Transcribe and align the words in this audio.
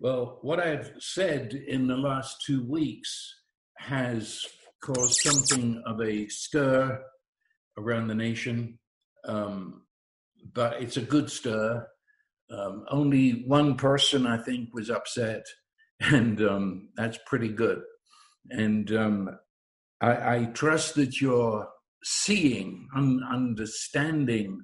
Well, 0.00 0.38
what 0.42 0.60
I've 0.60 0.92
said 0.98 1.54
in 1.54 1.86
the 1.86 1.96
last 1.96 2.42
two 2.44 2.64
weeks 2.68 3.32
has 3.78 4.44
caused 4.82 5.20
something 5.20 5.82
of 5.86 6.00
a 6.00 6.26
stir 6.28 7.00
around 7.78 8.08
the 8.08 8.14
nation, 8.14 8.78
um, 9.26 9.82
but 10.52 10.82
it's 10.82 10.96
a 10.96 11.02
good 11.02 11.30
stir. 11.30 11.86
Um, 12.50 12.84
only 12.90 13.44
one 13.46 13.76
person, 13.76 14.26
I 14.26 14.36
think, 14.36 14.74
was 14.74 14.90
upset, 14.90 15.44
and 16.00 16.42
um, 16.42 16.88
that's 16.96 17.18
pretty 17.26 17.48
good. 17.48 17.80
And 18.50 18.92
um, 18.92 19.38
I, 20.00 20.36
I, 20.36 20.44
trust 20.52 20.96
that 20.96 21.20
you're 21.20 21.66
seeing, 22.02 22.88
un- 22.94 23.22
understanding 23.32 24.60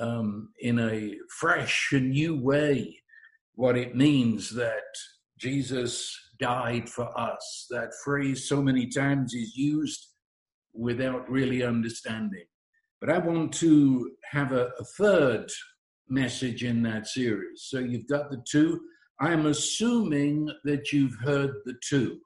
um, 0.00 0.48
in 0.58 0.80
a 0.80 1.14
fresh 1.38 1.90
and 1.92 2.10
new 2.10 2.34
way 2.34 2.96
what 3.54 3.76
it 3.76 3.96
means 3.96 4.50
that 4.54 4.82
Jesus 5.38 6.14
died 6.40 6.88
for 6.88 7.16
us. 7.18 7.66
That 7.70 7.92
phrase, 8.04 8.48
so 8.48 8.62
many 8.62 8.86
times, 8.86 9.34
is 9.34 9.56
used 9.56 10.08
without 10.72 11.30
really 11.30 11.62
understanding. 11.62 12.44
But 13.00 13.10
I 13.10 13.18
want 13.18 13.52
to 13.54 14.10
have 14.30 14.52
a, 14.52 14.70
a 14.78 14.84
third 14.96 15.50
message 16.08 16.64
in 16.64 16.82
that 16.82 17.06
series. 17.06 17.66
So 17.68 17.78
you've 17.78 18.08
got 18.08 18.30
the 18.30 18.42
two. 18.48 18.80
I'm 19.20 19.46
assuming 19.46 20.50
that 20.64 20.92
you've 20.92 21.16
heard 21.22 21.50
the 21.64 21.74
two. 21.88 22.18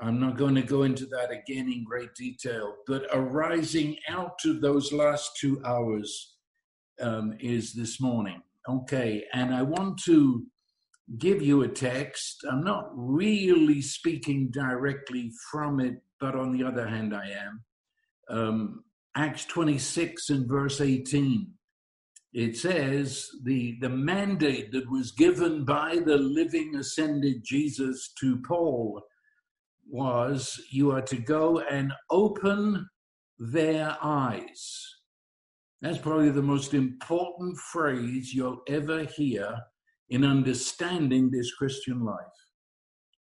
I'm 0.00 0.18
not 0.18 0.36
going 0.36 0.54
to 0.56 0.62
go 0.62 0.82
into 0.82 1.06
that 1.06 1.30
again 1.30 1.70
in 1.70 1.84
great 1.84 2.14
detail, 2.14 2.74
but 2.86 3.06
arising 3.12 3.96
out 4.08 4.38
of 4.44 4.60
those 4.60 4.92
last 4.92 5.32
two 5.40 5.62
hours 5.64 6.36
um, 7.00 7.36
is 7.40 7.72
this 7.72 8.00
morning. 8.00 8.42
Okay, 8.68 9.24
and 9.32 9.54
I 9.54 9.62
want 9.62 10.02
to 10.04 10.44
give 11.18 11.42
you 11.42 11.62
a 11.62 11.68
text. 11.68 12.44
I'm 12.50 12.64
not 12.64 12.90
really 12.94 13.82
speaking 13.82 14.50
directly 14.50 15.32
from 15.50 15.80
it, 15.80 16.02
but 16.20 16.34
on 16.34 16.52
the 16.52 16.64
other 16.64 16.86
hand, 16.86 17.14
I 17.14 17.30
am. 17.30 17.64
Um, 18.28 18.84
Acts 19.16 19.44
26 19.46 20.30
and 20.30 20.48
verse 20.48 20.80
18. 20.80 21.52
It 22.32 22.56
says 22.56 23.28
the, 23.44 23.76
the 23.80 23.90
mandate 23.90 24.72
that 24.72 24.90
was 24.90 25.12
given 25.12 25.64
by 25.64 25.96
the 25.96 26.16
living 26.16 26.76
ascended 26.76 27.44
Jesus 27.44 28.12
to 28.20 28.40
Paul 28.46 29.02
was 29.86 30.58
you 30.70 30.92
are 30.92 31.02
to 31.02 31.16
go 31.16 31.60
and 31.60 31.92
open 32.10 32.88
their 33.38 33.98
eyes. 34.02 34.96
That's 35.82 35.98
probably 35.98 36.30
the 36.30 36.40
most 36.40 36.72
important 36.72 37.58
phrase 37.58 38.32
you'll 38.32 38.62
ever 38.68 39.04
hear 39.04 39.54
in 40.12 40.24
understanding 40.24 41.30
this 41.30 41.54
Christian 41.54 42.04
life. 42.04 42.18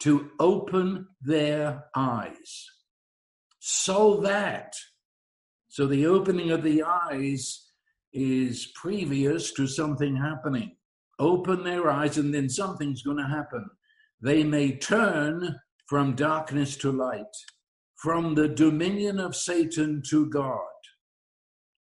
To 0.01 0.31
open 0.39 1.09
their 1.23 1.85
eyes 1.97 2.67
so 3.59 4.21
that, 4.21 4.75
so 5.69 5.87
the 5.87 6.05
opening 6.05 6.51
of 6.51 6.63
the 6.63 6.83
eyes 6.83 7.71
is 8.13 8.71
previous 8.75 9.53
to 9.55 9.67
something 9.67 10.15
happening. 10.15 10.77
Open 11.19 11.65
their 11.65 11.91
eyes, 11.91 12.19
and 12.19 12.35
then 12.35 12.51
something's 12.51 13.03
going 13.03 13.17
to 13.17 13.27
happen. 13.27 13.65
They 14.21 14.45
may 14.45 14.77
turn 14.77 15.57
from 15.89 16.15
darkness 16.15 16.77
to 16.79 16.93
light, 16.93 17.35
from 17.97 18.35
the 18.35 18.49
dominion 18.49 19.19
of 19.19 19.35
Satan 19.35 20.03
to 20.11 20.29
God. 20.29 20.59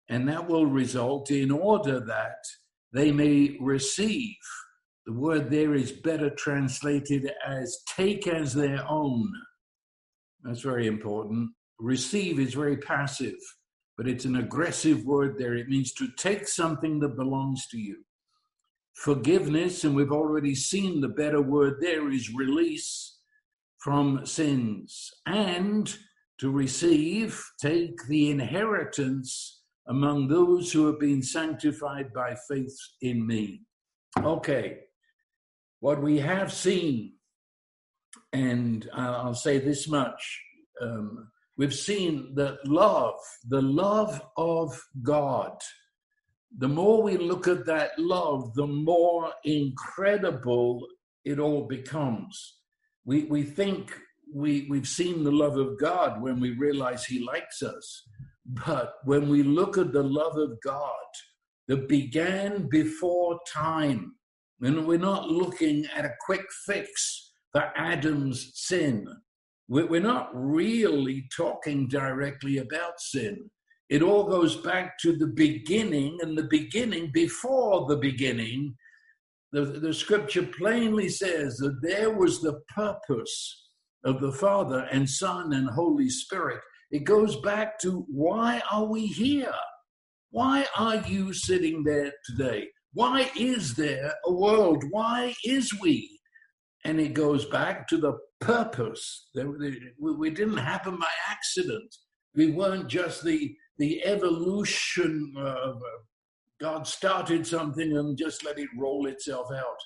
And 0.09 0.27
that 0.31 0.49
will 0.49 0.67
result 0.67 1.31
in 1.31 1.51
order 1.51 2.01
that 2.01 2.43
they 2.95 3.13
may 3.13 3.59
receive. 3.61 4.37
The 5.07 5.13
word 5.13 5.51
there 5.51 5.75
is 5.75 5.93
better 5.93 6.31
translated 6.31 7.31
as 7.47 7.83
take 7.95 8.27
as 8.27 8.55
their 8.55 8.85
own. 8.89 9.31
That's 10.43 10.61
very 10.61 10.87
important. 10.87 11.51
Receive 11.79 12.39
is 12.39 12.55
very 12.55 12.79
passive, 12.79 13.37
but 13.99 14.09
it's 14.09 14.25
an 14.25 14.37
aggressive 14.37 15.05
word 15.05 15.37
there. 15.39 15.55
It 15.55 15.69
means 15.69 15.93
to 15.95 16.09
take 16.17 16.49
something 16.49 17.01
that 17.01 17.17
belongs 17.17 17.67
to 17.69 17.79
you. 17.79 17.99
Forgiveness, 18.95 19.85
and 19.85 19.95
we've 19.95 20.13
already 20.13 20.55
seen 20.55 21.01
the 21.01 21.09
better 21.09 21.43
word 21.43 21.79
there 21.81 22.11
is 22.11 22.33
release 22.33 23.19
from 23.79 24.25
sins 24.25 25.11
and 25.27 25.95
to 26.41 26.51
receive, 26.51 27.43
take 27.61 28.07
the 28.09 28.31
inheritance 28.31 29.63
among 29.89 30.29
those 30.29 30.73
who 30.73 30.87
have 30.87 30.99
been 30.99 31.23
sanctified 31.23 32.13
by 32.15 32.35
faith 32.49 32.77
in 33.03 33.27
me. 33.27 33.61
Okay, 34.19 34.79
what 35.85 36.01
we 36.01 36.19
have 36.19 36.51
seen, 36.53 37.13
and 38.33 38.89
I'll 38.95 39.35
say 39.35 39.59
this 39.59 39.87
much 39.87 40.21
um, 40.81 41.29
we've 41.59 41.75
seen 41.75 42.35
that 42.37 42.67
love, 42.67 43.21
the 43.49 43.63
love 43.63 44.23
of 44.37 44.81
God, 45.03 45.53
the 46.57 46.69
more 46.69 47.03
we 47.03 47.17
look 47.17 47.47
at 47.49 47.67
that 47.67 47.91
love, 47.99 48.55
the 48.55 48.67
more 48.67 49.33
incredible 49.45 50.87
it 51.25 51.39
all 51.39 51.67
becomes 51.67 52.35
we, 53.05 53.25
we 53.25 53.43
think 53.43 53.95
we, 54.33 54.67
we've 54.71 54.89
seen 54.89 55.25
the 55.25 55.33
love 55.33 55.59
of 55.59 55.79
God 55.79 56.23
when 56.23 56.41
we 56.41 56.53
realize 56.53 57.05
He 57.05 57.25
likes 57.25 57.63
us. 57.63 58.03
But 58.47 58.95
when 59.05 59.29
we 59.29 59.43
look 59.43 59.79
at 59.79 59.93
the 59.93 60.03
love 60.03 60.37
of 60.37 60.61
God 60.63 61.11
that 61.69 61.89
began 61.89 62.69
before 62.69 63.39
time, 63.53 64.15
and 64.61 64.87
we're 64.87 64.99
not 64.99 65.29
looking 65.29 65.87
at 65.95 66.05
a 66.05 66.15
quick 66.25 66.45
fix 66.67 67.33
for 67.53 67.73
Adam's 67.77 68.51
sin, 68.55 69.07
we're 69.69 70.01
not 70.01 70.31
really 70.35 71.25
talking 71.35 71.89
directly 71.89 72.59
about 72.59 72.99
sin. 72.99 73.51
It 73.89 74.03
all 74.03 74.25
goes 74.25 74.57
back 74.57 74.99
to 75.01 75.17
the 75.17 75.27
beginning, 75.27 76.19
and 76.23 76.37
the 76.37 76.49
beginning 76.51 77.11
before 77.13 77.87
the 77.87 77.97
beginning 77.97 78.75
the, 79.55 79.65
the 79.65 79.95
scripture 79.95 80.49
plainly 80.59 81.09
says 81.09 81.59
that 81.59 81.81
there 81.81 82.11
was 82.11 82.41
the 82.41 82.61
purpose 82.75 83.69
of 84.05 84.21
the 84.21 84.33
Father 84.33 84.89
and 84.91 85.09
Son 85.09 85.53
and 85.53 85.71
Holy 85.71 86.11
Spirit. 86.11 86.61
It 86.91 87.05
goes 87.05 87.37
back 87.37 87.79
to 87.83 88.05
why 88.09 88.61
are 88.71 88.85
we 88.85 89.07
here? 89.07 89.55
Why 90.33 90.67
are 90.77 90.97
you 90.97 91.33
sitting 91.33 91.85
there 91.85 92.13
today? 92.27 92.67
Why 92.95 93.29
is 93.37 93.75
there 93.75 94.15
a 94.25 94.33
world? 94.33 94.85
Why 94.91 95.35
is 95.45 95.73
we? 95.81 96.21
And 96.85 97.01
it 97.01 97.13
goes 97.13 97.45
back 97.47 97.89
to 97.89 97.97
the 97.97 98.19
purpose. 98.41 99.29
We 99.99 100.31
didn't 100.31 100.59
happen 100.59 100.97
by 100.97 101.09
accident. 101.29 101.95
We 102.37 102.53
weren't 102.53 102.89
just 102.89 103.25
the, 103.25 103.55
the 103.79 104.05
evolution 104.05 105.35
of 105.37 105.77
uh, 105.77 106.03
God 106.61 106.87
started 106.87 107.47
something 107.47 107.97
and 107.97 108.17
just 108.17 108.45
let 108.45 108.59
it 108.59 108.69
roll 108.79 109.07
itself 109.07 109.49
out. 109.53 109.81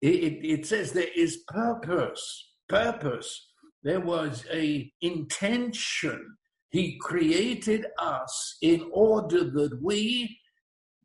It, 0.00 0.14
it, 0.22 0.46
it 0.46 0.66
says 0.66 0.92
there 0.92 1.08
is 1.16 1.44
purpose, 1.48 2.52
purpose. 2.68 3.48
There 3.82 4.00
was 4.00 4.44
a 4.52 4.92
intention. 5.00 6.36
He 6.70 6.98
created 7.00 7.86
us 7.98 8.58
in 8.62 8.88
order 8.92 9.44
that 9.50 9.78
we 9.82 10.38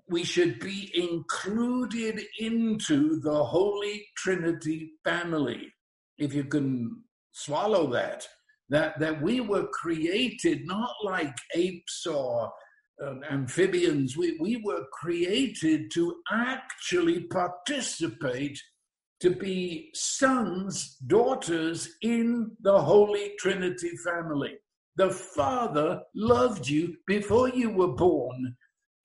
we 0.10 0.24
should 0.24 0.60
be 0.60 0.92
included 0.96 2.22
into 2.40 3.20
the 3.22 3.44
Holy 3.44 4.06
Trinity 4.18 4.94
family. 5.04 5.72
If 6.18 6.34
you 6.34 6.46
can 6.46 7.04
swallow 7.32 7.88
that, 7.92 8.28
that, 8.70 9.00
that 9.00 9.22
we 9.22 9.40
were 9.40 9.68
created 9.68 10.66
not 10.66 10.94
like 11.04 11.36
apes 11.56 12.06
or 12.06 12.52
um, 13.06 13.22
amphibians, 13.30 14.18
we, 14.18 14.38
we 14.40 14.58
were 14.58 14.84
created 14.94 15.92
to 15.94 16.16
actually 16.32 17.22
participate, 17.22 18.60
to 19.22 19.32
be 19.32 19.90
sons, 19.94 20.98
daughters 21.08 21.90
in 22.02 22.52
the 22.62 22.80
Holy 22.82 23.34
Trinity 23.40 23.92
family. 23.98 24.58
The 24.96 25.10
Father 25.12 26.02
loved 26.16 26.68
you 26.68 26.96
before 27.08 27.50
you 27.50 27.70
were 27.70 27.94
born, 27.96 28.56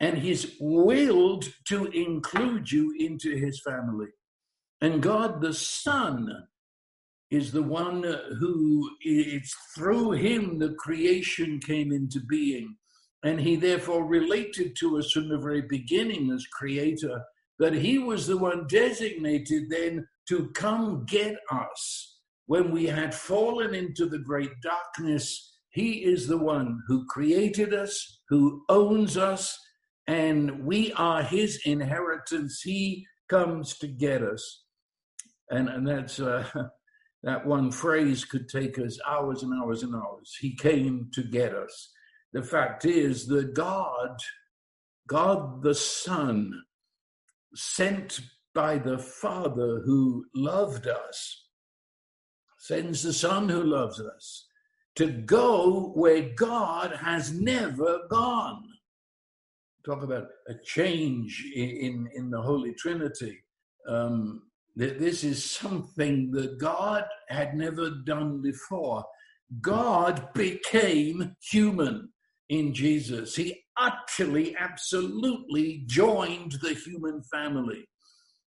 and 0.04 0.18
He's 0.18 0.56
willed 0.60 1.46
to 1.68 1.86
include 1.86 2.70
you 2.70 2.94
into 2.98 3.36
His 3.36 3.60
family. 3.60 4.08
And 4.80 5.02
God 5.02 5.40
the 5.40 5.54
Son 5.54 6.28
is 7.30 7.52
the 7.52 7.62
one 7.62 8.02
who, 8.38 8.90
it's 9.00 9.54
through 9.74 10.12
Him 10.12 10.58
the 10.58 10.74
creation 10.74 11.58
came 11.58 11.90
into 11.90 12.20
being 12.20 12.76
and 13.24 13.40
he 13.40 13.56
therefore 13.56 14.04
related 14.04 14.76
to 14.76 14.98
us 14.98 15.10
from 15.10 15.28
the 15.28 15.38
very 15.38 15.62
beginning 15.62 16.30
as 16.30 16.46
creator, 16.46 17.22
that 17.58 17.72
he 17.72 17.98
was 17.98 18.26
the 18.26 18.36
one 18.36 18.66
designated 18.68 19.70
then 19.70 20.06
to 20.28 20.50
come 20.50 21.06
get 21.06 21.36
us. 21.50 22.18
When 22.46 22.70
we 22.70 22.84
had 22.84 23.14
fallen 23.14 23.74
into 23.74 24.06
the 24.06 24.18
great 24.18 24.50
darkness, 24.62 25.56
he 25.70 26.04
is 26.04 26.28
the 26.28 26.36
one 26.36 26.82
who 26.86 27.06
created 27.06 27.72
us, 27.72 28.20
who 28.28 28.62
owns 28.68 29.16
us, 29.16 29.58
and 30.06 30.64
we 30.64 30.92
are 30.94 31.22
his 31.22 31.60
inheritance. 31.64 32.60
He 32.62 33.06
comes 33.28 33.78
to 33.78 33.86
get 33.86 34.22
us. 34.22 34.64
And, 35.50 35.68
and 35.68 35.86
that's, 35.86 36.20
uh, 36.20 36.44
that 37.22 37.46
one 37.46 37.70
phrase 37.70 38.24
could 38.24 38.48
take 38.48 38.78
us 38.78 38.98
hours 39.08 39.42
and 39.42 39.52
hours 39.62 39.82
and 39.82 39.94
hours. 39.94 40.36
He 40.40 40.56
came 40.56 41.08
to 41.14 41.22
get 41.22 41.54
us. 41.54 41.90
The 42.32 42.42
fact 42.42 42.84
is 42.84 43.26
that 43.28 43.54
God, 43.54 44.18
God 45.08 45.62
the 45.62 45.74
Son, 45.74 46.52
sent 47.54 48.20
by 48.54 48.78
the 48.78 48.98
Father 48.98 49.82
who 49.84 50.24
loved 50.34 50.86
us, 50.86 51.46
sends 52.58 53.02
the 53.02 53.12
Son 53.12 53.48
who 53.48 53.62
loves 53.62 54.00
us 54.00 54.46
to 54.96 55.06
go 55.10 55.92
where 55.94 56.30
God 56.36 56.96
has 57.00 57.32
never 57.32 58.00
gone. 58.10 58.64
Talk 59.84 60.02
about 60.02 60.28
a 60.48 60.54
change 60.64 61.44
in, 61.54 62.08
in 62.14 62.30
the 62.30 62.40
Holy 62.40 62.72
Trinity. 62.74 63.38
Um, 63.86 64.44
this 64.76 65.22
is 65.22 65.44
something 65.44 66.30
that 66.32 66.58
God 66.58 67.04
had 67.28 67.54
never 67.54 67.90
done 67.90 68.40
before. 68.40 69.04
God 69.60 70.32
became 70.32 71.36
human 71.42 72.08
in 72.48 72.72
Jesus. 72.72 73.36
He 73.36 73.62
utterly, 73.76 74.56
absolutely 74.56 75.84
joined 75.86 76.52
the 76.62 76.74
human 76.74 77.22
family. 77.30 77.86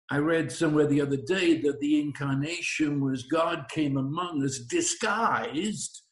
I 0.10 0.20
read 0.20 0.52
somewhere 0.52 0.88
the 0.88 1.02
other 1.02 1.18
day 1.18 1.60
that 1.62 1.82
the 1.82 2.00
incarnation 2.00 3.04
was 3.04 3.24
God 3.24 3.66
came 3.70 3.98
among 3.98 4.44
us 4.46 4.60
disguised 4.60 6.04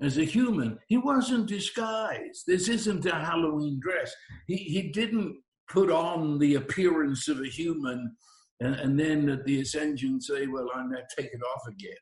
as 0.00 0.18
a 0.18 0.24
human. 0.24 0.78
He 0.88 0.98
wasn't 0.98 1.48
disguised. 1.48 2.44
This 2.46 2.68
isn't 2.68 3.06
a 3.06 3.14
Halloween 3.14 3.80
dress. 3.80 4.14
He, 4.46 4.56
he 4.56 4.90
didn't 4.92 5.36
put 5.68 5.90
on 5.90 6.38
the 6.38 6.54
appearance 6.54 7.28
of 7.28 7.40
a 7.40 7.48
human 7.48 8.16
and, 8.60 8.74
and 8.76 8.98
then 8.98 9.28
at 9.28 9.44
the 9.44 9.60
ascension 9.60 10.20
say, 10.20 10.46
Well, 10.46 10.68
I'm 10.74 10.90
going 10.90 11.02
to 11.02 11.22
take 11.22 11.32
it 11.32 11.40
off 11.42 11.68
again. 11.68 11.96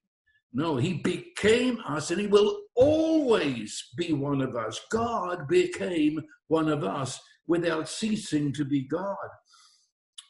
No, 0.53 0.77
he 0.77 0.95
became 0.95 1.81
us 1.87 2.11
and 2.11 2.21
he 2.21 2.29
will 2.29 2.61
always 2.77 3.91
be 3.97 4.13
one 4.13 4.41
of 4.41 4.55
us. 4.55 4.81
God 4.91 5.49
became 5.49 6.21
one 6.47 6.69
of 6.69 6.85
us 6.85 7.21
without 7.49 7.89
ceasing 7.89 8.53
to 8.53 8.65
be 8.65 8.87
God. 8.87 9.17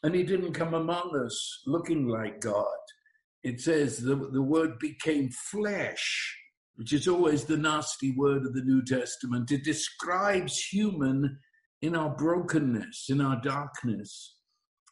And 0.03 0.15
he 0.15 0.23
didn't 0.23 0.55
come 0.55 0.75
among 0.75 1.15
us 1.25 1.63
looking 1.67 2.09
like 2.09 2.41
God. 2.41 2.65
It 3.43 3.61
says 3.61 3.99
the, 3.99 4.17
the 4.17 4.43
word 4.43 4.79
became 4.79 5.29
flesh, 5.31 6.37
which 6.77 6.93
is 6.93 7.07
always 7.07 7.45
the 7.45 7.57
nasty 7.57 8.13
word 8.13 8.45
of 8.45 8.55
the 8.55 8.63
New 8.63 8.85
Testament. 8.85 9.51
It 9.53 9.65
describes 9.65 10.59
human 10.59 11.39
in 11.83 11.95
our 11.95 12.11
brokenness, 12.11 13.07
in 13.09 13.21
our 13.21 13.41
darkness. 13.41 14.37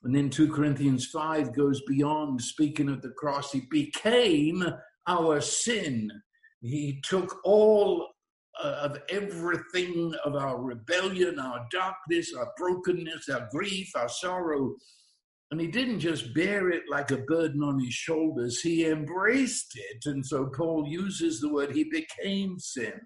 And 0.04 0.14
then 0.14 0.30
2 0.30 0.52
Corinthians 0.52 1.06
5 1.06 1.54
goes 1.54 1.80
beyond 1.86 2.40
speaking 2.40 2.88
of 2.88 3.02
the 3.02 3.10
cross. 3.10 3.52
He 3.52 3.62
became 3.70 4.64
our 5.06 5.40
sin. 5.40 6.10
He 6.60 7.00
took 7.04 7.40
all 7.44 8.08
uh, 8.62 8.78
of 8.82 8.98
everything 9.08 10.14
of 10.24 10.34
our 10.34 10.60
rebellion, 10.60 11.38
our 11.38 11.66
darkness, 11.70 12.32
our 12.36 12.52
brokenness, 12.56 13.28
our 13.28 13.48
grief, 13.50 13.90
our 13.96 14.08
sorrow, 14.08 14.74
and 15.52 15.60
he 15.60 15.68
didn't 15.68 16.00
just 16.00 16.34
bear 16.34 16.70
it 16.70 16.84
like 16.90 17.12
a 17.12 17.18
burden 17.18 17.62
on 17.62 17.78
his 17.78 17.92
shoulders, 17.92 18.60
he 18.60 18.86
embraced 18.86 19.76
it. 19.76 20.06
And 20.06 20.24
so 20.26 20.46
Paul 20.46 20.86
uses 20.88 21.40
the 21.40 21.52
word, 21.52 21.70
he 21.72 21.84
became 21.84 22.58
sin. 22.58 23.00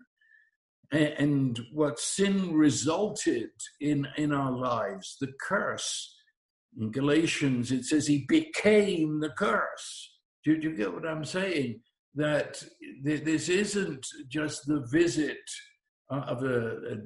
And 0.92 1.60
what 1.72 1.98
sin 1.98 2.54
resulted 2.54 3.50
in 3.80 4.06
in 4.16 4.32
our 4.32 4.52
lives, 4.52 5.16
the 5.20 5.32
curse. 5.46 6.14
In 6.78 6.92
Galatians, 6.92 7.72
it 7.72 7.84
says 7.84 8.06
he 8.06 8.24
became 8.28 9.18
the 9.20 9.30
curse. 9.30 10.12
Do, 10.44 10.52
you 10.52 10.74
get 10.74 10.94
what 10.94 11.06
I'm 11.06 11.24
saying? 11.24 11.80
that 12.16 12.62
this 13.02 13.48
isn't 13.50 14.06
just 14.28 14.66
the 14.66 14.86
visit 14.90 15.38
uh, 16.10 16.20
of 16.20 16.42
a, 16.42 16.68
a 16.68 16.96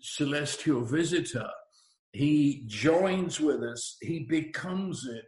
celestial 0.00 0.84
visitor. 0.84 1.48
He 2.14 2.62
joins 2.66 3.40
with 3.40 3.64
us, 3.64 3.96
he 4.00 4.20
becomes 4.20 5.04
it. 5.04 5.26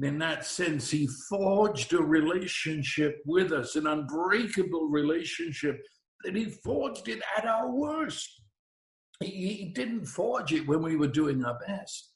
In 0.00 0.18
that 0.20 0.46
sense, 0.46 0.88
he 0.88 1.08
forged 1.28 1.92
a 1.92 2.00
relationship 2.00 3.18
with 3.26 3.52
us, 3.52 3.74
an 3.74 3.88
unbreakable 3.88 4.88
relationship 4.88 5.78
that 6.24 6.36
he 6.36 6.44
forged 6.64 7.08
it 7.08 7.20
at 7.36 7.44
our 7.44 7.70
worst. 7.70 8.40
He, 9.20 9.26
he 9.30 9.72
didn't 9.74 10.06
forge 10.06 10.52
it 10.52 10.66
when 10.66 10.80
we 10.80 10.96
were 10.96 11.08
doing 11.08 11.44
our 11.44 11.58
best. 11.66 12.12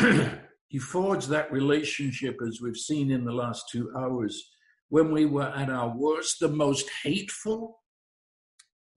he 0.68 0.78
forged 0.78 1.28
that 1.28 1.52
relationship, 1.52 2.38
as 2.44 2.60
we've 2.62 2.76
seen 2.76 3.10
in 3.10 3.26
the 3.26 3.32
last 3.32 3.64
two 3.70 3.92
hours, 3.96 4.42
when 4.88 5.12
we 5.12 5.26
were 5.26 5.52
at 5.54 5.68
our 5.68 5.94
worst, 5.94 6.40
the 6.40 6.48
most 6.48 6.88
hateful, 7.04 7.79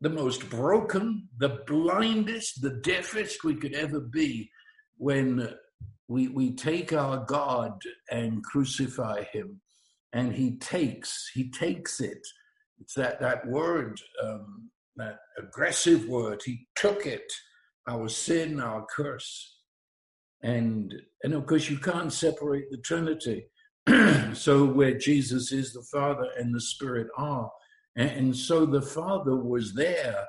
the 0.04 0.10
most 0.10 0.50
broken, 0.50 1.30
the 1.38 1.64
blindest, 1.66 2.62
the 2.62 2.82
deafest 2.84 3.46
we 3.46 3.56
could 3.56 3.74
ever 3.74 4.02
be, 4.02 4.52
when 4.98 5.50
we, 6.10 6.28
we 6.28 6.54
take 6.54 6.92
our 6.92 7.24
God 7.26 7.82
and 8.12 8.44
crucify 8.44 9.24
him, 9.32 9.62
and 10.12 10.34
he 10.34 10.58
takes, 10.58 11.32
he 11.34 11.50
takes 11.50 12.02
it. 12.02 12.20
It's 12.82 12.96
that, 12.96 13.22
that 13.22 13.48
word, 13.48 13.98
um, 14.22 14.70
that 14.98 15.20
aggressive 15.40 16.06
word. 16.10 16.42
He 16.44 16.68
took 16.76 17.06
it, 17.06 17.32
our 17.88 18.10
sin, 18.10 18.60
our 18.60 18.86
curse. 18.94 19.58
And, 20.44 20.94
and 21.24 21.34
of 21.34 21.46
course, 21.46 21.70
you 21.70 21.78
can't 21.78 22.12
separate 22.12 22.70
the 22.72 22.78
Trinity. 22.80 23.46
so 24.34 24.66
where 24.66 24.98
Jesus 24.98 25.54
is, 25.54 25.72
the 25.72 25.88
Father 25.94 26.28
and 26.38 26.54
the 26.54 26.62
Spirit 26.62 27.08
are. 27.18 27.50
And, 27.96 28.36
so 28.36 28.66
the 28.66 28.82
Father 28.82 29.36
was 29.36 29.74
there, 29.74 30.26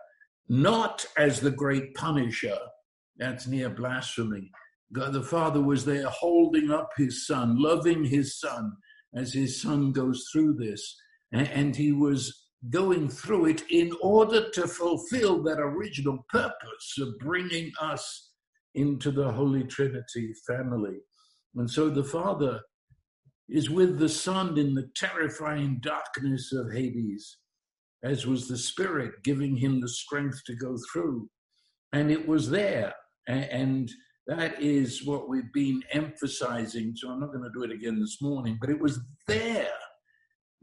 not 0.49 1.07
as 1.17 1.41
the 1.41 1.51
great 1.51 1.95
punisher. 1.95 2.59
That's 3.17 3.47
near 3.47 3.71
blasphemy. 3.71 4.51
The 4.91 5.23
Father 5.23 5.63
was 5.63 5.85
there 5.85 6.09
holding 6.09 6.71
up 6.71 6.91
his 6.97 7.27
son, 7.27 7.57
loving 7.61 8.05
his 8.05 8.39
son 8.39 8.73
as 9.15 9.33
his 9.33 9.63
son 9.63 9.93
goes 9.93 10.29
through 10.31 10.55
this. 10.55 10.97
And 11.33 11.75
he 11.75 11.93
was 11.93 12.49
going 12.71 13.09
through 13.09 13.47
it 13.47 13.63
in 13.71 13.93
order 14.03 14.51
to 14.51 14.69
fulfill 14.69 15.43
that 15.43 15.59
original 15.59 16.25
purpose 16.29 16.99
of 17.01 17.19
bringing 17.19 17.73
us 17.81 18.31
into 18.75 19.11
the 19.11 19.31
Holy 19.33 19.65
Trinity 19.65 20.33
family. 20.47 20.99
And 21.57 21.71
so 21.71 21.89
the 21.89 22.05
Father 22.05 22.61
is 23.49 23.71
with 23.71 23.99
the 23.99 24.09
Son 24.09 24.59
in 24.59 24.75
the 24.75 24.89
terrifying 24.97 25.79
darkness 25.83 26.53
of 26.53 26.73
Hades, 26.73 27.39
as 28.05 28.27
was 28.27 28.47
the 28.47 28.57
Spirit 28.57 29.13
giving 29.25 29.57
him 29.57 29.81
the 29.81 29.89
strength 29.89 30.43
to 30.47 30.55
go 30.55 30.77
through. 30.93 31.29
And 31.93 32.11
it 32.11 32.27
was 32.27 32.51
there. 32.51 32.95
And 33.27 33.91
that 34.27 34.61
is 34.61 35.05
what 35.05 35.29
we've 35.29 35.53
been 35.53 35.83
emphasizing. 35.93 36.93
So 36.97 37.11
I'm 37.11 37.21
not 37.21 37.33
going 37.33 37.45
to 37.45 37.51
do 37.55 37.65
it 37.65 37.73
again 37.73 37.99
this 37.99 38.21
morning, 38.21 38.59
but 38.61 38.71
it 38.71 38.81
was 38.81 39.01
there 39.27 39.69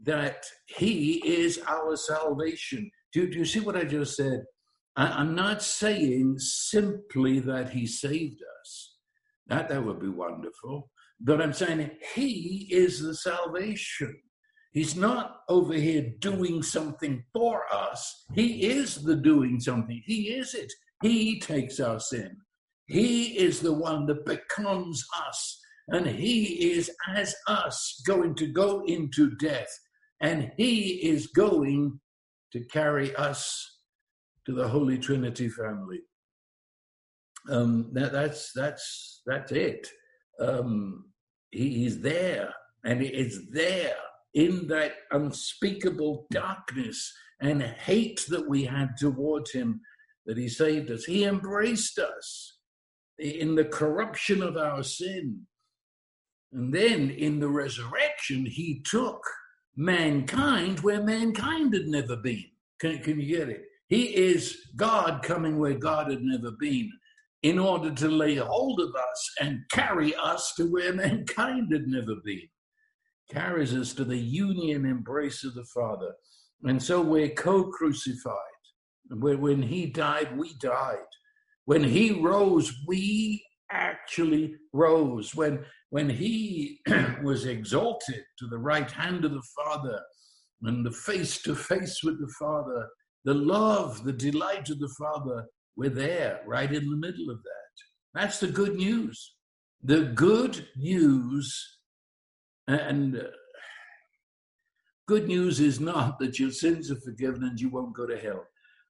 that 0.04 0.44
He 0.66 1.22
is 1.26 1.60
our 1.66 1.96
salvation. 1.96 2.90
Do, 3.12 3.28
do 3.28 3.38
you 3.38 3.44
see 3.44 3.60
what 3.60 3.76
I 3.76 3.84
just 3.84 4.16
said? 4.16 4.44
I, 4.96 5.20
am 5.20 5.34
not 5.34 5.62
saying 5.62 6.38
simply 6.38 7.40
that 7.40 7.70
He 7.70 7.86
saved 7.86 8.40
us. 8.60 8.96
That, 9.48 9.68
that 9.68 9.84
would 9.84 10.00
be 10.00 10.08
wonderful. 10.08 10.90
But 11.24 11.40
I'm 11.40 11.52
saying 11.52 11.90
he 12.14 12.68
is 12.70 13.00
the 13.00 13.14
salvation. 13.14 14.14
He's 14.72 14.96
not 14.96 15.40
over 15.50 15.74
here 15.74 16.12
doing 16.18 16.62
something 16.62 17.24
for 17.32 17.62
us. 17.72 18.24
He 18.34 18.70
is 18.70 19.02
the 19.02 19.16
doing 19.16 19.60
something. 19.60 20.02
He 20.06 20.30
is 20.30 20.54
it. 20.54 20.72
He 21.02 21.38
takes 21.40 21.78
our 21.78 22.00
sin. 22.00 22.38
He 22.86 23.38
is 23.38 23.60
the 23.60 23.74
one 23.74 24.06
that 24.06 24.24
becomes 24.24 25.04
us. 25.26 25.58
And 25.88 26.06
he 26.06 26.72
is 26.72 26.90
as 27.14 27.34
us 27.48 28.02
going 28.06 28.34
to 28.36 28.46
go 28.46 28.82
into 28.86 29.36
death. 29.36 29.68
And 30.20 30.52
he 30.56 31.06
is 31.06 31.26
going 31.26 32.00
to 32.52 32.64
carry 32.66 33.14
us 33.16 33.78
to 34.46 34.54
the 34.54 34.68
Holy 34.68 34.96
Trinity 34.96 35.48
family. 35.50 36.00
Um, 37.50 37.90
that, 37.92 38.12
that's 38.12 38.52
that's 38.54 39.22
that's 39.26 39.50
it. 39.50 39.88
Um, 40.40 41.06
he 41.50 41.84
is 41.84 42.00
there 42.00 42.54
and 42.84 43.02
it's 43.02 43.38
there 43.50 43.96
in 44.34 44.66
that 44.68 44.92
unspeakable 45.10 46.26
darkness 46.30 47.12
and 47.40 47.62
hate 47.62 48.24
that 48.28 48.48
we 48.48 48.64
had 48.64 48.96
towards 48.96 49.52
him 49.52 49.80
that 50.26 50.38
he 50.38 50.48
saved 50.48 50.90
us. 50.90 51.04
He 51.04 51.24
embraced 51.24 51.98
us 51.98 52.58
in 53.18 53.54
the 53.54 53.64
corruption 53.64 54.42
of 54.42 54.56
our 54.56 54.82
sin. 54.82 55.40
And 56.52 56.72
then 56.72 57.10
in 57.10 57.40
the 57.40 57.48
resurrection, 57.48 58.46
he 58.46 58.82
took 58.84 59.22
mankind 59.76 60.80
where 60.80 61.02
mankind 61.02 61.74
had 61.74 61.86
never 61.86 62.16
been. 62.16 62.44
Can, 62.78 62.98
can 62.98 63.20
you 63.20 63.36
get 63.36 63.48
it? 63.48 63.62
He 63.88 64.04
is 64.04 64.56
God 64.76 65.22
coming 65.22 65.58
where 65.58 65.74
God 65.74 66.10
had 66.10 66.22
never 66.22 66.52
been 66.58 66.90
in 67.42 67.58
order 67.58 67.90
to 67.90 68.08
lay 68.08 68.36
hold 68.36 68.80
of 68.80 68.94
us 68.94 69.30
and 69.40 69.60
carry 69.70 70.14
us 70.14 70.54
to 70.56 70.70
where 70.70 70.92
mankind 70.94 71.72
had 71.72 71.86
never 71.86 72.16
been. 72.24 72.48
Carries 73.32 73.74
us 73.74 73.92
to 73.94 74.04
the 74.04 74.16
union 74.16 74.84
embrace 74.84 75.44
of 75.44 75.54
the 75.54 75.64
Father. 75.74 76.12
And 76.64 76.82
so 76.82 77.00
we're 77.00 77.30
co 77.30 77.64
crucified. 77.64 78.36
When 79.10 79.62
he 79.62 79.86
died, 79.86 80.36
we 80.38 80.54
died. 80.60 80.96
When 81.64 81.84
he 81.84 82.12
rose, 82.12 82.72
we 82.86 83.44
actually 83.70 84.54
rose. 84.72 85.34
When, 85.34 85.64
when 85.90 86.08
he 86.08 86.80
was 87.22 87.46
exalted 87.46 88.22
to 88.38 88.46
the 88.46 88.58
right 88.58 88.90
hand 88.90 89.24
of 89.24 89.32
the 89.32 89.42
Father 89.56 90.00
and 90.62 90.86
the 90.86 90.92
face 90.92 91.42
to 91.42 91.54
face 91.54 92.00
with 92.02 92.20
the 92.20 92.32
Father, 92.38 92.88
the 93.24 93.34
love, 93.34 94.04
the 94.04 94.12
delight 94.12 94.70
of 94.70 94.78
the 94.78 94.94
Father, 94.98 95.46
we're 95.76 95.90
there 95.90 96.40
right 96.46 96.72
in 96.72 96.88
the 96.88 96.96
middle 96.96 97.30
of 97.30 97.42
that. 97.42 98.20
That's 98.20 98.40
the 98.40 98.48
good 98.48 98.76
news. 98.76 99.34
The 99.82 100.04
good 100.04 100.68
news, 100.76 101.71
and 102.68 103.16
uh, 103.16 103.24
good 105.06 105.26
news 105.26 105.60
is 105.60 105.80
not 105.80 106.18
that 106.18 106.38
your 106.38 106.50
sins 106.50 106.90
are 106.90 107.00
forgiven 107.00 107.44
and 107.44 107.60
you 107.60 107.68
won't 107.68 107.94
go 107.94 108.06
to 108.06 108.18
hell. 108.18 108.46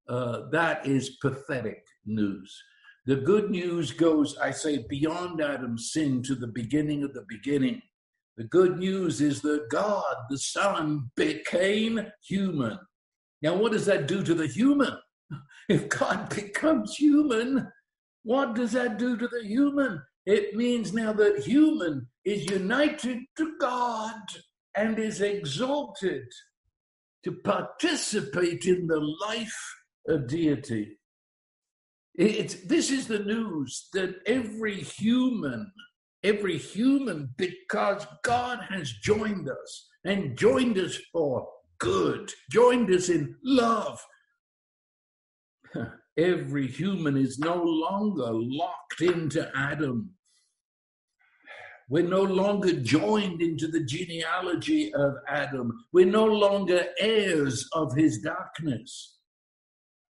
Uh, 0.09 0.51
that 0.51 0.87
is 0.87 1.17
pathetic 1.21 1.85
news. 2.05 2.63
The 3.07 3.17
good 3.17 3.51
news 3.51 3.91
goes, 3.91 4.37
I 4.39 4.53
say, 4.53 4.85
beyond 4.89 5.41
Adam's 5.41 5.93
sin 5.93 6.23
to 6.25 6.35
the 6.35 6.47
beginning 6.47 7.03
of 7.03 7.15
the 7.15 7.25
beginning. 7.29 7.83
The 8.37 8.45
good 8.45 8.79
news 8.79 9.21
is 9.21 9.41
that 9.43 9.69
God, 9.71 10.15
the 10.31 10.39
Son, 10.39 11.11
became 11.17 12.01
human. 12.27 12.79
Now, 13.43 13.57
what 13.57 13.73
does 13.73 13.87
that 13.87 14.07
do 14.07 14.23
to 14.23 14.35
the 14.35 14.47
human? 14.47 14.97
If 15.69 15.89
God 15.89 16.29
becomes 16.35 16.97
human, 16.97 17.69
what 18.25 18.55
does 18.55 18.73
that 18.73 18.99
do 18.99 19.17
to 19.17 19.29
the 19.29 19.43
human? 19.45 20.03
It 20.27 20.55
means 20.55 20.93
now 20.93 21.13
that 21.13 21.45
human 21.45 22.09
is 22.25 22.51
united 22.51 23.19
to 23.37 23.57
God 23.59 24.21
and 24.77 24.99
is 24.99 25.21
exalted 25.21 26.25
to 27.25 27.33
participate 27.33 28.67
in 28.67 28.87
the 28.87 29.01
life 29.01 29.75
of 30.09 30.27
deity. 30.27 30.99
This 32.17 32.91
is 32.91 33.07
the 33.07 33.21
news 33.21 33.89
that 33.93 34.17
every 34.27 34.77
human, 34.77 35.73
every 36.23 36.59
human, 36.59 37.31
because 37.37 38.07
God 38.23 38.61
has 38.69 38.93
joined 38.93 39.49
us 39.49 39.89
and 40.05 40.37
joined 40.37 40.79
us 40.79 40.99
for 41.13 41.49
good, 41.79 42.33
joined 42.51 42.93
us 42.93 43.09
in 43.09 43.37
love. 43.45 44.01
Every 46.19 46.67
human 46.67 47.17
is 47.17 47.39
no 47.39 47.63
longer 47.63 48.29
locked 48.31 49.01
into 49.01 49.51
Adam. 49.57 50.11
We're 51.93 52.09
no 52.09 52.23
longer 52.23 52.73
joined 52.73 53.43
into 53.43 53.69
the 53.69 53.85
genealogy 53.85 54.95
of 54.95 55.13
Adam. 55.29 55.85
We're 55.93 56.07
no 56.07 56.25
longer 56.25 56.87
heirs 56.99 57.69
of 57.75 57.95
his 57.95 58.23
darkness. 58.23 59.19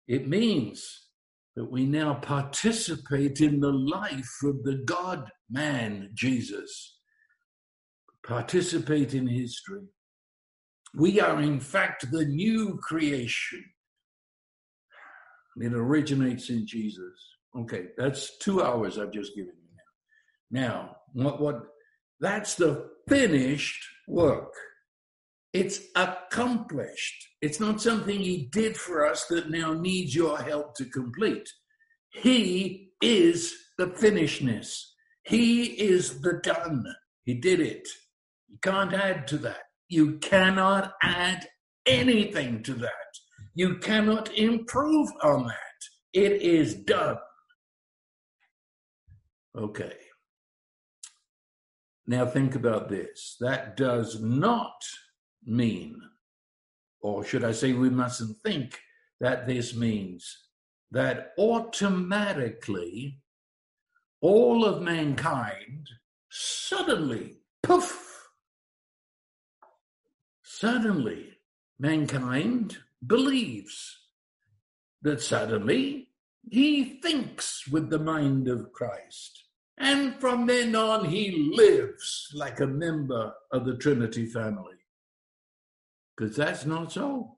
It 0.06 0.28
means 0.28 1.08
that 1.56 1.72
we 1.72 1.86
now 1.86 2.16
participate 2.16 3.40
in 3.40 3.62
the 3.62 3.72
life 3.72 4.30
of 4.44 4.62
the 4.64 4.84
God 4.86 5.32
man, 5.50 6.10
Jesus. 6.16 7.00
Participate 8.28 9.14
in 9.14 9.26
history. 9.26 9.88
We 10.94 11.22
are, 11.22 11.42
in 11.42 11.62
fact, 11.62 12.12
the 12.12 12.26
new 12.26 12.78
creation. 12.84 13.64
It 15.56 15.74
originates 15.74 16.50
in 16.50 16.68
Jesus. 16.68 17.38
Okay, 17.58 17.86
that's 17.98 18.38
two 18.40 18.62
hours 18.62 19.00
I've 19.00 19.14
just 19.14 19.34
given 19.34 19.54
you 19.56 19.69
now. 20.52 20.96
What, 21.14 21.42
what 21.42 21.64
that's 22.20 22.56
the 22.56 22.90
finished 23.08 23.84
work. 24.08 24.54
It's 25.54 25.80
accomplished. 25.96 27.28
It's 27.42 27.60
not 27.60 27.82
something 27.82 28.20
he 28.20 28.50
did 28.52 28.78
for 28.78 29.06
us 29.06 29.26
that 29.28 29.50
now 29.50 29.74
needs 29.74 30.14
your 30.14 30.38
help 30.38 30.76
to 30.76 30.86
complete. 30.86 31.50
He 32.12 32.92
is 33.02 33.54
the 33.78 33.88
finishedness. 33.88 34.94
He 35.24 35.64
is 35.64 36.22
the 36.22 36.40
done. 36.44 36.84
He 37.24 37.36
did 37.36 37.62
it. 37.62 37.88
You 38.48 38.58
can't 38.62 38.94
add 38.94 39.28
to 39.28 39.38
that. 39.40 39.64
You 39.88 40.18
cannot 40.20 40.94
add 41.02 41.48
anything 41.86 42.62
to 42.64 42.74
that. 42.76 42.92
You 43.56 43.78
cannot 43.78 44.32
improve 44.38 45.10
on 45.24 45.48
that. 45.48 45.56
It 46.14 46.42
is 46.42 46.76
done. 46.76 47.18
Okay. 49.58 49.94
Now 52.10 52.26
think 52.26 52.56
about 52.56 52.90
this. 52.90 53.38
That 53.40 53.78
does 53.78 54.20
not 54.20 54.84
mean, 55.46 56.02
or 57.02 57.24
should 57.24 57.44
I 57.44 57.52
say, 57.52 57.74
we 57.74 57.92
mustn't 57.92 58.38
think 58.38 58.80
that 59.20 59.46
this 59.46 59.76
means 59.76 60.36
that 60.90 61.34
automatically 61.38 63.22
all 64.22 64.66
of 64.66 64.82
mankind 64.82 65.88
suddenly, 66.32 67.44
poof, 67.62 68.28
suddenly 70.42 71.38
mankind 71.78 72.80
believes 73.06 74.00
that 75.04 75.22
suddenly 75.22 76.08
he 76.50 77.00
thinks 77.04 77.68
with 77.68 77.92
the 77.92 78.00
mind 78.00 78.48
of 78.48 78.74
Christ. 78.74 79.44
And 79.80 80.20
from 80.20 80.46
then 80.46 80.76
on, 80.76 81.06
he 81.06 81.52
lives 81.56 82.30
like 82.36 82.60
a 82.60 82.68
member 82.68 83.34
of 83.52 83.66
the 83.66 83.78
Trinity 83.78 84.26
family 84.26 84.76
because 86.16 86.36
that's 86.36 86.66
not 86.66 86.92
so. 86.92 87.38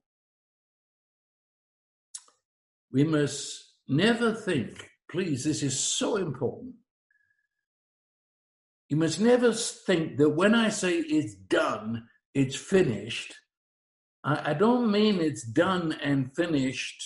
We 2.91 3.03
must 3.03 3.75
never 3.87 4.33
think, 4.33 4.89
please, 5.09 5.43
this 5.43 5.61
is 5.61 5.79
so 5.79 6.17
important. 6.17 6.73
You 8.89 8.97
must 8.97 9.21
never 9.21 9.53
think 9.53 10.17
that 10.17 10.31
when 10.31 10.55
I 10.55 10.69
say 10.69 10.97
it's 10.97 11.35
done, 11.35 12.07
it's 12.33 12.55
finished. 12.55 13.35
I, 14.23 14.51
I 14.51 14.53
don't 14.55 14.91
mean 14.91 15.21
it's 15.21 15.45
done 15.45 15.95
and 16.03 16.35
finished 16.35 17.03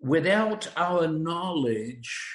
without 0.00 0.68
our 0.76 1.06
knowledge 1.06 2.26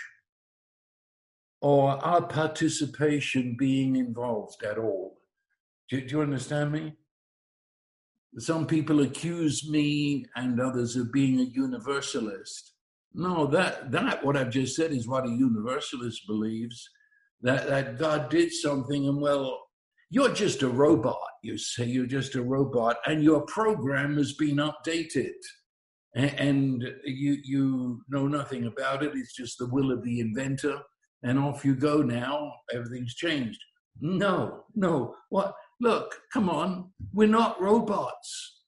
or 1.63 1.91
our 2.05 2.22
participation 2.22 3.55
being 3.58 3.96
involved 3.96 4.62
at 4.63 4.77
all. 4.77 5.17
Do, 5.89 6.01
do 6.01 6.17
you 6.17 6.22
understand 6.22 6.74
me? 6.74 6.93
Some 8.38 8.67
people 8.67 9.00
accuse 9.01 9.70
me 9.70 10.25
and 10.36 10.60
others 10.60 10.98
of 10.98 11.13
being 11.13 11.39
a 11.39 11.43
universalist. 11.43 12.74
No, 13.13 13.46
that 13.48 13.91
that 13.91 14.25
what 14.25 14.36
I've 14.36 14.50
just 14.50 14.75
said 14.75 14.91
is 14.91 15.08
what 15.08 15.25
a 15.25 15.29
universalist 15.29 16.27
believes. 16.27 16.89
That 17.41 17.70
that 17.70 17.98
God 17.98 18.29
did 18.29 18.51
something 18.51 19.08
and 19.08 19.22
well, 19.22 19.62
you're 20.10 20.34
just 20.34 20.63
a 20.63 20.70
robot, 20.70 21.29
you 21.43 21.58
say 21.58 21.86
you're 21.86 22.08
just 22.08 22.36
a 22.36 22.41
robot, 22.41 22.98
and 23.05 23.24
your 23.24 23.41
program 23.46 24.17
has 24.17 24.34
been 24.34 24.58
updated. 24.58 25.39
And, 26.15 26.84
you 27.05 27.38
you 27.43 28.01
know 28.10 28.27
nothing 28.27 28.65
about 28.65 29.01
it. 29.01 29.13
It's 29.15 29.34
just 29.34 29.58
the 29.58 29.67
will 29.67 29.91
of 29.91 30.03
the 30.03 30.20
inventor, 30.20 30.82
and 31.24 31.39
off 31.39 31.65
you 31.65 31.75
go 31.75 32.01
now. 32.01 32.53
Everything's 32.74 33.15
changed. 33.15 33.60
No, 34.01 34.63
no. 34.75 35.15
What 35.30 35.56
Look, 35.84 36.22
come 36.32 36.50
on, 36.50 36.92
we're 37.13 37.27
not 37.27 37.62
robots. 37.62 38.62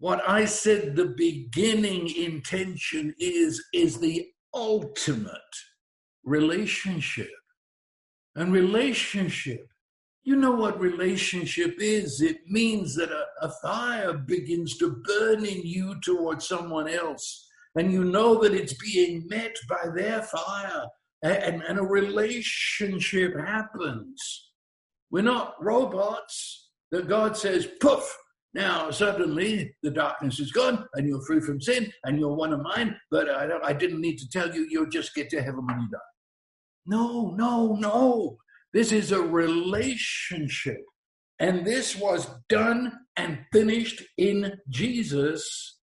What 0.00 0.28
I 0.28 0.46
said 0.46 0.96
the 0.96 1.14
beginning 1.16 2.12
intention 2.16 3.14
is, 3.20 3.62
is 3.72 4.00
the 4.00 4.26
ultimate 4.52 5.30
relationship. 6.24 7.30
And 8.34 8.52
relationship, 8.52 9.68
you 10.24 10.34
know 10.34 10.50
what 10.50 10.80
relationship 10.80 11.76
is? 11.78 12.20
It 12.20 12.38
means 12.48 12.96
that 12.96 13.12
a, 13.12 13.26
a 13.42 13.52
fire 13.62 14.14
begins 14.14 14.76
to 14.78 15.00
burn 15.06 15.44
in 15.44 15.62
you 15.62 15.94
towards 16.02 16.48
someone 16.48 16.88
else, 16.88 17.46
and 17.76 17.92
you 17.92 18.02
know 18.02 18.42
that 18.42 18.54
it's 18.54 18.74
being 18.74 19.24
met 19.28 19.54
by 19.68 19.88
their 19.94 20.22
fire, 20.22 20.86
and, 21.32 21.62
and 21.62 21.78
a 21.78 21.82
relationship 21.82 23.38
happens. 23.38 24.50
We're 25.10 25.22
not 25.22 25.54
robots. 25.60 26.64
That 26.92 27.08
God 27.08 27.36
says, 27.36 27.68
poof, 27.80 28.16
now 28.54 28.90
suddenly 28.92 29.74
the 29.82 29.90
darkness 29.90 30.38
is 30.38 30.52
gone 30.52 30.86
and 30.94 31.06
you're 31.06 31.24
free 31.26 31.40
from 31.40 31.60
sin 31.60 31.92
and 32.04 32.18
you're 32.18 32.34
one 32.34 32.52
of 32.52 32.62
mine, 32.62 32.96
but 33.10 33.28
I, 33.28 33.48
I 33.64 33.72
didn't 33.72 34.00
need 34.00 34.18
to 34.18 34.28
tell 34.28 34.54
you, 34.54 34.66
you'll 34.70 34.88
just 34.88 35.14
get 35.14 35.28
to 35.30 35.42
heaven 35.42 35.66
when 35.66 35.80
you 35.80 35.88
die. 35.90 35.98
No, 36.86 37.34
no, 37.36 37.74
no. 37.74 38.38
This 38.72 38.92
is 38.92 39.10
a 39.10 39.20
relationship. 39.20 40.82
And 41.38 41.66
this 41.66 41.96
was 41.96 42.30
done 42.48 42.92
and 43.16 43.40
finished 43.52 44.02
in 44.16 44.54
Jesus. 44.70 45.80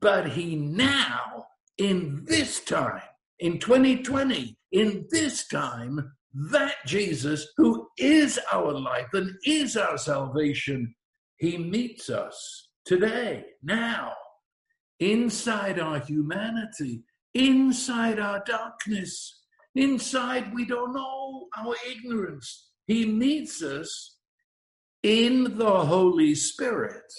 But 0.00 0.30
he 0.30 0.56
now, 0.56 1.46
in 1.78 2.24
this 2.26 2.60
time, 2.60 3.02
in 3.42 3.58
2020, 3.58 4.56
in 4.70 5.04
this 5.10 5.48
time, 5.48 6.12
that 6.32 6.76
Jesus, 6.86 7.48
who 7.56 7.88
is 7.98 8.38
our 8.52 8.72
life 8.72 9.08
and 9.14 9.32
is 9.44 9.76
our 9.76 9.98
salvation, 9.98 10.94
he 11.38 11.58
meets 11.58 12.08
us 12.08 12.68
today, 12.86 13.44
now, 13.60 14.12
inside 15.00 15.80
our 15.80 15.98
humanity, 15.98 17.02
inside 17.34 18.20
our 18.20 18.44
darkness, 18.46 19.40
inside 19.74 20.54
we 20.54 20.64
don't 20.64 20.94
know 20.94 21.48
our 21.58 21.74
ignorance. 21.90 22.70
He 22.86 23.06
meets 23.06 23.60
us 23.60 24.18
in 25.02 25.58
the 25.58 25.84
Holy 25.84 26.36
Spirit. 26.36 27.12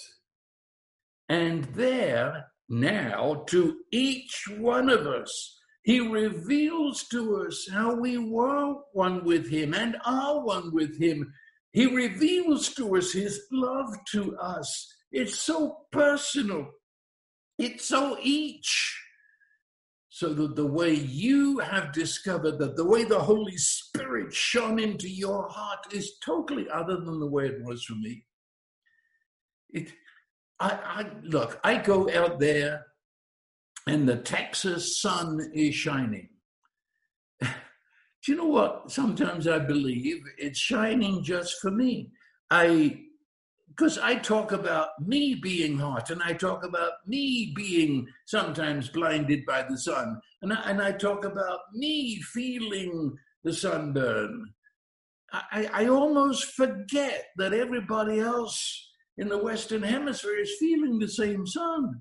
And 1.28 1.64
there, 1.74 2.46
now, 2.70 3.44
to 3.48 3.76
each 3.92 4.44
one 4.56 4.88
of 4.88 5.06
us, 5.06 5.60
he 5.84 6.00
reveals 6.00 7.04
to 7.08 7.44
us 7.46 7.68
how 7.70 7.94
we 7.94 8.16
were 8.16 8.74
one 8.92 9.22
with 9.22 9.50
him 9.50 9.74
and 9.74 9.96
are 10.06 10.40
one 10.40 10.72
with 10.72 10.98
him. 10.98 11.30
He 11.72 11.94
reveals 11.94 12.72
to 12.74 12.96
us 12.96 13.12
his 13.12 13.42
love 13.52 13.94
to 14.12 14.34
us. 14.38 14.94
It's 15.12 15.38
so 15.38 15.84
personal. 15.92 16.70
It's 17.58 17.84
so 17.84 18.16
each. 18.22 18.98
So 20.08 20.32
that 20.32 20.56
the 20.56 20.66
way 20.66 20.94
you 20.94 21.58
have 21.58 21.92
discovered 21.92 22.58
that 22.60 22.76
the 22.76 22.84
way 22.84 23.04
the 23.04 23.18
Holy 23.18 23.58
Spirit 23.58 24.32
shone 24.32 24.78
into 24.78 25.08
your 25.08 25.48
heart 25.50 25.92
is 25.92 26.16
totally 26.24 26.66
other 26.70 26.96
than 26.96 27.20
the 27.20 27.30
way 27.30 27.46
it 27.46 27.62
was 27.62 27.84
for 27.84 27.96
me. 27.96 28.24
It, 29.70 29.92
I, 30.60 30.70
I 30.70 31.10
look, 31.24 31.60
I 31.62 31.76
go 31.76 32.08
out 32.10 32.38
there 32.38 32.86
and 33.86 34.08
the 34.08 34.16
Texas 34.16 35.00
sun 35.00 35.50
is 35.54 35.74
shining. 35.74 36.28
Do 37.42 37.48
you 38.26 38.36
know 38.36 38.46
what? 38.46 38.90
Sometimes 38.90 39.46
I 39.46 39.58
believe 39.58 40.22
it's 40.38 40.58
shining 40.58 41.22
just 41.22 41.60
for 41.60 41.70
me. 41.70 42.10
I 42.50 43.00
because 43.68 43.98
I 43.98 44.14
talk 44.14 44.52
about 44.52 44.90
me 45.04 45.34
being 45.34 45.76
hot 45.78 46.10
and 46.10 46.22
I 46.22 46.32
talk 46.32 46.64
about 46.64 46.92
me 47.08 47.52
being 47.56 48.06
sometimes 48.24 48.88
blinded 48.88 49.44
by 49.46 49.64
the 49.68 49.76
sun 49.76 50.20
and 50.42 50.52
I, 50.52 50.70
and 50.70 50.80
I 50.80 50.92
talk 50.92 51.24
about 51.24 51.60
me 51.72 52.20
feeling 52.20 53.16
the 53.42 53.52
sunburn. 53.52 54.46
I, 55.32 55.68
I 55.72 55.86
almost 55.88 56.52
forget 56.52 57.26
that 57.36 57.52
everybody 57.52 58.20
else 58.20 58.90
in 59.18 59.28
the 59.28 59.38
Western 59.38 59.82
Hemisphere 59.82 60.38
is 60.38 60.56
feeling 60.60 60.98
the 60.98 61.08
same 61.08 61.46
sun. 61.46 62.00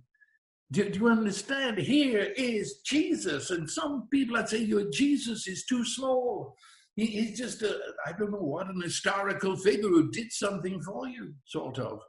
Do, 0.73 0.89
do, 0.89 0.99
you 1.01 1.07
understand? 1.07 1.77
Here 1.77 2.33
is 2.35 2.79
Jesus. 2.83 3.51
And 3.51 3.69
some 3.69 4.07
people, 4.11 4.37
I'd 4.37 4.49
say, 4.49 4.57
your 4.57 4.89
Jesus 4.89 5.47
is 5.47 5.65
too 5.65 5.85
small. 5.85 6.55
He, 6.95 7.05
he's 7.05 7.37
just, 7.37 7.61
a, 7.61 7.77
I 8.07 8.13
don't 8.13 8.31
know 8.31 8.39
what, 8.39 8.67
an 8.67 8.81
historical 8.81 9.55
figure 9.55 9.89
who 9.89 10.09
did 10.09 10.31
something 10.31 10.81
for 10.81 11.07
you, 11.07 11.35
sort 11.45 11.77
of. 11.77 11.99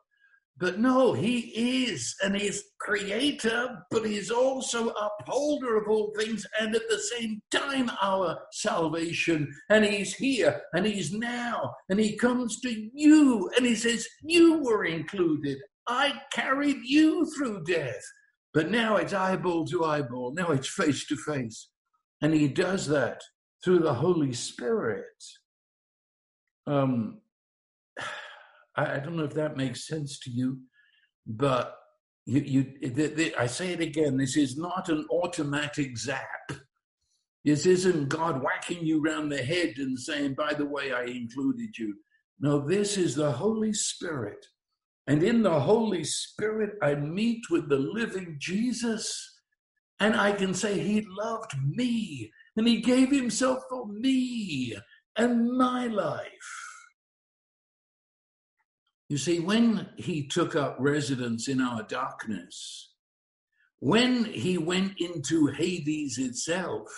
But 0.57 0.79
no, 0.79 1.13
he 1.13 1.85
is, 1.85 2.15
and 2.23 2.35
he's 2.35 2.63
creator, 2.81 3.77
but 3.91 4.07
he's 4.07 4.31
also 4.31 4.91
upholder 4.91 5.77
of 5.77 5.89
all 5.89 6.15
things, 6.17 6.47
and 6.59 6.75
at 6.75 6.89
the 6.89 6.99
same 6.99 7.43
time, 7.51 7.91
our 8.01 8.39
salvation. 8.53 9.53
And 9.69 9.85
he's 9.85 10.15
here, 10.15 10.63
and 10.73 10.87
he's 10.87 11.13
now, 11.13 11.75
and 11.91 12.01
he 12.01 12.17
comes 12.17 12.61
to 12.61 12.91
you, 12.95 13.51
and 13.59 13.67
he 13.67 13.75
says, 13.75 14.07
You 14.23 14.63
were 14.63 14.87
included. 14.87 15.59
I 15.87 16.15
carried 16.33 16.79
you 16.83 17.31
through 17.37 17.65
death. 17.65 18.03
But 18.55 18.71
now 18.71 18.97
it's 18.97 19.13
eyeball 19.13 19.67
to 19.67 19.85
eyeball, 19.85 20.33
now 20.33 20.53
it's 20.53 20.69
face 20.69 21.05
to 21.09 21.17
face. 21.17 21.69
And 22.23 22.33
he 22.33 22.47
does 22.47 22.87
that 22.87 23.21
through 23.63 23.81
the 23.81 23.95
Holy 23.95 24.33
Spirit. 24.33 25.23
Um, 26.67 27.19
I, 28.77 28.95
I 28.95 28.99
don't 29.01 29.17
know 29.17 29.25
if 29.25 29.35
that 29.35 29.57
makes 29.57 29.87
sense 29.87 30.21
to 30.21 30.31
you, 30.31 30.61
but 31.27 31.77
you, 32.27 32.41
you 32.41 32.91
the, 32.91 33.07
the, 33.09 33.35
I 33.37 33.47
say 33.47 33.73
it 33.73 33.81
again 33.81 34.17
this 34.17 34.37
is 34.37 34.57
not 34.57 34.89
an 34.89 35.07
automatic 35.11 35.99
zap. 35.99 36.53
This 37.45 37.67
isn't 37.67 38.09
God 38.09 38.43
whacking 38.43 38.87
you 38.87 39.03
round 39.03 39.31
the 39.31 39.43
head 39.43 39.75
and 39.77 39.99
saying, 39.99 40.33
by 40.35 40.55
the 40.55 40.65
way, 40.65 40.93
I 40.93 41.05
included 41.05 41.77
you. 41.77 41.95
No, 42.41 42.67
this 42.67 42.97
is 42.97 43.15
the 43.15 43.31
Holy 43.31 43.75
Spirit 43.75 44.47
and 45.07 45.23
in 45.23 45.43
the 45.43 45.61
Holy 45.61 46.03
Spirit, 46.05 46.77
I 46.83 46.95
meet 46.95 47.51
with 47.51 47.69
the 47.69 47.79
living 47.79 48.37
Jesus. 48.39 49.41
And 50.01 50.17
I 50.17 50.33
can 50.33 50.55
say, 50.55 50.79
He 50.81 51.07
loved 51.09 51.53
me 51.63 52.33
and 52.57 52.67
He 52.67 52.81
gave 52.81 53.11
Himself 53.11 53.63
for 53.69 53.87
me 53.87 54.77
and 55.17 55.53
my 55.53 55.87
life. 55.87 56.31
You 59.09 59.19
see, 59.19 59.41
when 59.41 59.89
He 59.97 60.27
took 60.27 60.57
up 60.57 60.77
residence 60.79 61.49
in 61.49 61.61
our 61.61 61.83
darkness, 61.83 62.95
when 63.81 64.25
He 64.25 64.57
went 64.57 64.95
into 64.99 65.49
Hades 65.49 66.17
itself, 66.17 66.89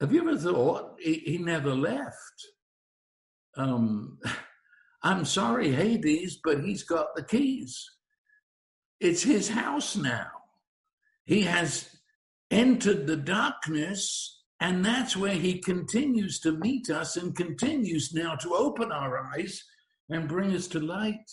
have 0.00 0.12
you 0.12 0.28
ever 0.28 0.36
thought 0.36 0.96
He, 0.98 1.22
he 1.24 1.38
never 1.38 1.74
left? 1.74 2.48
Um, 3.56 4.18
I'm 5.04 5.26
sorry, 5.26 5.70
Hades, 5.70 6.38
but 6.42 6.64
he's 6.64 6.82
got 6.82 7.14
the 7.14 7.22
keys. 7.22 7.90
It's 9.00 9.22
his 9.22 9.50
house 9.50 9.96
now. 9.96 10.28
He 11.26 11.42
has 11.42 11.94
entered 12.50 13.06
the 13.06 13.18
darkness, 13.18 14.42
and 14.60 14.82
that's 14.82 15.14
where 15.14 15.34
he 15.34 15.58
continues 15.58 16.40
to 16.40 16.52
meet 16.52 16.88
us 16.88 17.18
and 17.18 17.36
continues 17.36 18.14
now 18.14 18.34
to 18.36 18.54
open 18.54 18.90
our 18.92 19.30
eyes 19.34 19.62
and 20.08 20.26
bring 20.26 20.56
us 20.56 20.68
to 20.68 20.80
light. 20.80 21.30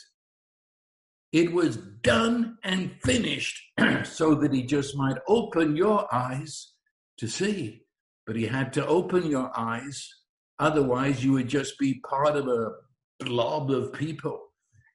It 1.32 1.54
was 1.54 1.78
done 1.78 2.58
and 2.66 2.98
finished 3.06 3.58
so 4.04 4.36
that 4.36 4.54
he 4.54 4.64
just 4.64 4.98
might 4.98 5.18
open 5.30 5.78
your 5.78 6.14
eyes 6.14 6.74
to 7.20 7.28
see. 7.28 7.84
But 8.28 8.36
he 8.36 8.48
had 8.48 8.74
to 8.74 8.86
open 8.86 9.28
your 9.28 9.50
eyes, 9.58 10.10
otherwise, 10.60 11.24
you 11.24 11.32
would 11.34 11.48
just 11.48 11.80
be 11.80 12.02
part 12.02 12.36
of 12.36 12.50
a 12.50 12.72
blob 13.24 13.72
of 13.72 13.94
people. 13.94 14.40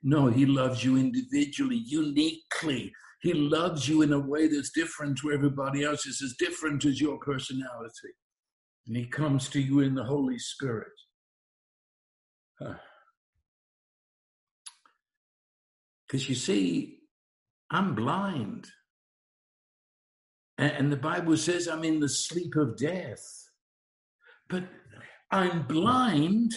No, 0.02 0.28
he 0.28 0.46
loves 0.46 0.84
you 0.84 0.96
individually, 0.96 1.82
uniquely. 1.84 2.92
He 3.22 3.32
loves 3.32 3.88
you 3.88 4.02
in 4.02 4.12
a 4.12 4.20
way 4.20 4.46
that's 4.46 4.70
different 4.70 5.18
to 5.18 5.32
everybody 5.32 5.82
else. 5.84 6.06
It's 6.06 6.22
as 6.22 6.36
different 6.38 6.84
as 6.84 7.00
your 7.00 7.18
personality. 7.18 8.14
And 8.86 8.96
he 8.96 9.06
comes 9.06 9.48
to 9.48 9.60
you 9.60 9.80
in 9.80 9.94
the 9.94 10.04
Holy 10.04 10.38
Spirit. 10.38 10.92
Because 16.06 16.28
you 16.28 16.36
see, 16.36 17.00
I'm 17.68 17.96
blind. 17.96 18.68
And 20.56 20.92
the 20.92 20.96
Bible 20.96 21.36
says 21.36 21.66
I'm 21.66 21.82
in 21.82 21.98
the 21.98 22.08
sleep 22.08 22.54
of 22.54 22.76
death. 22.76 23.24
But 24.48 24.68
I'm 25.32 25.66
blind 25.66 26.54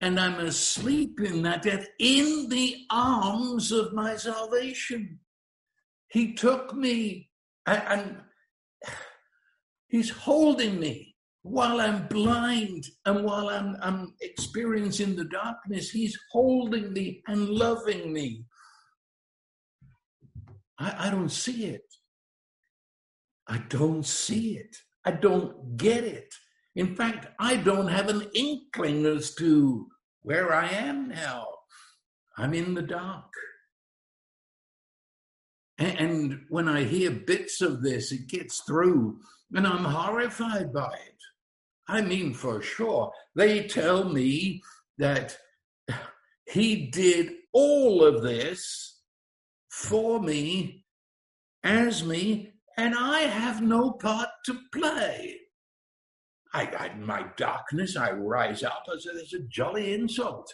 and 0.00 0.18
I'm 0.18 0.38
asleep 0.40 1.20
in 1.20 1.42
that 1.42 1.62
death 1.62 1.86
in 1.98 2.48
the 2.48 2.76
arms 2.90 3.72
of 3.72 3.92
my 3.92 4.16
salvation. 4.16 5.18
He 6.10 6.34
took 6.34 6.74
me 6.74 7.30
and 7.66 8.16
he's 9.88 10.10
holding 10.10 10.78
me 10.78 11.16
while 11.42 11.80
I'm 11.80 12.06
blind 12.08 12.84
and 13.06 13.24
while 13.24 13.48
I'm, 13.48 13.76
I'm 13.82 14.14
experiencing 14.20 15.16
the 15.16 15.24
darkness. 15.24 15.90
He's 15.90 16.16
holding 16.30 16.92
me 16.92 17.22
and 17.26 17.48
loving 17.48 18.12
me. 18.12 18.44
I, 20.78 21.08
I 21.08 21.10
don't 21.10 21.30
see 21.30 21.66
it. 21.66 21.82
I 23.48 23.58
don't 23.68 24.04
see 24.06 24.58
it. 24.58 24.76
I 25.04 25.12
don't 25.12 25.76
get 25.76 26.04
it. 26.04 26.32
In 26.78 26.94
fact, 26.94 27.26
I 27.40 27.56
don't 27.56 27.88
have 27.88 28.08
an 28.08 28.30
inkling 28.34 29.04
as 29.04 29.34
to 29.34 29.88
where 30.22 30.54
I 30.54 30.68
am 30.68 31.08
now. 31.08 31.48
I'm 32.36 32.54
in 32.54 32.74
the 32.74 32.82
dark. 32.82 33.32
And 35.76 36.42
when 36.50 36.68
I 36.68 36.84
hear 36.84 37.10
bits 37.10 37.60
of 37.62 37.82
this, 37.82 38.12
it 38.12 38.28
gets 38.28 38.62
through, 38.62 39.18
and 39.52 39.66
I'm 39.66 39.86
horrified 39.86 40.72
by 40.72 40.92
it. 40.92 41.20
I 41.88 42.00
mean, 42.00 42.32
for 42.32 42.62
sure. 42.62 43.10
They 43.34 43.66
tell 43.66 44.04
me 44.04 44.62
that 44.98 45.36
he 46.46 46.92
did 46.92 47.32
all 47.52 48.04
of 48.04 48.22
this 48.22 49.00
for 49.68 50.20
me, 50.20 50.84
as 51.64 52.04
me, 52.04 52.52
and 52.76 52.94
I 52.96 53.22
have 53.22 53.62
no 53.62 53.90
part 53.90 54.28
to 54.46 54.60
play. 54.72 55.40
I, 56.58 56.62
I, 56.82 56.86
my 57.14 57.22
darkness, 57.36 57.96
I 57.96 58.10
rise 58.12 58.62
up 58.72 58.84
as 58.94 59.06
a, 59.06 59.14
as 59.24 59.32
a 59.32 59.42
jolly 59.58 59.86
insult. 59.98 60.48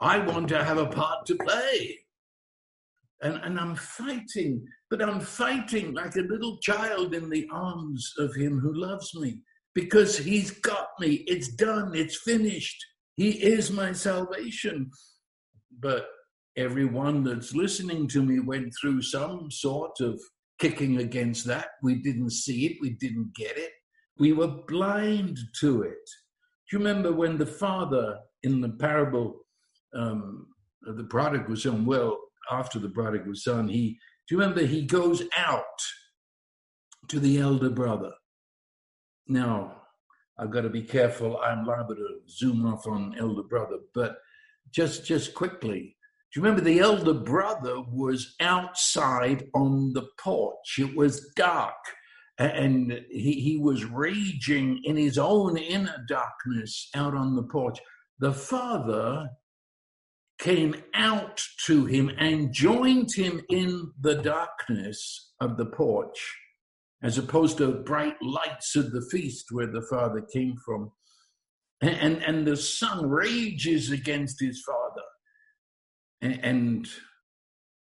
I 0.00 0.16
want 0.30 0.48
to 0.48 0.64
have 0.68 0.78
a 0.78 0.92
part 1.00 1.20
to 1.26 1.34
play. 1.36 1.98
And, 3.20 3.36
and 3.44 3.54
I'm 3.62 3.76
fighting, 3.76 4.52
but 4.90 5.02
I'm 5.02 5.20
fighting 5.20 5.86
like 6.00 6.16
a 6.16 6.28
little 6.32 6.56
child 6.68 7.14
in 7.14 7.26
the 7.30 7.46
arms 7.52 8.02
of 8.18 8.34
him 8.34 8.58
who 8.62 8.72
loves 8.74 9.10
me. 9.14 9.30
because 9.74 10.18
he's 10.18 10.50
got 10.50 10.88
me. 11.00 11.24
It's 11.26 11.48
done. 11.48 11.92
It's 11.94 12.20
finished. 12.22 12.84
He 13.16 13.30
is 13.30 13.70
my 13.70 13.92
salvation. 13.92 14.90
But 15.80 16.06
everyone 16.56 17.24
that's 17.24 17.54
listening 17.54 18.08
to 18.08 18.22
me 18.22 18.40
went 18.40 18.72
through 18.80 19.02
some 19.02 19.50
sort 19.50 20.00
of 20.00 20.20
kicking 20.58 20.98
against 20.98 21.46
that. 21.46 21.68
We 21.82 21.96
didn't 21.96 22.30
see 22.30 22.66
it. 22.66 22.76
We 22.80 22.90
didn't 22.90 23.34
get 23.34 23.56
it. 23.56 23.71
We 24.22 24.32
were 24.32 24.46
blind 24.68 25.36
to 25.58 25.82
it. 25.82 26.06
Do 26.70 26.76
you 26.76 26.78
remember 26.78 27.12
when 27.12 27.38
the 27.38 27.52
father 27.64 28.20
in 28.44 28.60
the 28.60 28.68
parable 28.68 29.40
um, 29.96 30.46
of 30.86 30.96
the 30.96 31.02
prodigal 31.02 31.56
son, 31.56 31.84
well, 31.84 32.20
after 32.48 32.78
the 32.78 32.88
prodigal 32.88 33.34
son, 33.34 33.66
he, 33.66 33.98
do 34.28 34.36
you 34.36 34.40
remember 34.40 34.64
he 34.64 34.86
goes 34.86 35.24
out 35.36 35.80
to 37.08 37.18
the 37.18 37.40
elder 37.40 37.68
brother? 37.68 38.12
Now, 39.26 39.82
I've 40.38 40.52
got 40.52 40.60
to 40.60 40.70
be 40.70 40.84
careful. 40.84 41.38
I'm 41.38 41.66
liable 41.66 41.96
to 41.96 42.20
zoom 42.28 42.64
off 42.64 42.86
on 42.86 43.16
elder 43.18 43.42
brother, 43.42 43.78
but 43.92 44.18
just 44.70 45.04
just 45.04 45.34
quickly, 45.34 45.96
do 46.32 46.38
you 46.38 46.44
remember 46.44 46.62
the 46.62 46.78
elder 46.78 47.14
brother 47.14 47.82
was 47.90 48.36
outside 48.38 49.48
on 49.52 49.94
the 49.94 50.06
porch? 50.16 50.78
It 50.78 50.96
was 50.96 51.28
dark, 51.34 51.74
and 52.46 53.04
he, 53.10 53.40
he 53.40 53.58
was 53.58 53.84
raging 53.84 54.80
in 54.84 54.96
his 54.96 55.18
own 55.18 55.56
inner 55.56 56.04
darkness 56.08 56.88
out 56.94 57.14
on 57.14 57.36
the 57.36 57.42
porch. 57.42 57.78
The 58.18 58.32
father 58.32 59.30
came 60.38 60.74
out 60.94 61.42
to 61.66 61.86
him 61.86 62.10
and 62.18 62.52
joined 62.52 63.14
him 63.14 63.42
in 63.48 63.92
the 64.00 64.16
darkness 64.16 65.32
of 65.40 65.56
the 65.56 65.66
porch 65.66 66.36
as 67.02 67.18
opposed 67.18 67.58
to 67.58 67.72
bright 67.72 68.16
lights 68.22 68.76
of 68.76 68.92
the 68.92 69.06
feast 69.10 69.46
where 69.50 69.66
the 69.66 69.82
father 69.90 70.24
came 70.32 70.56
from. 70.64 70.92
And, 71.80 71.96
and, 71.96 72.22
and 72.22 72.46
the 72.46 72.56
son 72.56 73.08
rages 73.08 73.90
against 73.90 74.40
his 74.40 74.62
father. 74.62 75.02
And, 76.20 76.44
and 76.44 76.88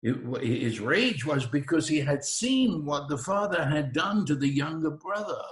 it, 0.05 0.45
his 0.45 0.81
rage 0.81 1.25
was 1.25 1.47
because 1.47 1.89
he 1.89 1.99
had 1.99 2.25
seen 2.25 2.85
what 2.85 3.09
the 3.09 3.17
father 3.17 3.65
had 3.65 3.95
done 3.95 4.27
to 4.27 4.35
the 4.35 4.49
younger 4.49 4.91
brother. 4.91 5.43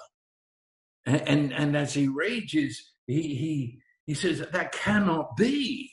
And, 1.07 1.23
and, 1.23 1.53
and 1.55 1.77
as 1.77 1.95
he 1.95 2.07
rages, 2.07 2.93
he, 3.07 3.23
he, 3.35 3.79
he 4.05 4.15
says, 4.15 4.45
That 4.53 4.73
cannot 4.73 5.37
be. 5.39 5.91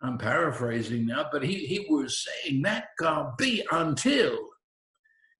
I'm 0.00 0.16
paraphrasing 0.16 1.06
now, 1.06 1.26
but 1.30 1.44
he, 1.44 1.66
he 1.66 1.86
was 1.88 2.26
saying 2.26 2.62
that 2.62 2.86
can't 2.98 3.36
be 3.36 3.62
until 3.70 4.36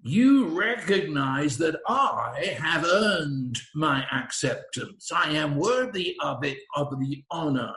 you 0.03 0.47
recognize 0.49 1.57
that 1.59 1.81
I 1.89 2.57
have 2.61 2.85
earned 2.85 3.59
my 3.75 4.05
acceptance. 4.13 5.11
I 5.11 5.31
am 5.31 5.57
worthy 5.57 6.17
of 6.23 6.45
it, 6.45 6.59
of 6.77 7.01
the 7.01 7.25
honor 7.31 7.73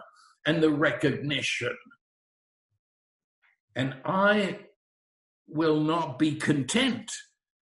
and 0.45 0.61
the 0.61 0.69
recognition. 0.69 1.75
And 3.75 3.95
I 4.05 4.59
will 5.47 5.79
not 5.79 6.17
be 6.17 6.35
content 6.35 7.11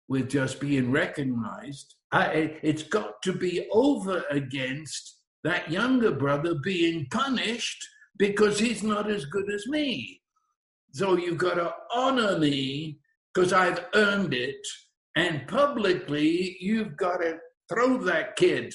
with 0.07 0.29
just 0.29 0.59
being 0.59 0.91
recognized. 0.91 1.95
I, 2.11 2.57
it's 2.61 2.83
got 2.83 3.21
to 3.23 3.33
be 3.33 3.67
over 3.71 4.23
against 4.29 5.19
that 5.43 5.71
younger 5.71 6.11
brother 6.11 6.55
being 6.63 7.07
punished 7.11 7.87
because 8.17 8.59
he's 8.59 8.83
not 8.83 9.09
as 9.09 9.25
good 9.25 9.51
as 9.51 9.65
me. 9.67 10.21
So 10.93 11.17
you've 11.17 11.37
got 11.37 11.55
to 11.55 11.73
honor 11.93 12.37
me 12.37 12.99
because 13.33 13.53
I've 13.53 13.85
earned 13.95 14.33
it. 14.33 14.59
And 15.15 15.47
publicly, 15.47 16.57
you've 16.59 16.97
got 16.97 17.17
to 17.17 17.37
throw 17.69 17.97
that 17.99 18.35
kid 18.35 18.73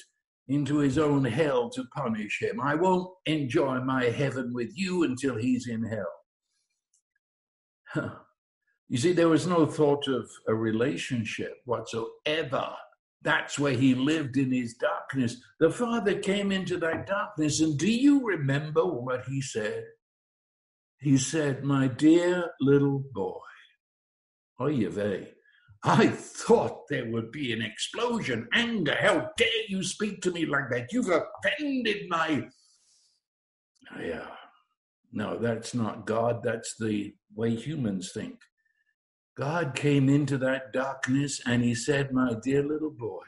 into 0.48 0.78
his 0.78 0.96
own 0.96 1.24
hell 1.24 1.68
to 1.70 1.84
punish 1.94 2.40
him. 2.40 2.60
I 2.60 2.74
won't 2.74 3.10
enjoy 3.26 3.80
my 3.80 4.04
heaven 4.04 4.52
with 4.54 4.70
you 4.74 5.04
until 5.04 5.36
he's 5.36 5.68
in 5.68 5.82
hell. 5.84 6.12
You 8.88 8.98
see, 8.98 9.12
there 9.12 9.28
was 9.28 9.46
no 9.46 9.66
thought 9.66 10.06
of 10.06 10.30
a 10.46 10.54
relationship 10.54 11.54
whatsoever. 11.64 12.68
That's 13.22 13.58
where 13.58 13.72
he 13.72 13.94
lived 13.94 14.36
in 14.36 14.52
his 14.52 14.74
darkness. 14.74 15.36
The 15.58 15.70
Father 15.70 16.20
came 16.20 16.52
into 16.52 16.76
that 16.78 17.06
darkness, 17.06 17.60
and 17.60 17.76
do 17.76 17.90
you 17.90 18.24
remember 18.24 18.84
what 18.84 19.24
he 19.26 19.40
said? 19.40 19.84
He 21.00 21.18
said, 21.18 21.64
My 21.64 21.88
dear 21.88 22.50
little 22.60 23.02
boy, 23.12 23.40
oh, 24.60 24.66
Oy 24.66 24.88
vey. 24.88 25.32
I 25.82 26.08
thought 26.08 26.88
there 26.88 27.10
would 27.10 27.30
be 27.30 27.52
an 27.52 27.62
explosion, 27.62 28.48
anger. 28.52 28.96
How 28.98 29.30
dare 29.36 29.66
you 29.68 29.82
speak 29.82 30.20
to 30.22 30.30
me 30.30 30.46
like 30.46 30.70
that? 30.70 30.92
You've 30.92 31.10
offended 31.10 32.08
my. 32.08 32.48
Oh, 33.94 34.00
yeah. 34.00 34.26
No, 35.16 35.38
that's 35.38 35.72
not 35.72 36.06
God. 36.06 36.42
That's 36.44 36.76
the 36.78 37.14
way 37.34 37.54
humans 37.54 38.12
think. 38.12 38.38
God 39.34 39.74
came 39.74 40.10
into 40.10 40.36
that 40.38 40.74
darkness 40.74 41.40
and 41.46 41.64
he 41.64 41.74
said, 41.74 42.12
My 42.12 42.34
dear 42.42 42.62
little 42.62 42.90
boy. 42.90 43.22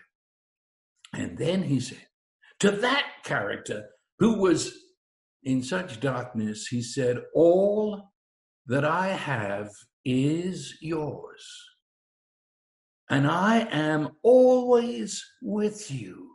And 1.15 1.39
then 1.39 1.63
he 1.63 1.81
said, 1.81 2.07
to 2.61 2.71
that 2.73 3.07
character 3.25 3.87
who 4.19 4.39
was 4.39 4.75
in 5.43 5.63
such 5.63 5.99
darkness, 5.99 6.67
he 6.67 6.83
said, 6.83 7.23
All 7.35 8.13
that 8.67 8.85
I 8.85 9.09
have 9.09 9.71
is 10.05 10.77
yours. 10.83 11.65
And 13.09 13.27
I 13.27 13.67
am 13.71 14.11
always 14.23 15.25
with 15.41 15.91
you. 15.91 16.28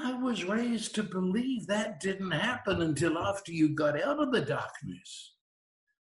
I 0.00 0.14
was 0.14 0.44
raised 0.44 0.94
to 0.94 1.02
believe 1.02 1.66
that 1.66 2.00
didn't 2.00 2.30
happen 2.30 2.82
until 2.82 3.18
after 3.18 3.52
you 3.52 3.74
got 3.74 4.00
out 4.00 4.20
of 4.20 4.32
the 4.32 4.40
darkness. 4.40 5.34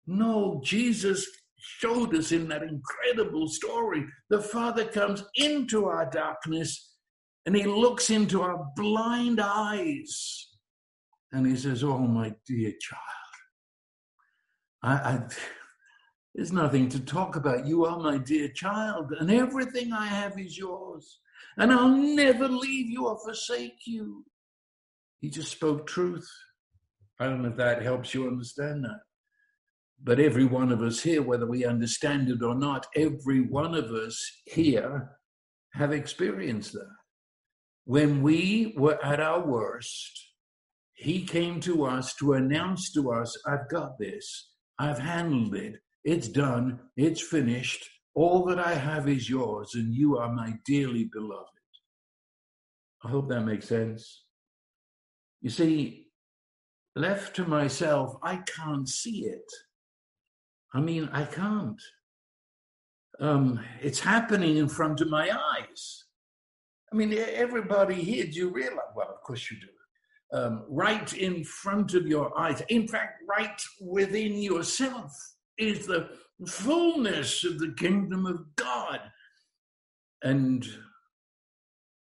No, 0.06 0.62
Jesus 0.64 1.28
showed 1.58 2.16
us 2.16 2.32
in 2.32 2.48
that 2.50 2.64
incredible 2.64 3.48
story. 3.48 4.06
The 4.30 4.42
Father 4.42 4.86
comes 4.86 5.24
into 5.36 5.86
our 5.86 6.10
darkness 6.10 6.94
and 7.46 7.56
he 7.56 7.64
looks 7.64 8.10
into 8.10 8.42
our 8.42 8.66
blind 8.76 9.40
eyes 9.42 10.48
and 11.32 11.48
he 11.48 11.56
says, 11.56 11.84
Oh, 11.84 12.00
my 12.00 12.34
dear 12.46 12.74
child, 12.80 13.02
I, 14.84 14.94
I 14.94 15.28
there's 16.36 16.54
nothing 16.54 16.90
to 16.90 17.00
talk 17.00 17.36
about. 17.36 17.66
You 17.66 17.86
are 17.86 18.00
my 18.00 18.18
dear 18.18 18.50
child, 18.50 19.12
and 19.20 19.32
everything 19.32 19.92
I 19.92 20.06
have 20.06 20.40
is 20.40 20.58
yours. 20.58 21.20
And 21.60 21.72
I'll 21.72 21.90
never 21.90 22.48
leave 22.48 22.90
you 22.90 23.08
or 23.08 23.20
forsake 23.20 23.86
you. 23.86 24.26
He 25.20 25.30
just 25.30 25.52
spoke 25.52 25.86
truth. 25.86 26.28
I 27.20 27.26
don't 27.26 27.42
know 27.42 27.50
if 27.50 27.58
that 27.58 27.82
helps 27.82 28.14
you 28.14 28.28
understand 28.28 28.84
that. 28.86 29.02
But 30.02 30.20
every 30.20 30.46
one 30.46 30.72
of 30.72 30.82
us 30.82 31.02
here, 31.02 31.22
whether 31.22 31.46
we 31.46 31.66
understand 31.66 32.30
it 32.30 32.42
or 32.42 32.56
not, 32.56 32.88
every 32.96 33.42
one 33.42 33.76
of 33.76 33.92
us 33.92 34.18
here 34.46 35.18
have 35.74 35.92
experienced 35.92 36.72
that. 36.74 36.96
When 37.84 38.22
we 38.22 38.74
were 38.78 39.04
at 39.04 39.20
our 39.20 39.46
worst, 39.46 40.28
he 40.94 41.26
came 41.26 41.60
to 41.62 41.86
us 41.86 42.14
to 42.16 42.34
announce 42.34 42.94
to 42.94 43.12
us, 43.12 43.38
I've 43.46 43.68
got 43.70 44.00
this, 44.00 44.52
I've 44.78 45.00
handled 45.00 45.56
it, 45.56 45.76
it's 46.04 46.28
done. 46.28 46.80
It's 46.96 47.22
finished. 47.22 47.90
All 48.20 48.44
that 48.48 48.60
I 48.60 48.74
have 48.74 49.08
is 49.08 49.30
yours, 49.30 49.76
and 49.76 49.94
you 49.94 50.18
are 50.18 50.30
my 50.30 50.54
dearly 50.66 51.06
beloved. 51.06 51.48
I 53.02 53.08
hope 53.08 53.30
that 53.30 53.46
makes 53.46 53.70
sense. 53.70 54.26
You 55.40 55.50
see, 55.50 56.08
left 56.98 57.34
to 57.38 57.46
myself, 57.46 58.18
I 58.22 58.42
can't 58.58 58.90
see 58.90 59.24
it. 59.24 59.50
I 60.74 60.82
mean, 60.82 61.08
I 61.14 61.24
can't. 61.24 61.82
Um, 63.22 63.62
it's 63.82 64.02
happening 64.02 64.58
in 64.58 64.68
front 64.68 65.00
of 65.00 65.10
my 65.10 65.30
eyes. 65.32 66.04
I 66.92 66.98
mean, 66.98 67.14
everybody 67.14 67.96
here, 67.96 68.26
do 68.26 68.34
you 68.34 68.50
realize? 68.50 68.92
Well, 68.98 69.12
of 69.12 69.22
course 69.22 69.50
you 69.50 69.56
do. 69.62 70.38
Um, 70.38 70.66
right 70.68 71.14
in 71.14 71.46
front 71.46 71.94
of 71.94 72.06
your 72.06 72.38
eyes. 72.38 72.62
In 72.68 72.86
fact, 72.86 73.24
right 73.30 73.62
within 73.80 74.42
yourself 74.42 75.14
is 75.60 75.86
the 75.86 76.10
fullness 76.48 77.44
of 77.44 77.60
the 77.60 77.74
kingdom 77.78 78.26
of 78.26 78.56
God. 78.56 79.02
And 80.24 80.66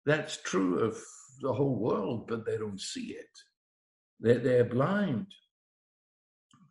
that's 0.06 0.38
true 0.38 0.80
of 0.80 0.98
the 1.42 1.54
whole 1.54 1.76
world, 1.76 2.28
but 2.28 2.46
they 2.46 2.58
don't 2.58 2.82
see 2.82 3.16
it. 3.16 3.30
They're, 4.20 4.40
they're 4.40 4.66
blind, 4.66 5.28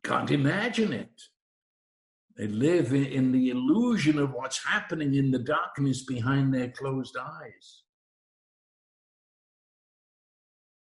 can't 0.05 0.31
imagine 0.31 0.93
it. 0.93 1.23
They 2.37 2.47
live 2.47 2.93
in, 2.93 3.05
in 3.05 3.33
the 3.33 3.51
illusion 3.51 4.19
of 4.19 4.33
what's 4.33 4.65
happening 4.65 5.15
in 5.15 5.31
the 5.31 5.39
darkness 5.39 6.05
behind 6.05 6.53
their 6.53 6.71
closed 6.71 7.17
eyes. 7.19 7.83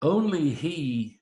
Only 0.01 0.51
He 0.51 1.21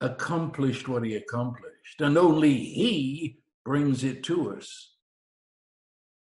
accomplished 0.00 0.86
what 0.86 1.04
He 1.04 1.16
accomplished, 1.16 2.00
and 2.00 2.16
only 2.16 2.54
He 2.54 3.40
brings 3.66 4.04
it 4.04 4.22
to 4.22 4.56
us, 4.56 4.94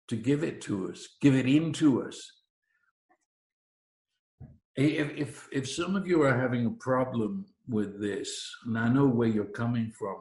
to 0.09 0.16
give 0.16 0.42
it 0.42 0.61
to 0.61 0.90
us, 0.90 1.07
give 1.22 1.37
it 1.37 1.46
into 1.46 2.03
us. 2.03 2.20
If, 4.74 5.16
if, 5.16 5.48
if 5.53 5.70
some 5.70 5.94
of 5.94 6.05
you 6.05 6.22
are 6.22 6.37
having 6.37 6.66
a 6.66 6.83
problem 6.83 7.46
with 7.68 8.01
this, 8.01 8.29
and 8.66 8.77
I 8.77 8.88
know 8.88 9.07
where 9.07 9.29
you're 9.29 9.44
coming 9.44 9.92
from, 9.96 10.16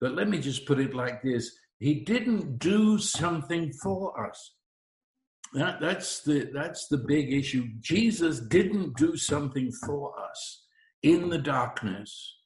but 0.00 0.16
let 0.16 0.28
me 0.28 0.40
just 0.40 0.66
put 0.66 0.80
it 0.80 0.92
like 0.92 1.22
this 1.22 1.52
He 1.78 2.00
didn't 2.00 2.58
do 2.58 2.98
something 2.98 3.72
for 3.82 4.28
us. 4.28 4.54
That, 5.54 5.80
that's 5.80 6.22
the 6.22 6.50
that's 6.52 6.88
the 6.88 6.98
big 6.98 7.32
issue. 7.32 7.66
Jesus 7.80 8.40
didn't 8.40 8.96
do 8.96 9.16
something 9.16 9.70
for 9.84 10.12
us 10.20 10.64
in 11.02 11.28
the 11.28 11.38
darkness 11.38 12.39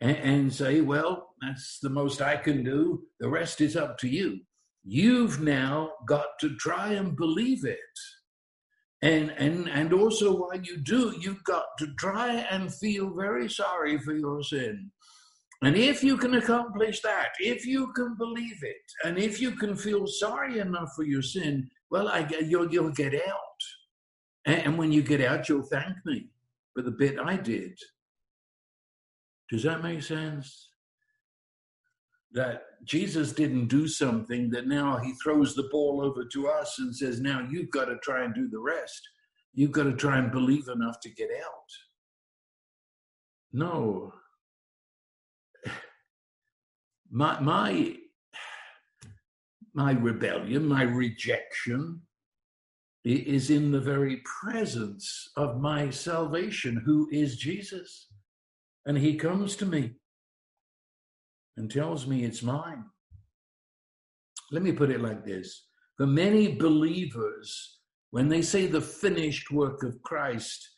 and, 0.00 0.16
and 0.16 0.52
say, 0.52 0.80
"Well, 0.80 1.34
that's 1.40 1.78
the 1.80 1.90
most 1.90 2.20
I 2.22 2.36
can 2.36 2.64
do. 2.64 3.02
The 3.18 3.28
rest 3.28 3.60
is 3.60 3.76
up 3.76 3.98
to 3.98 4.08
you." 4.08 4.40
You've 4.82 5.40
now 5.40 5.92
got 6.06 6.38
to 6.40 6.56
try 6.56 6.94
and 6.94 7.16
believe 7.16 7.64
it, 7.64 7.78
and 9.02 9.30
and 9.32 9.68
and 9.68 9.92
also 9.92 10.36
while 10.36 10.60
you 10.60 10.78
do, 10.78 11.14
you've 11.20 11.44
got 11.44 11.66
to 11.78 11.94
try 11.98 12.46
and 12.50 12.74
feel 12.74 13.14
very 13.14 13.48
sorry 13.48 13.98
for 13.98 14.14
your 14.14 14.42
sin. 14.42 14.90
And 15.62 15.76
if 15.76 16.02
you 16.02 16.16
can 16.16 16.34
accomplish 16.34 17.00
that, 17.02 17.32
if 17.38 17.66
you 17.66 17.92
can 17.92 18.16
believe 18.16 18.62
it, 18.62 18.82
and 19.04 19.18
if 19.18 19.40
you 19.40 19.50
can 19.52 19.76
feel 19.76 20.06
sorry 20.06 20.58
enough 20.58 20.94
for 20.96 21.04
your 21.04 21.20
sin, 21.20 21.68
well, 21.90 22.08
I, 22.08 22.26
you'll, 22.46 22.72
you'll 22.72 22.92
get 22.92 23.14
out. 23.14 23.60
And 24.46 24.78
when 24.78 24.90
you 24.90 25.02
get 25.02 25.20
out, 25.20 25.48
you'll 25.48 25.62
thank 25.62 25.96
me 26.06 26.30
for 26.74 26.82
the 26.82 26.90
bit 26.90 27.18
I 27.18 27.36
did. 27.36 27.78
Does 29.50 29.62
that 29.64 29.82
make 29.82 30.02
sense? 30.02 30.68
That 32.32 32.62
Jesus 32.84 33.32
didn't 33.32 33.66
do 33.66 33.88
something 33.88 34.50
that 34.50 34.68
now 34.68 34.98
he 34.98 35.14
throws 35.14 35.54
the 35.54 35.68
ball 35.70 36.00
over 36.00 36.24
to 36.24 36.48
us 36.48 36.78
and 36.78 36.94
says, 36.94 37.20
now 37.20 37.46
you've 37.50 37.70
got 37.70 37.86
to 37.86 37.96
try 38.02 38.24
and 38.24 38.34
do 38.34 38.48
the 38.48 38.60
rest. 38.60 39.02
You've 39.52 39.72
got 39.72 39.84
to 39.84 39.94
try 39.94 40.18
and 40.18 40.30
believe 40.30 40.68
enough 40.68 41.00
to 41.00 41.10
get 41.10 41.30
out. 41.44 41.70
No. 43.52 44.12
My, 47.10 47.40
my 47.40 47.96
my 49.72 49.92
rebellion, 49.92 50.66
my 50.66 50.82
rejection, 50.82 52.00
is 53.04 53.50
in 53.50 53.72
the 53.72 53.80
very 53.80 54.22
presence 54.40 55.30
of 55.36 55.60
my 55.60 55.90
salvation, 55.90 56.82
who 56.84 57.08
is 57.10 57.36
Jesus. 57.36 58.09
And 58.90 58.98
he 58.98 59.14
comes 59.14 59.54
to 59.54 59.66
me 59.66 59.92
and 61.56 61.70
tells 61.70 62.08
me 62.08 62.24
it's 62.24 62.42
mine. 62.42 62.86
Let 64.50 64.64
me 64.64 64.72
put 64.72 64.90
it 64.90 65.00
like 65.00 65.24
this 65.24 65.68
for 65.96 66.08
many 66.08 66.56
believers, 66.56 67.78
when 68.10 68.28
they 68.28 68.42
say 68.42 68.66
the 68.66 68.80
finished 68.80 69.52
work 69.52 69.84
of 69.84 70.02
Christ, 70.02 70.68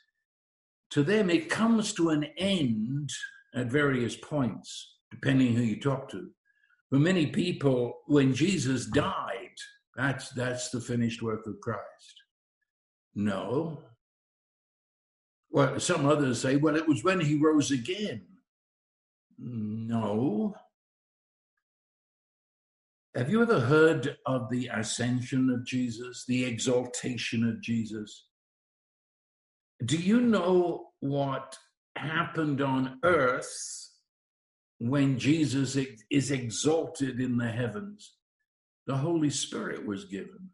to 0.90 1.03
them 1.03 1.31
it 1.31 1.48
comes 1.48 1.94
to 1.94 2.11
an 2.11 2.25
end 2.37 3.09
at 3.55 3.68
various 3.68 4.14
points, 4.14 4.98
depending 5.11 5.55
who 5.55 5.62
you 5.62 5.81
talk 5.81 6.11
to. 6.11 6.29
For 6.90 6.98
many 6.98 7.29
people, 7.29 7.94
when 8.09 8.35
Jesus 8.35 8.85
died, 8.88 9.57
that's, 9.96 10.29
that's 10.33 10.68
the 10.68 10.83
finished 10.83 11.22
work 11.22 11.46
of 11.46 11.59
Christ. 11.62 12.14
No. 13.14 13.85
Well, 15.53 15.79
some 15.79 16.07
others 16.07 16.41
say, 16.41 16.57
well, 16.57 16.77
it 16.77 16.88
was 16.88 17.05
when 17.05 17.21
he 17.21 17.37
rose 17.37 17.71
again. 17.71 18.23
No. 19.38 20.55
Have 23.15 23.31
you 23.31 23.43
ever 23.43 23.61
heard 23.61 24.17
of 24.27 24.51
the 24.51 24.69
ascension 24.73 25.51
of 25.51 25.65
Jesus, 25.67 26.25
the 26.27 26.45
exaltation 26.45 27.47
of 27.47 27.61
Jesus? 27.61 28.27
Do 29.85 29.99
you 29.99 30.21
know 30.21 30.88
what 31.01 31.59
happened 31.97 32.62
on 32.62 32.99
earth 33.05 33.83
when 34.79 35.17
Jesus 35.17 35.79
is 36.11 36.31
exalted 36.33 37.21
in 37.21 37.37
the 37.37 37.49
heavens, 37.49 38.15
the 38.87 38.97
Holy 38.97 39.31
Spirit 39.31 39.87
was 39.87 40.07
given. 40.07 40.51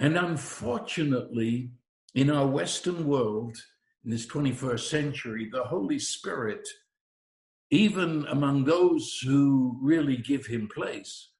And 0.00 0.16
unfortunately, 0.16 1.70
in 2.18 2.30
our 2.30 2.46
Western 2.46 3.06
world, 3.06 3.56
in 4.04 4.10
this 4.10 4.26
21st 4.26 4.80
century, 4.80 5.48
the 5.52 5.64
Holy 5.64 5.98
Spirit, 5.98 6.66
even 7.70 8.26
among 8.28 8.64
those 8.64 9.20
who 9.24 9.78
really 9.82 10.16
give 10.16 10.46
him 10.46 10.68
place, 10.74 11.30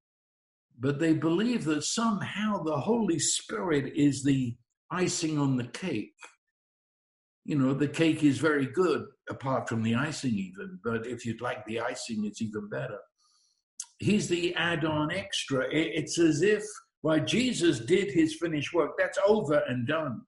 but 0.78 0.98
they 0.98 1.14
believe 1.14 1.64
that 1.64 1.82
somehow 1.84 2.62
the 2.62 2.76
Holy 2.76 3.18
Spirit 3.18 3.92
is 3.96 4.22
the 4.22 4.56
icing 4.90 5.38
on 5.38 5.56
the 5.56 5.68
cake 5.68 6.14
you 7.48 7.56
know, 7.56 7.72
the 7.72 7.88
cake 7.88 8.22
is 8.22 8.36
very 8.36 8.66
good, 8.66 9.06
apart 9.30 9.70
from 9.70 9.82
the 9.82 9.94
icing, 9.94 10.34
even. 10.34 10.78
But 10.84 11.06
if 11.06 11.24
you'd 11.24 11.40
like 11.40 11.64
the 11.64 11.80
icing, 11.80 12.26
it's 12.26 12.42
even 12.42 12.68
better. 12.68 12.98
He's 14.00 14.28
the 14.28 14.54
add 14.54 14.84
on 14.84 15.10
extra. 15.10 15.64
It's 15.70 16.18
as 16.18 16.42
if, 16.42 16.62
while 17.00 17.20
Jesus 17.20 17.80
did 17.80 18.10
his 18.10 18.34
finished 18.34 18.74
work, 18.74 18.90
that's 18.98 19.18
over 19.26 19.62
and 19.66 19.86
done. 19.86 20.20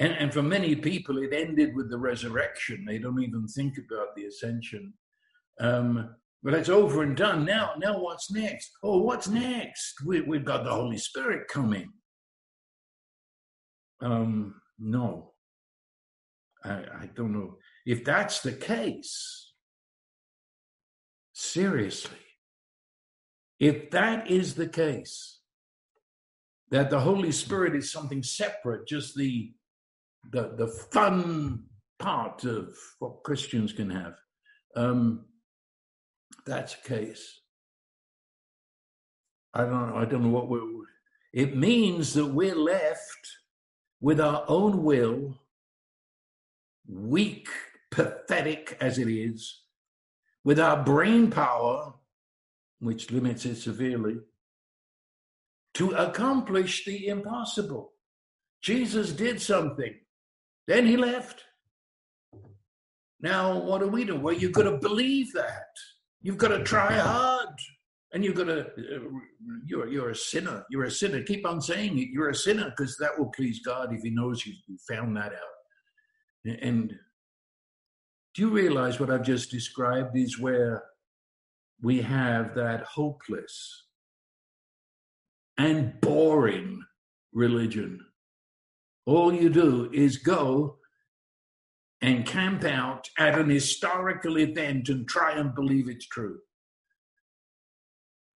And, 0.00 0.14
and 0.14 0.32
for 0.32 0.42
many 0.42 0.74
people, 0.74 1.18
it 1.18 1.34
ended 1.34 1.76
with 1.76 1.90
the 1.90 1.98
resurrection. 1.98 2.86
They 2.86 2.98
don't 2.98 3.22
even 3.22 3.46
think 3.46 3.74
about 3.76 4.16
the 4.16 4.24
ascension. 4.24 4.94
Um, 5.60 6.16
but 6.42 6.54
it's 6.54 6.70
over 6.70 7.02
and 7.02 7.14
done. 7.14 7.44
Now, 7.44 7.72
now 7.76 8.00
what's 8.00 8.30
next? 8.30 8.70
Oh, 8.82 9.02
what's 9.02 9.28
next? 9.28 10.02
We, 10.04 10.22
we've 10.22 10.44
got 10.44 10.64
the 10.64 10.70
Holy 10.70 10.96
Spirit 10.96 11.48
coming. 11.48 11.92
Um, 14.00 14.54
no, 14.78 15.34
I, 16.64 16.70
I 16.70 17.10
don't 17.14 17.34
know. 17.34 17.58
If 17.84 18.02
that's 18.02 18.40
the 18.40 18.52
case, 18.52 19.52
seriously, 21.34 22.16
if 23.58 23.90
that 23.90 24.30
is 24.30 24.54
the 24.54 24.68
case, 24.68 25.40
that 26.70 26.88
the 26.88 27.00
Holy 27.00 27.32
Spirit 27.32 27.76
is 27.76 27.92
something 27.92 28.22
separate, 28.22 28.88
just 28.88 29.14
the 29.14 29.52
the 30.28 30.54
the 30.56 30.68
fun 30.68 31.64
part 31.98 32.44
of 32.44 32.74
what 32.98 33.22
Christians 33.24 33.72
can 33.72 33.90
have. 33.90 34.14
Um, 34.76 35.26
that's 36.46 36.74
a 36.74 36.88
case. 36.88 37.40
I 39.54 39.64
don't 39.64 39.94
I 39.94 40.04
don't 40.04 40.22
know 40.22 40.28
what 40.28 40.48
we're. 40.48 40.60
It 41.32 41.56
means 41.56 42.14
that 42.14 42.26
we're 42.26 42.56
left 42.56 43.28
with 44.00 44.20
our 44.20 44.44
own 44.48 44.82
will 44.82 45.38
weak, 46.88 47.48
pathetic 47.90 48.76
as 48.80 48.98
it 48.98 49.08
is, 49.08 49.62
with 50.44 50.58
our 50.58 50.82
brain 50.82 51.30
power, 51.30 51.94
which 52.80 53.10
limits 53.10 53.44
it 53.44 53.56
severely, 53.56 54.16
to 55.74 55.90
accomplish 55.92 56.84
the 56.84 57.06
impossible. 57.06 57.92
Jesus 58.62 59.12
did 59.12 59.40
something, 59.40 59.94
then 60.70 60.86
he 60.86 60.96
left. 60.96 61.42
Now, 63.20 63.58
what 63.58 63.80
do 63.80 63.88
we 63.88 64.04
do? 64.04 64.14
Well, 64.14 64.34
you've 64.34 64.52
got 64.52 64.62
to 64.62 64.78
believe 64.78 65.32
that. 65.32 65.66
You've 66.22 66.38
got 66.38 66.48
to 66.48 66.62
try 66.62 66.96
hard. 66.96 67.48
And 68.12 68.24
you've 68.24 68.36
got 68.36 68.44
to, 68.44 68.60
uh, 68.60 69.00
you're, 69.66 69.88
you're 69.88 70.10
a 70.10 70.14
sinner. 70.14 70.64
You're 70.70 70.84
a 70.84 70.90
sinner. 70.90 71.22
Keep 71.22 71.44
on 71.44 71.60
saying 71.60 71.98
it. 71.98 72.10
You're 72.12 72.30
a 72.30 72.34
sinner 72.34 72.70
because 72.70 72.96
that 72.98 73.18
will 73.18 73.30
please 73.30 73.60
God 73.64 73.92
if 73.92 74.02
He 74.02 74.10
knows 74.10 74.46
you 74.46 74.54
found 74.88 75.16
that 75.16 75.32
out. 75.32 76.56
And 76.62 76.94
do 78.34 78.42
you 78.42 78.50
realize 78.50 79.00
what 79.00 79.10
I've 79.10 79.24
just 79.24 79.50
described 79.50 80.16
is 80.16 80.38
where 80.38 80.84
we 81.82 82.00
have 82.02 82.54
that 82.54 82.84
hopeless 82.84 83.86
and 85.58 86.00
boring 86.00 86.80
religion? 87.32 88.00
All 89.06 89.32
you 89.32 89.48
do 89.48 89.90
is 89.92 90.18
go 90.18 90.78
and 92.02 92.26
camp 92.26 92.64
out 92.64 93.08
at 93.18 93.38
an 93.38 93.50
historical 93.50 94.38
event 94.38 94.88
and 94.88 95.08
try 95.08 95.32
and 95.32 95.54
believe 95.54 95.88
it's 95.88 96.06
true. 96.06 96.38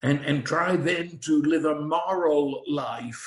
And, 0.03 0.25
and 0.25 0.45
try 0.45 0.75
then 0.77 1.21
to 1.25 1.43
live 1.43 1.65
a 1.65 1.81
moral 1.81 2.65
life 2.67 3.25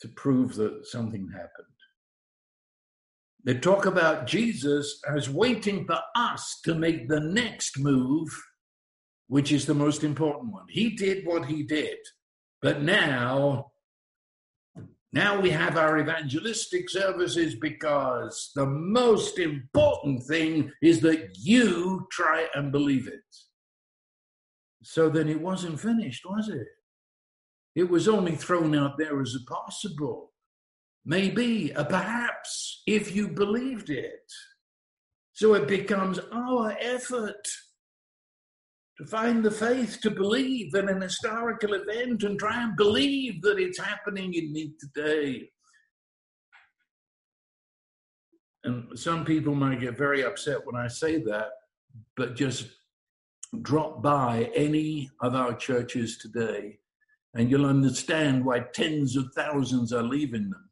to 0.00 0.08
prove 0.08 0.54
that 0.56 0.86
something 0.86 1.28
happened. 1.32 1.66
They 3.44 3.54
talk 3.54 3.86
about 3.86 4.26
Jesus 4.26 5.00
as 5.08 5.30
waiting 5.30 5.86
for 5.86 6.00
us 6.14 6.60
to 6.64 6.74
make 6.74 7.08
the 7.08 7.20
next 7.20 7.78
move, 7.78 8.28
which 9.28 9.52
is 9.52 9.66
the 9.66 9.74
most 9.74 10.04
important 10.04 10.52
one. 10.52 10.66
He 10.68 10.90
did 10.90 11.24
what 11.26 11.46
he 11.46 11.62
did, 11.62 11.98
but 12.60 12.82
now, 12.82 13.72
now 15.16 15.40
we 15.40 15.48
have 15.48 15.78
our 15.78 15.98
evangelistic 15.98 16.90
services 16.90 17.54
because 17.54 18.52
the 18.54 18.66
most 18.66 19.38
important 19.38 20.22
thing 20.24 20.70
is 20.82 21.00
that 21.00 21.30
you 21.38 22.06
try 22.12 22.46
and 22.54 22.70
believe 22.70 23.08
it. 23.08 23.24
So 24.82 25.08
then 25.08 25.30
it 25.30 25.40
wasn't 25.40 25.80
finished, 25.80 26.26
was 26.28 26.50
it? 26.50 26.66
It 27.74 27.88
was 27.88 28.08
only 28.08 28.36
thrown 28.36 28.76
out 28.76 28.98
there 28.98 29.22
as 29.22 29.34
a 29.34 29.50
possible. 29.50 30.34
Maybe, 31.06 31.72
uh, 31.72 31.84
perhaps, 31.84 32.82
if 32.86 33.16
you 33.16 33.28
believed 33.28 33.88
it. 33.88 34.30
So 35.32 35.54
it 35.54 35.66
becomes 35.66 36.18
our 36.30 36.76
effort 36.78 37.46
to 38.98 39.06
find 39.06 39.44
the 39.44 39.50
faith 39.50 39.98
to 40.02 40.10
believe 40.10 40.74
in 40.74 40.88
an 40.88 41.00
historical 41.00 41.74
event 41.74 42.22
and 42.22 42.38
try 42.38 42.62
and 42.62 42.76
believe 42.76 43.42
that 43.42 43.58
it's 43.58 43.78
happening 43.78 44.32
in 44.34 44.52
me 44.52 44.72
today. 44.80 45.50
And 48.64 48.98
some 48.98 49.24
people 49.24 49.54
might 49.54 49.80
get 49.80 49.98
very 49.98 50.24
upset 50.24 50.64
when 50.64 50.76
I 50.76 50.88
say 50.88 51.18
that, 51.18 51.50
but 52.16 52.36
just 52.36 52.68
drop 53.62 54.02
by 54.02 54.50
any 54.54 55.10
of 55.20 55.34
our 55.34 55.54
churches 55.54 56.18
today 56.18 56.78
and 57.36 57.50
you'll 57.50 57.66
understand 57.66 58.44
why 58.44 58.60
tens 58.72 59.14
of 59.14 59.30
thousands 59.34 59.92
are 59.92 60.02
leaving 60.02 60.50
them. 60.50 60.70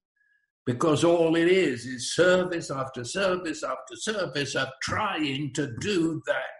Because 0.65 1.05
all 1.05 1.37
it 1.37 1.49
is 1.49 1.85
is 1.85 2.15
service 2.15 2.71
after 2.71 3.05
service 3.05 3.63
after 3.63 3.97
service 3.97 4.55
of 4.55 4.69
trying 4.83 5.53
to 5.53 5.75
do 5.81 6.23
that 6.27 6.54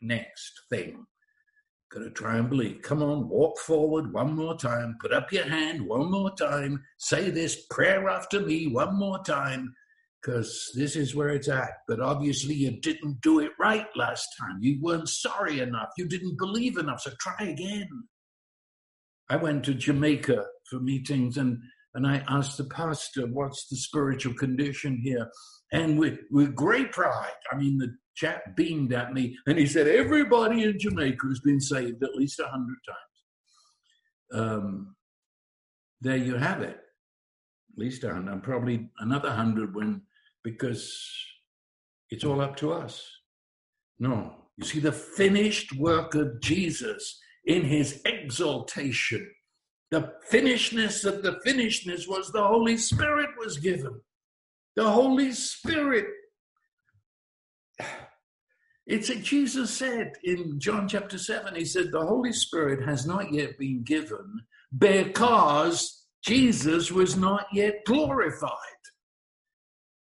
next 0.00 0.52
thing. 0.70 1.06
Got 1.92 2.00
to 2.00 2.10
try 2.10 2.36
and 2.38 2.48
believe. 2.48 2.82
Come 2.82 3.02
on, 3.02 3.28
walk 3.28 3.58
forward 3.58 4.12
one 4.12 4.34
more 4.34 4.56
time. 4.56 4.96
Put 5.00 5.12
up 5.12 5.32
your 5.32 5.48
hand 5.48 5.86
one 5.86 6.10
more 6.10 6.34
time. 6.36 6.82
Say 6.98 7.30
this 7.30 7.66
prayer 7.68 8.08
after 8.08 8.40
me 8.40 8.68
one 8.68 8.96
more 8.96 9.18
time, 9.24 9.74
because 10.22 10.70
this 10.76 10.94
is 10.94 11.16
where 11.16 11.30
it's 11.30 11.48
at. 11.48 11.72
But 11.88 12.00
obviously, 12.00 12.54
you 12.54 12.80
didn't 12.80 13.20
do 13.22 13.40
it 13.40 13.50
right 13.58 13.86
last 13.96 14.28
time. 14.40 14.58
You 14.60 14.78
weren't 14.80 15.08
sorry 15.08 15.58
enough. 15.58 15.88
You 15.98 16.06
didn't 16.06 16.38
believe 16.38 16.78
enough. 16.78 17.00
So 17.00 17.10
try 17.18 17.48
again. 17.48 17.88
I 19.28 19.36
went 19.36 19.64
to 19.64 19.74
Jamaica 19.74 20.44
for 20.68 20.78
meetings 20.78 21.36
and 21.36 21.58
and 21.94 22.06
I 22.06 22.22
asked 22.28 22.56
the 22.56 22.64
pastor, 22.64 23.26
what's 23.26 23.66
the 23.68 23.76
spiritual 23.76 24.34
condition 24.34 25.00
here? 25.02 25.28
And 25.72 25.98
with, 25.98 26.18
with 26.30 26.54
great 26.54 26.92
pride, 26.92 27.32
I 27.50 27.56
mean, 27.56 27.78
the 27.78 27.96
chap 28.14 28.56
beamed 28.56 28.92
at 28.92 29.12
me 29.12 29.36
and 29.46 29.58
he 29.58 29.66
said, 29.66 29.86
everybody 29.86 30.64
in 30.64 30.78
Jamaica 30.78 31.26
has 31.26 31.40
been 31.40 31.60
saved 31.60 32.02
at 32.02 32.14
least 32.14 32.40
a 32.40 32.46
hundred 32.46 32.78
times. 32.86 34.42
Um, 34.42 34.96
there 36.00 36.16
you 36.16 36.36
have 36.36 36.62
it. 36.62 36.78
At 37.72 37.78
least 37.78 38.04
a 38.04 38.12
hundred, 38.12 38.42
probably 38.42 38.88
another 38.98 39.30
hundred 39.30 39.74
when, 39.74 40.02
because 40.42 40.96
it's 42.10 42.24
all 42.24 42.40
up 42.40 42.56
to 42.56 42.72
us. 42.72 43.04
No, 43.98 44.34
you 44.56 44.64
see, 44.64 44.80
the 44.80 44.92
finished 44.92 45.76
work 45.76 46.14
of 46.14 46.40
Jesus 46.40 47.20
in 47.44 47.64
his 47.64 48.00
exaltation 48.04 49.28
the 49.90 50.12
finishedness 50.28 51.04
of 51.04 51.22
the 51.22 51.40
finishedness 51.44 52.06
was 52.06 52.30
the 52.30 52.46
Holy 52.46 52.76
Spirit 52.76 53.30
was 53.38 53.58
given. 53.58 54.00
The 54.76 54.88
Holy 54.88 55.32
Spirit. 55.32 56.06
It's 58.90 59.08
what 59.08 59.22
Jesus 59.22 59.70
said 59.70 60.14
in 60.24 60.58
John 60.58 60.88
chapter 60.88 61.16
7. 61.16 61.54
He 61.54 61.64
said, 61.64 61.92
The 61.92 62.04
Holy 62.04 62.32
Spirit 62.32 62.84
has 62.88 63.06
not 63.06 63.32
yet 63.32 63.56
been 63.56 63.84
given 63.84 64.40
because 64.76 66.06
Jesus 66.24 66.90
was 66.90 67.16
not 67.16 67.46
yet 67.52 67.84
glorified. 67.86 68.50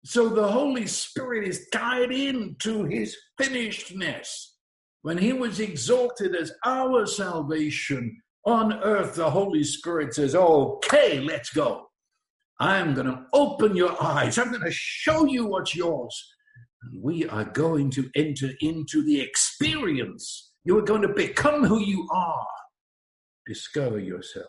So 0.03 0.27
the 0.27 0.47
Holy 0.47 0.87
Spirit 0.87 1.47
is 1.47 1.67
tied 1.71 2.11
into 2.11 2.85
his 2.85 3.15
finishedness. 3.37 4.55
When 5.03 5.19
he 5.19 5.33
was 5.33 5.59
exalted 5.59 6.35
as 6.35 6.51
our 6.65 7.05
salvation, 7.05 8.19
on 8.43 8.73
earth, 8.81 9.13
the 9.13 9.29
Holy 9.29 9.63
Spirit 9.63 10.15
says, 10.15 10.33
okay, 10.33 11.19
let's 11.19 11.51
go. 11.51 11.85
I'm 12.59 12.95
going 12.95 13.05
to 13.05 13.23
open 13.33 13.75
your 13.75 14.01
eyes. 14.01 14.39
I'm 14.39 14.49
going 14.49 14.63
to 14.63 14.71
show 14.71 15.25
you 15.25 15.45
what's 15.45 15.75
yours. 15.75 16.33
We 16.95 17.27
are 17.27 17.45
going 17.45 17.91
to 17.91 18.09
enter 18.15 18.51
into 18.61 19.03
the 19.03 19.21
experience. 19.21 20.51
You 20.63 20.77
are 20.77 20.83
going 20.83 21.01
to 21.01 21.13
become 21.13 21.65
who 21.65 21.79
you 21.79 22.07
are. 22.11 22.47
Discover 23.45 23.99
yourself. 23.99 24.47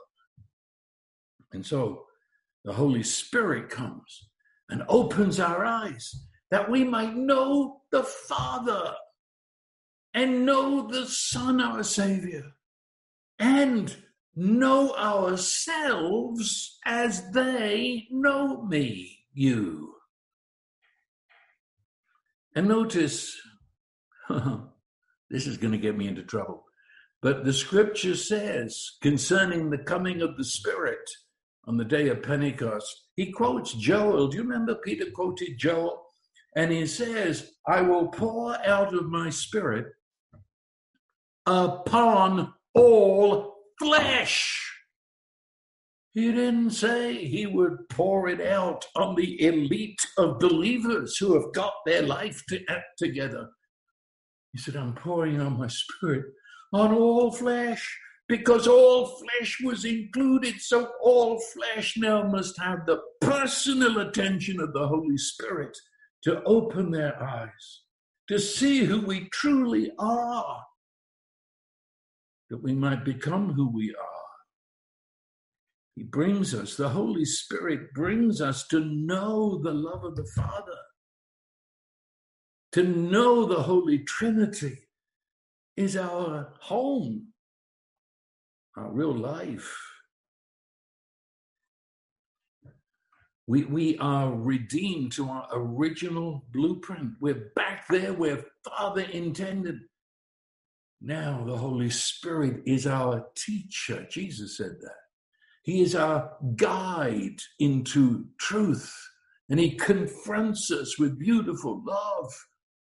And 1.52 1.64
so 1.64 2.04
the 2.64 2.72
Holy 2.72 3.02
Spirit 3.02 3.68
comes 3.70 4.28
and 4.68 4.82
opens 4.88 5.40
our 5.40 5.64
eyes 5.64 6.26
that 6.50 6.70
we 6.70 6.84
might 6.84 7.16
know 7.16 7.82
the 7.90 8.04
Father 8.04 8.94
and 10.14 10.44
know 10.44 10.88
the 10.88 11.06
Son, 11.06 11.60
our 11.60 11.82
Savior 11.82 12.52
and 13.40 13.96
know 14.36 14.94
ourselves 14.94 16.78
as 16.84 17.30
they 17.32 18.06
know 18.10 18.62
me, 18.66 19.24
you. 19.32 19.89
And 22.54 22.68
notice, 22.68 23.36
this 24.28 25.46
is 25.46 25.56
going 25.56 25.72
to 25.72 25.78
get 25.78 25.96
me 25.96 26.08
into 26.08 26.22
trouble, 26.22 26.64
but 27.22 27.44
the 27.44 27.52
scripture 27.52 28.16
says 28.16 28.96
concerning 29.02 29.70
the 29.70 29.78
coming 29.78 30.22
of 30.22 30.36
the 30.36 30.44
Spirit 30.44 31.08
on 31.66 31.76
the 31.76 31.84
day 31.84 32.08
of 32.08 32.22
Pentecost, 32.22 33.08
he 33.16 33.30
quotes 33.30 33.74
Joel. 33.74 34.28
Do 34.28 34.38
you 34.38 34.42
remember 34.42 34.76
Peter 34.76 35.06
quoted 35.14 35.58
Joel? 35.58 36.02
And 36.56 36.72
he 36.72 36.86
says, 36.86 37.52
I 37.66 37.82
will 37.82 38.08
pour 38.08 38.56
out 38.66 38.92
of 38.94 39.06
my 39.06 39.30
spirit 39.30 39.86
upon 41.46 42.52
all 42.74 43.54
flesh. 43.78 44.69
He 46.12 46.32
didn't 46.32 46.70
say 46.70 47.24
he 47.24 47.46
would 47.46 47.88
pour 47.88 48.28
it 48.28 48.40
out 48.40 48.84
on 48.96 49.14
the 49.14 49.42
elite 49.44 50.04
of 50.18 50.40
believers 50.40 51.16
who 51.16 51.34
have 51.34 51.52
got 51.52 51.72
their 51.86 52.02
life 52.02 52.42
to 52.48 52.60
act 52.68 52.98
together. 52.98 53.48
He 54.52 54.58
said, 54.58 54.74
I'm 54.74 54.94
pouring 54.94 55.40
out 55.40 55.58
my 55.58 55.68
spirit 55.68 56.24
on 56.72 56.92
all 56.92 57.30
flesh 57.30 57.96
because 58.28 58.66
all 58.66 59.06
flesh 59.06 59.58
was 59.62 59.84
included. 59.84 60.60
So 60.60 60.90
all 61.00 61.40
flesh 61.54 61.96
now 61.96 62.24
must 62.24 62.60
have 62.60 62.86
the 62.86 63.00
personal 63.20 63.98
attention 64.00 64.60
of 64.60 64.72
the 64.72 64.88
Holy 64.88 65.16
Spirit 65.16 65.76
to 66.24 66.42
open 66.42 66.90
their 66.90 67.22
eyes, 67.22 67.82
to 68.28 68.38
see 68.38 68.84
who 68.84 69.00
we 69.00 69.28
truly 69.28 69.92
are 69.98 70.62
that 72.50 72.62
we 72.62 72.74
might 72.74 73.04
become 73.04 73.52
who 73.52 73.68
we 73.72 73.94
are. 73.94 74.19
He 76.00 76.06
brings 76.06 76.54
us, 76.54 76.76
the 76.76 76.88
Holy 76.88 77.26
Spirit 77.26 77.92
brings 77.92 78.40
us 78.40 78.66
to 78.68 78.80
know 78.80 79.60
the 79.62 79.74
love 79.74 80.02
of 80.02 80.16
the 80.16 80.24
Father, 80.34 80.78
to 82.72 82.82
know 82.82 83.44
the 83.44 83.64
Holy 83.64 83.98
Trinity 83.98 84.78
is 85.76 85.98
our 85.98 86.54
home, 86.58 87.34
our 88.78 88.90
real 88.90 89.14
life. 89.14 89.76
We, 93.46 93.64
we 93.64 93.98
are 93.98 94.32
redeemed 94.34 95.12
to 95.12 95.28
our 95.28 95.48
original 95.52 96.46
blueprint. 96.50 97.10
We're 97.20 97.52
back 97.54 97.88
there 97.90 98.14
where 98.14 98.42
Father 98.64 99.02
intended. 99.02 99.80
Now 101.02 101.44
the 101.44 101.58
Holy 101.58 101.90
Spirit 101.90 102.62
is 102.64 102.86
our 102.86 103.26
teacher. 103.36 104.06
Jesus 104.10 104.56
said 104.56 104.76
that. 104.80 105.09
He 105.62 105.82
is 105.82 105.94
our 105.94 106.32
guide 106.56 107.40
into 107.58 108.26
truth. 108.38 108.92
And 109.48 109.58
he 109.58 109.72
confronts 109.72 110.70
us 110.70 110.98
with 110.98 111.18
beautiful 111.18 111.82
love, 111.84 112.32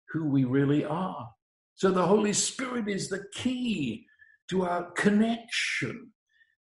who 0.09 0.29
we 0.29 0.45
really 0.45 0.85
are. 0.85 1.29
So 1.75 1.91
the 1.91 2.05
Holy 2.05 2.31
Spirit 2.31 2.87
is 2.87 3.09
the 3.09 3.25
key 3.33 4.05
to 4.49 4.63
our 4.63 4.91
connection, 4.91 6.11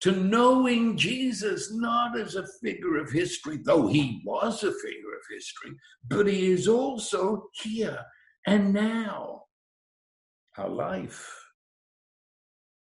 to 0.01 0.13
knowing 0.13 0.97
Jesus 0.97 1.73
not 1.73 2.19
as 2.19 2.35
a 2.35 2.47
figure 2.63 2.99
of 2.99 3.11
history, 3.11 3.59
though 3.65 3.87
he 3.87 4.21
was 4.25 4.63
a 4.63 4.73
figure 4.73 5.15
of 5.15 5.23
history, 5.31 5.73
but 6.07 6.27
he 6.27 6.51
is 6.51 6.69
also 6.69 7.49
here 7.63 8.05
and 8.47 8.75
now 8.75 9.45
our 10.59 10.69
life. 10.69 11.35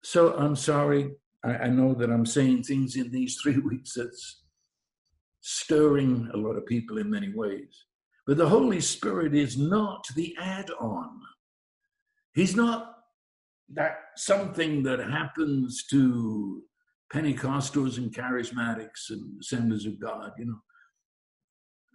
So 0.03 0.35
I'm 0.35 0.57
sorry. 0.57 1.13
I, 1.45 1.55
I 1.55 1.69
know 1.69 1.95
that 1.95 2.11
I'm 2.11 2.27
saying 2.27 2.65
things 2.65 2.97
in 2.97 3.11
these 3.11 3.37
three 3.37 3.59
weeks 3.71 3.95
that's 3.95 4.43
stirring 5.41 6.31
a 6.33 6.37
lot 6.37 6.57
of 6.57 6.67
people 6.67 6.99
in 6.99 7.11
many 7.11 7.33
ways. 7.35 7.85
But 8.27 8.37
the 8.37 8.49
Holy 8.49 8.81
Spirit 8.81 9.35
is 9.35 9.57
not 9.59 10.07
the 10.15 10.37
add 10.41 10.71
on. 10.79 11.21
He's 12.35 12.55
not 12.55 12.95
that 13.73 13.99
something 14.17 14.83
that 14.83 15.01
happens 15.01 15.85
to 15.91 16.63
Pentecostals 17.13 17.99
and 17.99 18.15
charismatics 18.15 19.11
and 19.11 19.41
assemblies 19.41 19.87
of 19.87 20.01
God, 20.01 20.33
you 20.39 20.47
know. 20.47 20.61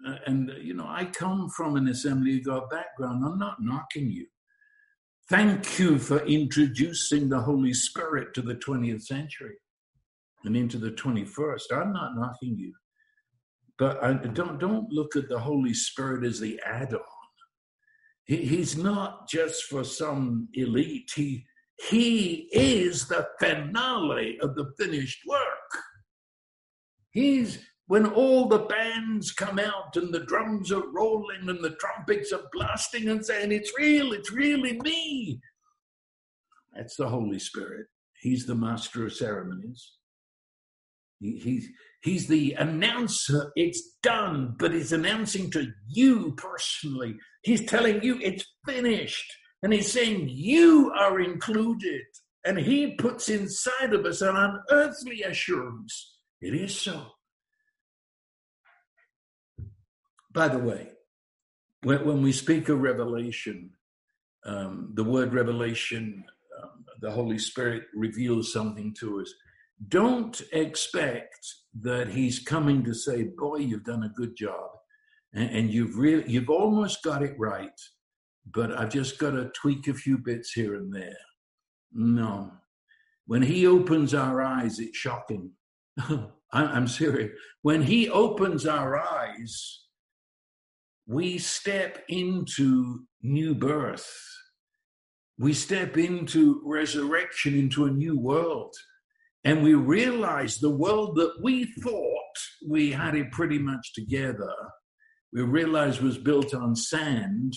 Uh, 0.07 0.17
and, 0.25 0.51
you 0.61 0.73
know, 0.73 0.87
I 0.87 1.05
come 1.05 1.49
from 1.49 1.77
an 1.77 1.87
assembly 1.87 2.37
of 2.37 2.45
God 2.45 2.69
background. 2.69 3.23
I'm 3.25 3.39
not 3.39 3.57
knocking 3.61 4.11
you. 4.11 4.27
Thank 5.29 5.79
you 5.79 5.97
for 5.97 6.19
introducing 6.25 7.29
the 7.29 7.41
Holy 7.41 7.73
Spirit 7.73 8.33
to 8.35 8.41
the 8.43 8.55
20th 8.55 9.03
century 9.03 9.55
and 10.43 10.55
into 10.55 10.77
the 10.77 10.91
21st. 10.91 11.63
I'm 11.73 11.93
not 11.93 12.15
knocking 12.15 12.57
you. 12.59 12.73
but 13.77 14.03
I, 14.03 14.13
don't 14.13 14.59
don't 14.59 14.91
look 14.91 15.15
at 15.15 15.29
the 15.29 15.39
Holy 15.39 15.73
Spirit 15.73 16.25
as 16.25 16.39
the 16.39 16.59
add-on. 16.65 17.01
He, 18.25 18.37
he's 18.37 18.77
not 18.77 19.27
just 19.29 19.63
for 19.65 19.83
some 19.83 20.47
elite. 20.53 21.11
He 21.15 21.45
he 21.89 22.49
is 22.53 23.07
the 23.07 23.27
finale 23.39 24.37
of 24.41 24.55
the 24.55 24.71
finished 24.79 25.21
work. 25.27 25.81
He's 27.11 27.59
when 27.87 28.05
all 28.07 28.47
the 28.47 28.59
bands 28.59 29.31
come 29.31 29.59
out 29.59 29.95
and 29.95 30.13
the 30.13 30.25
drums 30.25 30.71
are 30.71 30.87
rolling 30.91 31.47
and 31.47 31.63
the 31.63 31.75
trumpets 31.79 32.31
are 32.31 32.47
blasting 32.51 33.09
and 33.09 33.25
saying, 33.25 33.51
It's 33.51 33.71
real, 33.77 34.11
it's 34.13 34.31
really 34.31 34.79
me. 34.79 35.39
That's 36.75 36.95
the 36.95 37.07
Holy 37.07 37.39
Spirit. 37.39 37.87
He's 38.19 38.45
the 38.45 38.55
master 38.55 39.05
of 39.05 39.13
ceremonies. 39.13 39.93
He, 41.19 41.37
he's, 41.37 41.67
he's 42.01 42.27
the 42.27 42.53
announcer. 42.53 43.51
It's 43.55 43.97
done, 44.03 44.55
but 44.59 44.73
he's 44.73 44.91
announcing 44.91 45.51
to 45.51 45.71
you 45.87 46.33
personally. 46.35 47.15
He's 47.43 47.65
telling 47.65 48.03
you 48.03 48.19
it's 48.21 48.45
finished. 48.65 49.31
And 49.63 49.71
he's 49.71 49.91
saying 49.91 50.27
you 50.29 50.91
are 50.97 51.21
included. 51.21 52.03
And 52.45 52.59
he 52.59 52.95
puts 52.95 53.29
inside 53.29 53.93
of 53.93 54.05
us 54.05 54.21
an 54.21 54.35
unearthly 54.35 55.23
assurance. 55.23 56.17
It 56.41 56.53
is 56.53 56.79
so. 56.79 57.14
By 60.35 60.49
the 60.49 60.59
way, 60.59 60.89
when, 61.83 62.05
when 62.05 62.21
we 62.21 62.33
speak 62.33 62.67
of 62.67 62.81
revelation, 62.81 63.71
um, 64.45 64.91
the 64.93 65.03
word 65.03 65.33
revelation, 65.33 66.25
um, 66.61 66.83
the 66.99 67.09
Holy 67.09 67.37
Spirit 67.37 67.83
reveals 67.95 68.51
something 68.51 68.93
to 68.99 69.21
us. 69.21 69.33
Don't 69.87 70.41
expect 70.51 71.39
that 71.81 72.09
He's 72.09 72.39
coming 72.39 72.83
to 72.83 72.93
say, 72.93 73.23
"Boy, 73.23 73.59
you've 73.59 73.85
done 73.85 74.03
a 74.03 74.09
good 74.09 74.35
job," 74.35 74.71
and, 75.33 75.49
and 75.49 75.73
you've 75.73 75.97
really, 75.97 76.29
you've 76.29 76.49
almost 76.49 77.01
got 77.01 77.23
it 77.23 77.35
right, 77.39 77.79
but 78.45 78.77
I've 78.77 78.91
just 78.91 79.17
got 79.17 79.31
to 79.31 79.51
tweak 79.55 79.87
a 79.87 79.93
few 79.93 80.17
bits 80.17 80.51
here 80.51 80.75
and 80.75 80.93
there. 80.93 81.17
No, 81.93 82.51
when 83.25 83.41
He 83.41 83.65
opens 83.65 84.13
our 84.13 84.41
eyes, 84.41 84.79
it's 84.79 84.97
shocking. 84.97 85.51
I'm 86.51 86.87
serious. 86.89 87.31
When 87.61 87.83
He 87.83 88.09
opens 88.09 88.65
our 88.65 88.97
eyes, 88.97 89.84
we 91.07 91.37
step 91.37 92.03
into 92.09 93.05
new 93.21 93.53
birth. 93.53 94.11
We 95.37 95.53
step 95.53 95.97
into 95.97 96.61
resurrection, 96.65 97.57
into 97.57 97.85
a 97.85 97.91
new 97.91 98.17
world. 98.17 98.73
And 99.43 99.61
we 99.61 99.75
realize 99.75 100.57
the 100.57 100.75
world 100.75 101.15
that 101.17 101.33
we 101.43 101.65
thought 101.83 102.15
we 102.67 102.91
had 102.91 103.15
it 103.15 103.31
pretty 103.31 103.59
much 103.59 103.93
together, 103.93 104.53
we 105.33 105.41
realize 105.41 106.01
was 106.01 106.17
built 106.17 106.55
on 106.55 106.75
sand, 106.75 107.53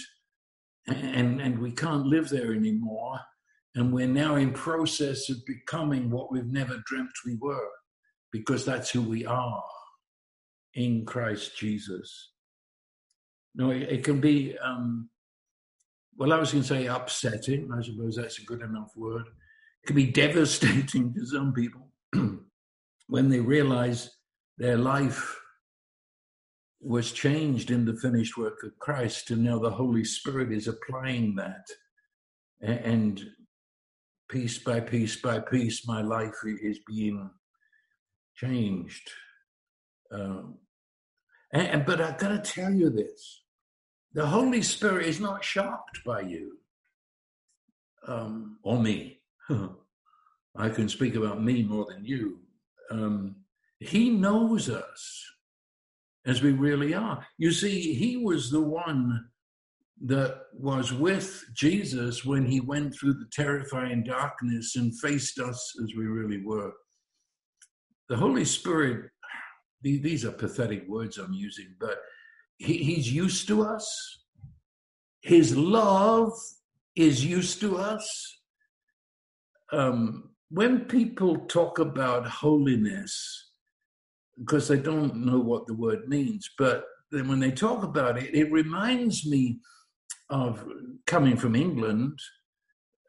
and, 0.86 1.40
and 1.40 1.59
we 1.59 1.70
can't 1.70 2.07
live 2.07 2.28
there 2.28 2.53
anymore. 2.53 3.20
And 3.74 3.92
we're 3.92 4.09
now 4.09 4.34
in 4.34 4.53
process 4.53 5.30
of 5.30 5.36
becoming 5.46 6.11
what 6.11 6.32
we've 6.32 6.46
never 6.46 6.82
dreamt 6.86 7.12
we 7.24 7.36
were, 7.40 7.70
because 8.32 8.64
that's 8.64 8.90
who 8.90 9.03
we 9.03 9.24
are 9.24 9.62
in 10.74 11.07
Christ 11.07 11.57
Jesus. 11.57 12.32
No, 13.55 13.70
it, 13.70 14.05
can 14.05 14.20
be, 14.20 14.57
um, 14.59 15.09
well, 16.16 16.32
I 16.32 16.38
was 16.38 16.53
going 16.53 16.62
to 16.62 16.68
say 16.68 16.86
upsetting. 16.86 17.70
I 17.72 17.82
suppose 17.82 18.16
that's 18.16 18.38
a 18.38 18.44
good 18.44 18.62
enough 18.62 18.92
word. 18.96 19.26
It 19.82 19.86
can 19.86 19.96
be 19.96 20.11
devastating 20.11 21.14
to 21.18 21.26
some 21.26 21.53
people 21.53 21.92
when 23.09 23.28
they 23.28 23.40
realize 23.40 24.11
their 24.59 24.76
life 24.76 25.38
was 26.80 27.11
changed 27.11 27.70
in 27.70 27.84
the 27.84 27.96
finished 27.96 28.36
work 28.36 28.62
of 28.62 28.78
Christ, 28.78 29.30
and 29.30 29.42
now 29.42 29.59
the 29.59 29.70
Holy 29.70 30.05
Spirit 30.05 30.53
is 30.53 30.68
applying 30.68 31.34
that. 31.36 31.66
And 32.61 33.20
piece 34.28 34.59
by 34.59 34.80
piece 34.80 35.20
by 35.20 35.40
piece, 35.40 35.86
my 35.86 36.03
life 36.03 36.36
is 36.44 36.78
being 36.86 37.30
changed. 38.36 39.11
Um, 40.12 40.59
and, 41.53 41.86
but 41.86 42.01
I've 42.01 42.18
got 42.18 42.28
to 42.28 42.53
tell 42.53 42.72
you 42.72 42.90
this 42.90 43.42
the 44.12 44.26
Holy 44.26 44.62
Spirit 44.62 45.07
is 45.07 45.20
not 45.20 45.44
shocked 45.44 46.01
by 46.05 46.20
you 46.22 46.59
um, 48.07 48.59
or 48.62 48.78
me. 48.80 49.20
I 50.57 50.68
can 50.70 50.88
speak 50.88 51.14
about 51.14 51.42
me 51.42 51.62
more 51.62 51.86
than 51.88 52.05
you. 52.05 52.40
Um, 52.90 53.36
he 53.80 54.11
knows 54.11 54.68
us 54.68 55.24
as 56.26 56.42
we 56.42 56.53
really 56.53 56.94
are. 56.94 57.24
You 57.38 57.53
see, 57.53 57.94
he 57.94 58.16
was 58.16 58.51
the 58.51 58.61
one 58.61 59.28
that 60.05 60.42
was 60.53 60.92
with 60.92 61.44
Jesus 61.55 62.24
when 62.24 62.46
he 62.46 62.61
went 62.61 62.94
through 62.94 63.14
the 63.14 63.28
terrifying 63.32 64.05
darkness 64.05 64.76
and 64.76 64.99
faced 65.01 65.38
us 65.38 65.74
as 65.82 65.94
we 65.96 66.07
really 66.07 66.42
were. 66.44 66.72
The 68.09 68.16
Holy 68.16 68.44
Spirit, 68.44 69.11
these 69.83 70.24
are 70.24 70.33
pathetic 70.33 70.87
words 70.89 71.18
I'm 71.18 71.33
using, 71.33 71.74
but 71.79 71.99
he, 72.59 72.79
he's 72.79 73.12
used 73.12 73.47
to 73.49 73.62
us. 73.62 73.87
His 75.20 75.57
love 75.57 76.33
is 76.97 77.24
used 77.24 77.61
to 77.61 77.79
us. 77.79 78.41
Um, 79.72 80.31
when 80.51 80.81
people 80.87 81.37
talk 81.47 81.79
about 81.79 82.26
holiness, 82.26 83.53
because 84.39 84.68
they 84.68 84.79
don't 84.79 85.26
know 85.26 85.39
what 85.39 85.66
the 85.66 85.74
word 85.74 86.09
means, 86.09 86.49
but 86.59 86.85
then 87.11 87.29
when 87.29 87.41
they 87.41 87.51
talk 87.51 87.83
about 87.83 88.18
it, 88.18 88.35
it 88.35 88.51
reminds 88.51 89.26
me 89.26 89.59
of 90.31 90.64
coming 91.07 91.37
from 91.37 91.55
England 91.55 92.18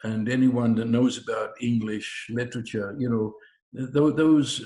and 0.03 0.29
anyone 0.29 0.75
that 0.75 0.87
knows 0.87 1.17
about 1.17 1.51
English 1.61 2.27
literature, 2.29 2.95
you 2.97 3.09
know, 3.09 3.33
those 3.91 4.61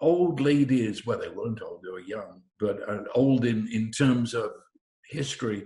old 0.00 0.40
ladies, 0.40 1.06
well, 1.06 1.18
they 1.18 1.28
weren't 1.28 1.62
old, 1.62 1.82
they 1.82 1.90
were 1.90 2.00
young, 2.00 2.42
but 2.60 2.88
uh, 2.88 3.04
old 3.14 3.44
in, 3.44 3.68
in 3.72 3.90
terms 3.90 4.34
of 4.34 4.50
history. 5.10 5.64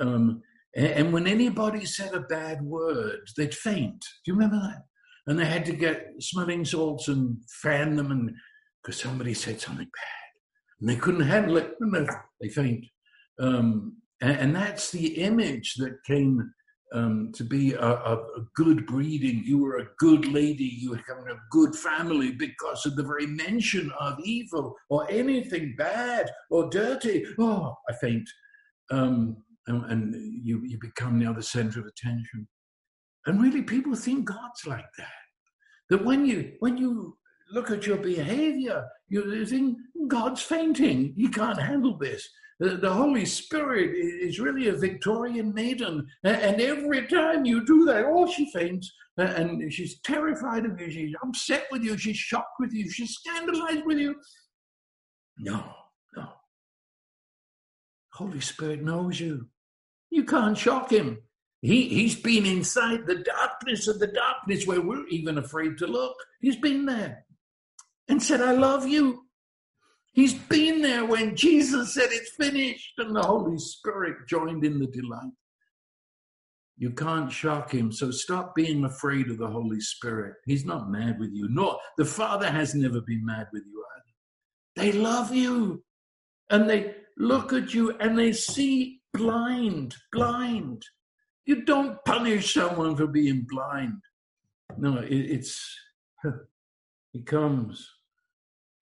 Um, 0.00 0.42
and, 0.74 0.86
and, 0.86 1.12
when 1.12 1.26
anybody 1.26 1.84
said 1.84 2.14
a 2.14 2.20
bad 2.20 2.62
word, 2.62 3.20
they'd 3.36 3.54
faint. 3.54 4.00
Do 4.24 4.32
you 4.32 4.34
remember 4.34 4.60
that? 4.60 4.82
And 5.26 5.38
they 5.38 5.46
had 5.46 5.64
to 5.66 5.72
get 5.72 6.12
smelling 6.20 6.64
salts 6.64 7.08
and 7.08 7.38
fan 7.62 7.96
them, 7.96 8.10
and 8.10 8.30
because 8.82 9.00
somebody 9.00 9.34
said 9.34 9.60
something 9.60 9.86
bad, 9.86 10.80
and 10.80 10.88
they 10.88 10.96
couldn't 10.96 11.22
handle 11.22 11.56
it, 11.56 11.74
and 11.80 11.94
they, 11.94 12.06
they 12.40 12.48
faint. 12.48 12.84
Um, 13.40 13.96
and, 14.20 14.38
and, 14.38 14.56
that's 14.56 14.90
the 14.90 15.18
image 15.22 15.74
that 15.74 16.02
came 16.06 16.50
um, 16.92 17.32
to 17.34 17.44
be 17.44 17.72
a, 17.72 17.80
a, 17.80 18.14
a, 18.14 18.46
good 18.54 18.86
breeding. 18.86 19.42
You 19.44 19.58
were 19.58 19.78
a 19.78 19.88
good 19.98 20.26
lady. 20.26 20.64
You 20.64 20.90
were 20.90 21.02
coming 21.06 21.28
a 21.28 21.38
good 21.50 21.74
family 21.74 22.32
because 22.32 22.86
of 22.86 22.96
the 22.96 23.02
very 23.02 23.26
mention 23.26 23.90
of 23.98 24.18
evil 24.22 24.74
or 24.88 25.10
anything 25.10 25.74
bad 25.76 26.30
or 26.50 26.70
dirty. 26.70 27.24
Oh, 27.38 27.74
I 27.88 27.92
faint. 27.94 28.28
Um, 28.90 29.36
and, 29.66 29.84
and 29.90 30.14
you, 30.44 30.62
you 30.64 30.78
become 30.80 31.18
now 31.18 31.32
the 31.32 31.42
center 31.42 31.80
of 31.80 31.86
attention. 31.86 32.46
And 33.26 33.42
really, 33.42 33.62
people 33.62 33.96
think 33.96 34.26
God's 34.26 34.66
like 34.66 34.86
that. 34.98 35.08
That 35.90 36.04
when 36.04 36.24
you 36.26 36.52
when 36.60 36.76
you 36.76 37.16
look 37.52 37.70
at 37.70 37.86
your 37.86 37.96
behavior, 37.96 38.84
you 39.08 39.44
think 39.46 39.78
God's 40.08 40.42
fainting. 40.42 41.14
He 41.16 41.28
can't 41.28 41.60
handle 41.60 41.98
this. 41.98 42.28
The, 42.58 42.90
Holy 42.90 43.26
Spirit 43.26 43.90
is 43.94 44.40
really 44.40 44.68
a 44.68 44.76
Victorian 44.76 45.52
maiden. 45.52 46.06
And 46.24 46.60
every 46.60 47.06
time 47.06 47.44
you 47.44 47.64
do 47.66 47.84
that, 47.86 48.06
oh, 48.06 48.30
she 48.30 48.50
faints. 48.50 48.92
And 49.18 49.72
she's 49.72 50.00
terrified 50.00 50.64
of 50.64 50.80
you. 50.80 50.90
She's 50.90 51.14
upset 51.22 51.66
with 51.70 51.82
you. 51.82 51.98
She's 51.98 52.16
shocked 52.16 52.54
with 52.58 52.72
you. 52.72 52.90
She's 52.90 53.10
scandalized 53.14 53.84
with 53.84 53.98
you. 53.98 54.14
No, 55.38 55.64
no. 56.16 56.28
Holy 58.14 58.40
Spirit 58.40 58.82
knows 58.82 59.20
you. 59.20 59.48
You 60.10 60.24
can't 60.24 60.56
shock 60.56 60.90
him. 60.90 61.18
He, 61.60 61.88
he's 61.88 62.14
been 62.14 62.46
inside 62.46 63.06
the 63.06 63.16
darkness 63.16 63.88
of 63.88 63.98
the 63.98 64.06
darkness 64.06 64.66
where 64.66 64.80
we're 64.80 65.06
even 65.08 65.36
afraid 65.36 65.76
to 65.78 65.86
look. 65.86 66.16
He's 66.40 66.56
been 66.56 66.86
there 66.86 67.24
and 68.08 68.22
said, 68.22 68.40
I 68.40 68.52
love 68.52 68.86
you. 68.86 69.25
He's 70.16 70.32
been 70.32 70.80
there 70.80 71.04
when 71.04 71.36
Jesus 71.36 71.92
said 71.92 72.08
it's 72.10 72.34
finished 72.36 72.94
and 72.96 73.14
the 73.14 73.22
Holy 73.22 73.58
Spirit 73.58 74.26
joined 74.26 74.64
in 74.64 74.78
the 74.78 74.86
delight. 74.86 75.30
You 76.78 76.92
can't 76.92 77.30
shock 77.30 77.70
him, 77.70 77.92
so 77.92 78.10
stop 78.10 78.54
being 78.54 78.86
afraid 78.86 79.30
of 79.30 79.36
the 79.36 79.46
Holy 79.46 79.78
Spirit. 79.78 80.36
He's 80.46 80.64
not 80.64 80.90
mad 80.90 81.20
with 81.20 81.32
you, 81.34 81.48
nor 81.50 81.78
the 81.98 82.06
Father 82.06 82.50
has 82.50 82.74
never 82.74 83.02
been 83.02 83.26
mad 83.26 83.48
with 83.52 83.64
you 83.66 83.84
either. 83.94 84.90
They 84.90 84.98
love 84.98 85.34
you 85.34 85.84
and 86.48 86.68
they 86.68 86.94
look 87.18 87.52
at 87.52 87.74
you 87.74 87.94
and 87.98 88.18
they 88.18 88.32
see 88.32 89.02
blind, 89.12 89.96
blind. 90.12 90.82
You 91.44 91.62
don't 91.66 92.02
punish 92.06 92.54
someone 92.54 92.96
for 92.96 93.06
being 93.06 93.46
blind. 93.46 94.00
No, 94.78 94.96
it, 94.96 95.12
it's, 95.12 95.78
he 97.12 97.20
comes 97.20 97.86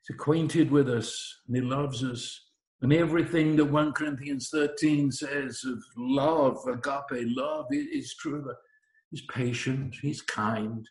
He's 0.06 0.14
acquainted 0.14 0.70
with 0.70 0.88
us 0.88 1.40
and 1.46 1.56
He 1.56 1.62
loves 1.62 2.04
us. 2.04 2.40
And 2.82 2.92
everything 2.92 3.56
that 3.56 3.64
1 3.64 3.92
Corinthians 3.92 4.50
13 4.50 5.10
says 5.10 5.64
of 5.64 5.82
love, 5.96 6.58
agape 6.68 7.26
love, 7.34 7.66
is 7.70 8.14
true. 8.14 8.46
He's 9.10 9.22
patient, 9.22 9.94
he's 10.02 10.20
kind, 10.20 10.86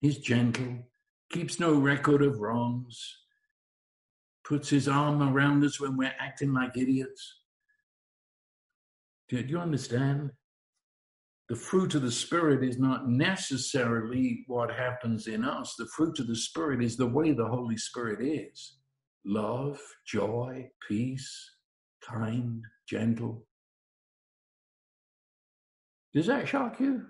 he's 0.00 0.18
gentle, 0.18 0.86
keeps 1.32 1.58
no 1.58 1.74
record 1.74 2.22
of 2.22 2.38
wrongs, 2.38 3.16
puts 4.44 4.68
his 4.68 4.88
arm 4.88 5.22
around 5.22 5.64
us 5.64 5.80
when 5.80 5.96
we're 5.96 6.14
acting 6.20 6.52
like 6.52 6.76
idiots. 6.76 7.40
Do 9.28 9.38
you 9.38 9.58
understand? 9.58 10.30
The 11.48 11.56
fruit 11.56 11.94
of 11.94 12.02
the 12.02 12.10
Spirit 12.10 12.64
is 12.64 12.78
not 12.78 13.08
necessarily 13.08 14.44
what 14.48 14.70
happens 14.70 15.28
in 15.28 15.44
us. 15.44 15.76
The 15.78 15.86
fruit 15.96 16.18
of 16.18 16.26
the 16.26 16.34
Spirit 16.34 16.82
is 16.82 16.96
the 16.96 17.06
way 17.06 17.32
the 17.32 17.46
Holy 17.46 17.76
Spirit 17.76 18.20
is 18.20 18.78
love, 19.24 19.80
joy, 20.06 20.68
peace, 20.88 21.50
kind, 22.02 22.62
gentle. 22.88 23.44
Does 26.14 26.26
that 26.26 26.48
shock 26.48 26.80
you? 26.80 27.02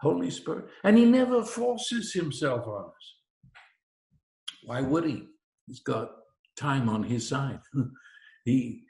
Holy 0.00 0.30
Spirit. 0.30 0.66
And 0.84 0.96
He 0.96 1.04
never 1.04 1.42
forces 1.42 2.12
Himself 2.12 2.66
on 2.66 2.84
us. 2.84 3.14
Why 4.64 4.82
would 4.82 5.04
He? 5.04 5.24
He's 5.66 5.80
got 5.80 6.10
time 6.56 6.88
on 6.88 7.02
His 7.02 7.28
side. 7.28 7.60
he, 8.44 8.84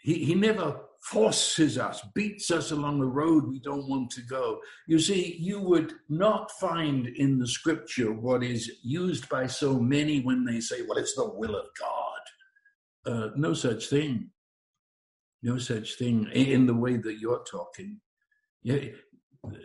he, 0.00 0.24
he 0.24 0.34
never 0.34 0.80
forces 1.10 1.76
us, 1.76 2.00
beats 2.14 2.50
us 2.50 2.70
along 2.70 2.98
the 2.98 3.06
road 3.06 3.46
we 3.46 3.60
don't 3.60 3.88
want 3.88 4.10
to 4.10 4.22
go. 4.22 4.58
You 4.86 4.98
see, 4.98 5.36
you 5.38 5.60
would 5.60 5.92
not 6.08 6.50
find 6.52 7.06
in 7.06 7.38
the 7.38 7.46
scripture 7.46 8.12
what 8.12 8.42
is 8.42 8.70
used 8.82 9.28
by 9.28 9.46
so 9.46 9.78
many 9.78 10.20
when 10.20 10.44
they 10.44 10.60
say, 10.60 10.82
well, 10.88 10.98
it's 10.98 11.14
the 11.14 11.28
will 11.28 11.56
of 11.56 11.66
God. 11.78 13.12
Uh, 13.12 13.28
no 13.36 13.52
such 13.52 13.88
thing. 13.88 14.30
No 15.42 15.58
such 15.58 15.96
thing 15.98 16.26
in 16.32 16.64
the 16.64 16.74
way 16.74 16.96
that 16.96 17.18
you're 17.20 17.44
talking. 17.50 18.00
Yeah, 18.62 18.78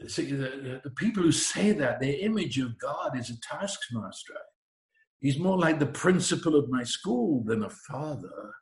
see, 0.08 0.32
the, 0.32 0.82
the 0.84 0.92
people 0.92 1.24
who 1.24 1.32
say 1.32 1.72
that, 1.72 2.02
their 2.02 2.20
image 2.20 2.60
of 2.60 2.78
God 2.80 3.18
is 3.18 3.30
a 3.30 3.40
taskmaster. 3.40 4.34
He's 5.22 5.40
more 5.40 5.58
like 5.58 5.80
the 5.80 5.86
principal 5.86 6.56
of 6.56 6.70
my 6.70 6.84
school 6.84 7.44
than 7.46 7.64
a 7.64 7.70
father. 7.70 8.54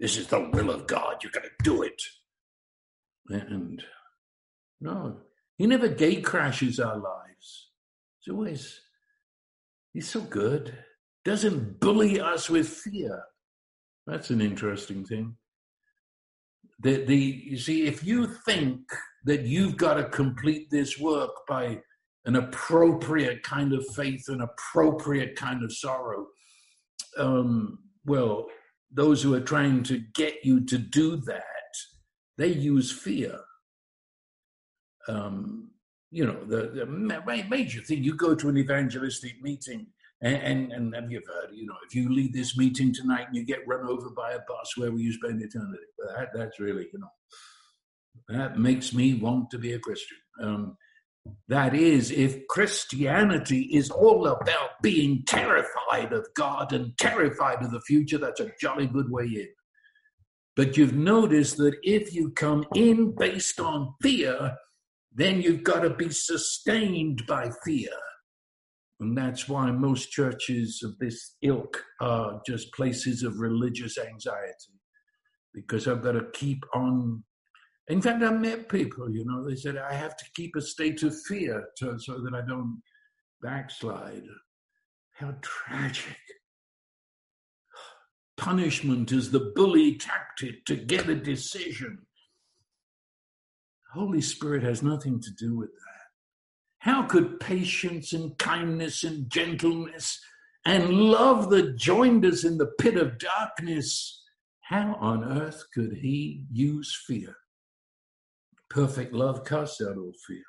This 0.00 0.16
is 0.16 0.28
the 0.28 0.40
will 0.52 0.70
of 0.70 0.86
God. 0.86 1.22
You're 1.22 1.30
going 1.30 1.46
to 1.46 1.62
do 1.62 1.82
it. 1.82 2.02
And 3.28 3.82
no, 4.80 5.18
he 5.58 5.66
never 5.66 5.88
gate 5.88 6.24
crashes 6.24 6.80
our 6.80 6.96
lives. 6.96 7.70
He's 8.18 8.32
always, 8.32 8.80
he's 9.92 10.08
so 10.08 10.22
good. 10.22 10.76
Doesn't 11.24 11.80
bully 11.80 12.18
us 12.18 12.48
with 12.48 12.66
fear. 12.66 13.22
That's 14.06 14.30
an 14.30 14.40
interesting 14.40 15.04
thing. 15.04 15.36
The, 16.82 17.04
the, 17.04 17.16
you 17.16 17.58
see, 17.58 17.86
if 17.86 18.02
you 18.02 18.26
think 18.46 18.80
that 19.24 19.42
you've 19.42 19.76
got 19.76 19.94
to 19.94 20.04
complete 20.04 20.70
this 20.70 20.98
work 20.98 21.30
by 21.46 21.78
an 22.24 22.36
appropriate 22.36 23.42
kind 23.42 23.74
of 23.74 23.86
faith, 23.94 24.24
an 24.28 24.40
appropriate 24.40 25.36
kind 25.36 25.62
of 25.62 25.70
sorrow, 25.74 26.26
um, 27.18 27.80
well, 28.06 28.46
those 28.92 29.22
who 29.22 29.34
are 29.34 29.40
trying 29.40 29.82
to 29.84 30.02
get 30.14 30.44
you 30.44 30.64
to 30.66 30.78
do 30.78 31.16
that, 31.16 31.44
they 32.38 32.48
use 32.48 32.90
fear. 32.90 33.38
Um, 35.08 35.70
you 36.10 36.24
know, 36.24 36.44
the, 36.44 36.70
the, 36.70 37.44
major 37.48 37.80
thing, 37.80 38.02
you 38.02 38.16
go 38.16 38.34
to 38.34 38.48
an 38.48 38.58
evangelistic 38.58 39.40
meeting 39.40 39.86
and, 40.22 40.36
and, 40.36 40.72
and 40.72 40.94
have 40.94 41.10
you 41.10 41.22
heard, 41.26 41.50
you 41.54 41.66
know, 41.66 41.76
if 41.86 41.94
you 41.94 42.12
leave 42.12 42.32
this 42.32 42.56
meeting 42.56 42.92
tonight 42.92 43.26
and 43.28 43.36
you 43.36 43.44
get 43.44 43.66
run 43.66 43.86
over 43.86 44.10
by 44.10 44.32
a 44.32 44.40
bus, 44.40 44.76
where 44.76 44.90
will 44.90 45.00
you 45.00 45.12
spend 45.12 45.40
eternity? 45.40 45.84
That, 46.16 46.28
that's 46.34 46.60
really, 46.60 46.88
you 46.92 46.98
know, 46.98 47.10
that 48.28 48.58
makes 48.58 48.92
me 48.92 49.14
want 49.14 49.50
to 49.50 49.58
be 49.58 49.72
a 49.72 49.78
Christian. 49.78 50.18
Um, 50.42 50.76
that 51.48 51.74
is, 51.74 52.10
if 52.10 52.46
Christianity 52.48 53.68
is 53.72 53.90
all 53.90 54.26
about 54.26 54.70
being 54.82 55.22
terrified 55.26 56.12
of 56.12 56.26
God 56.34 56.72
and 56.72 56.96
terrified 56.98 57.62
of 57.62 57.70
the 57.70 57.80
future, 57.82 58.18
that's 58.18 58.40
a 58.40 58.52
jolly 58.60 58.86
good 58.86 59.10
way 59.10 59.24
in. 59.24 59.48
But 60.56 60.76
you've 60.76 60.96
noticed 60.96 61.56
that 61.58 61.76
if 61.82 62.14
you 62.14 62.30
come 62.30 62.64
in 62.74 63.14
based 63.16 63.60
on 63.60 63.94
fear, 64.02 64.56
then 65.12 65.40
you've 65.40 65.62
got 65.62 65.80
to 65.80 65.90
be 65.90 66.10
sustained 66.10 67.26
by 67.26 67.50
fear. 67.64 67.90
And 69.00 69.16
that's 69.16 69.48
why 69.48 69.70
most 69.70 70.10
churches 70.10 70.82
of 70.84 70.98
this 70.98 71.36
ilk 71.42 71.82
are 72.00 72.40
just 72.46 72.72
places 72.74 73.22
of 73.22 73.40
religious 73.40 73.96
anxiety, 73.98 74.78
because 75.54 75.88
I've 75.88 76.02
got 76.02 76.12
to 76.12 76.26
keep 76.32 76.64
on 76.74 77.24
in 77.90 78.00
fact, 78.00 78.22
I 78.22 78.30
met 78.30 78.68
people, 78.68 79.10
you 79.10 79.24
know, 79.24 79.44
they 79.44 79.56
said, 79.56 79.76
I 79.76 79.94
have 79.94 80.16
to 80.16 80.24
keep 80.36 80.54
a 80.54 80.62
state 80.62 81.02
of 81.02 81.20
fear 81.22 81.66
to, 81.78 81.98
so 81.98 82.20
that 82.20 82.34
I 82.34 82.40
don't 82.46 82.80
backslide. 83.42 84.22
How 85.12 85.34
tragic. 85.42 86.16
Punishment 88.36 89.10
is 89.10 89.32
the 89.32 89.52
bully 89.56 89.96
tactic 89.96 90.64
to 90.66 90.76
get 90.76 91.08
a 91.08 91.16
decision. 91.16 92.06
Holy 93.92 94.20
Spirit 94.20 94.62
has 94.62 94.84
nothing 94.84 95.20
to 95.20 95.30
do 95.32 95.56
with 95.56 95.70
that. 95.70 96.00
How 96.78 97.02
could 97.02 97.40
patience 97.40 98.12
and 98.12 98.38
kindness 98.38 99.02
and 99.02 99.28
gentleness 99.28 100.20
and 100.64 100.92
love 100.92 101.50
that 101.50 101.76
joined 101.76 102.24
us 102.24 102.44
in 102.44 102.56
the 102.56 102.70
pit 102.78 102.96
of 102.96 103.18
darkness, 103.18 104.22
how 104.60 104.96
on 105.00 105.24
earth 105.24 105.64
could 105.74 105.94
he 105.94 106.44
use 106.52 106.96
fear? 107.06 107.34
Perfect 108.70 109.12
love 109.12 109.44
casts 109.44 109.82
out 109.82 109.96
all 109.96 110.12
fear. 110.26 110.44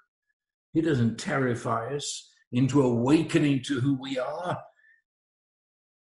He 0.74 0.82
doesn't 0.82 1.18
terrify 1.18 1.96
us 1.96 2.30
into 2.52 2.82
awakening 2.82 3.64
to 3.64 3.80
who 3.80 4.00
we 4.00 4.20
are. 4.20 4.58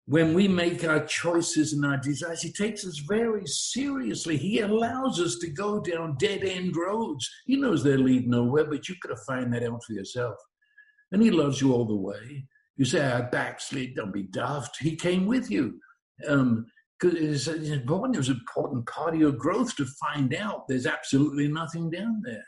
When 0.06 0.34
we 0.34 0.50
make 0.50 0.84
our 0.84 1.06
choices 1.06 1.74
and 1.74 1.86
our 1.86 1.98
desires, 1.98 2.42
He 2.42 2.52
takes 2.52 2.86
us 2.86 3.02
very 3.08 3.46
seriously. 3.46 4.38
He 4.38 4.60
allows 4.60 5.20
us 5.20 5.38
to 5.38 5.50
go 5.50 5.80
down 5.80 6.18
dead 6.20 6.44
end 6.44 6.76
roads. 6.76 7.30
He 7.46 7.56
knows 7.56 7.84
they 7.84 7.98
lead 7.98 8.28
nowhere, 8.28 8.66
but 8.66 8.88
you 8.90 8.96
could 9.02 9.12
have 9.12 9.24
find 9.26 9.54
that 9.54 9.64
out 9.64 9.82
for 9.84 9.94
yourself. 9.94 10.36
And 11.12 11.22
He 11.22 11.32
loves 11.32 11.62
you 11.62 11.74
all 11.74 11.86
the 11.86 11.96
way. 11.96 12.46
You 12.76 12.86
say, 12.86 13.06
I 13.06 13.22
backslid, 13.22 13.96
don't 13.96 14.14
be 14.14 14.24
daft. 14.24 14.78
He 14.80 14.96
came 14.96 15.26
with 15.26 15.50
you. 15.50 15.80
Um, 16.28 16.66
it's 17.02 17.48
important. 17.48 18.16
It 18.16 18.20
was 18.20 18.30
an 18.30 18.36
important 18.36 18.86
part 18.88 19.14
of 19.14 19.20
your 19.20 19.32
growth 19.32 19.76
to 19.78 19.86
find 19.86 20.34
out 20.34 20.68
there's 20.68 20.86
absolutely 20.86 21.48
nothing 21.48 21.90
down 21.90 22.22
there. 22.24 22.46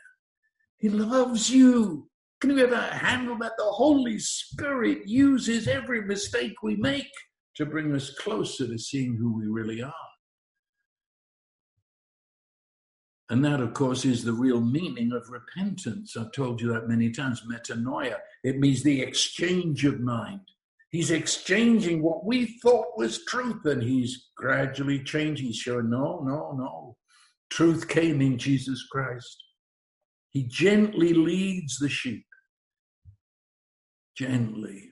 He 0.78 0.88
loves 0.88 1.50
you. 1.50 2.08
Can 2.40 2.50
you 2.50 2.64
ever 2.64 2.80
handle 2.80 3.36
that? 3.38 3.52
The 3.56 3.64
Holy 3.64 4.18
Spirit 4.18 5.06
uses 5.06 5.68
every 5.68 6.02
mistake 6.02 6.62
we 6.62 6.76
make 6.76 7.10
to 7.56 7.64
bring 7.64 7.94
us 7.94 8.10
closer 8.10 8.66
to 8.66 8.78
seeing 8.78 9.16
who 9.16 9.34
we 9.36 9.46
really 9.46 9.82
are. 9.82 9.92
And 13.28 13.44
that, 13.44 13.60
of 13.60 13.74
course, 13.74 14.04
is 14.04 14.22
the 14.22 14.32
real 14.32 14.60
meaning 14.60 15.12
of 15.12 15.28
repentance. 15.30 16.16
I've 16.16 16.32
told 16.32 16.60
you 16.60 16.72
that 16.72 16.88
many 16.88 17.10
times. 17.10 17.42
Metanoia. 17.50 18.16
It 18.44 18.58
means 18.58 18.82
the 18.82 19.00
exchange 19.00 19.84
of 19.84 20.00
mind. 20.00 20.40
He's 20.90 21.10
exchanging 21.10 22.02
what 22.02 22.24
we 22.24 22.58
thought 22.62 22.96
was 22.96 23.24
truth, 23.24 23.64
and 23.64 23.82
he's 23.82 24.28
gradually 24.36 25.02
changing. 25.02 25.46
He's 25.46 25.56
showing, 25.56 25.90
no, 25.90 26.22
no, 26.24 26.52
no. 26.56 26.96
Truth 27.50 27.88
came 27.88 28.20
in 28.20 28.38
Jesus 28.38 28.86
Christ. 28.90 29.36
He 30.30 30.44
gently 30.44 31.12
leads 31.12 31.78
the 31.78 31.88
sheep. 31.88 32.24
Gently. 34.16 34.90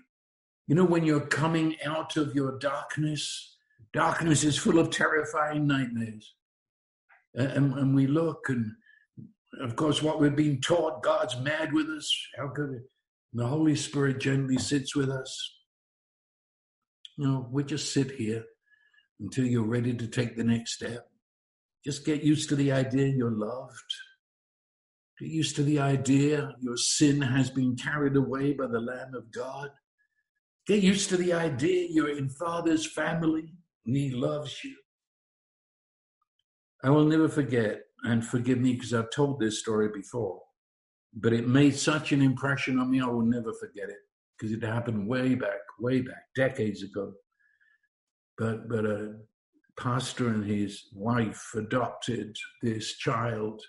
You 0.67 0.75
know, 0.75 0.85
when 0.85 1.05
you're 1.05 1.27
coming 1.27 1.77
out 1.85 2.17
of 2.17 2.35
your 2.35 2.59
darkness, 2.59 3.57
darkness 3.93 4.45
is 4.45 4.59
full 4.59 4.79
of 4.79 4.91
terrifying 4.91 5.67
nightmares. 5.67 6.35
And, 7.35 7.75
and 7.75 7.95
we 7.95 8.07
look, 8.07 8.49
and 8.49 8.73
of 9.61 9.77
course, 9.77 10.03
what 10.03 10.21
we've 10.21 10.35
been 10.35 10.61
taught 10.61 11.03
God's 11.03 11.39
mad 11.41 11.73
with 11.73 11.89
us. 11.89 12.13
How 12.37 12.49
could 12.49 12.71
it? 12.71 12.83
The 13.33 13.47
Holy 13.47 13.77
Spirit 13.77 14.21
gently 14.21 14.59
sits 14.59 14.95
with 14.97 15.11
us 15.11 15.55
you 17.17 17.27
know, 17.27 17.47
we 17.51 17.65
just 17.65 17.93
sit 17.93 18.13
here 18.13 18.45
until 19.21 19.45
you're 19.45 19.63
ready 19.63 19.95
to 19.95 20.07
take 20.07 20.37
the 20.37 20.45
next 20.45 20.73
step. 20.73 21.07
Just 21.85 22.05
get 22.05 22.23
used 22.23 22.49
to 22.49 22.57
the 22.57 22.73
idea 22.73 23.07
you're 23.07 23.31
loved. 23.31 23.95
Get 25.21 25.29
used 25.29 25.55
to 25.57 25.63
the 25.63 25.79
idea 25.79 26.55
your 26.61 26.77
sin 26.77 27.21
has 27.21 27.51
been 27.51 27.77
carried 27.77 28.17
away 28.17 28.53
by 28.53 28.67
the 28.67 28.81
Lamb 28.81 29.15
of 29.15 29.31
God. 29.31 29.71
Get 30.67 30.83
used 30.83 31.09
to 31.11 31.17
the 31.17 31.33
idea 31.33 31.89
you're 31.91 32.17
in 32.17 32.29
Father's 32.29 32.91
family 32.91 33.53
and 33.87 33.97
He 33.97 34.11
loves 34.11 34.65
you. 34.65 34.75
I 36.83 36.91
will 36.91 37.05
never 37.05 37.29
forget, 37.29 37.83
and 38.03 38.25
forgive 38.25 38.59
me 38.59 38.75
because 38.75 38.93
I've 38.93 39.11
told 39.11 39.39
this 39.39 39.61
story 39.61 39.89
before, 39.95 40.41
but 41.15 41.33
it 41.33 41.49
made 41.49 41.77
such 41.77 42.13
an 42.13 42.21
impression 42.21 42.79
on 42.79 42.91
me, 42.91 43.01
I 43.01 43.07
will 43.07 43.25
never 43.25 43.55
forget 43.55 43.89
it 43.89 44.01
because 44.39 44.53
it 44.53 44.63
happened 44.63 45.09
way 45.09 45.35
back, 45.35 45.61
way 45.79 46.01
back, 46.01 46.25
decades 46.37 46.83
ago. 46.83 47.13
But 48.37 48.69
but 48.69 48.85
a 48.85 49.17
pastor 49.79 50.29
and 50.29 50.45
his 50.45 50.89
wife 50.95 51.51
adopted 51.57 52.37
this 52.63 52.97
child 52.97 53.61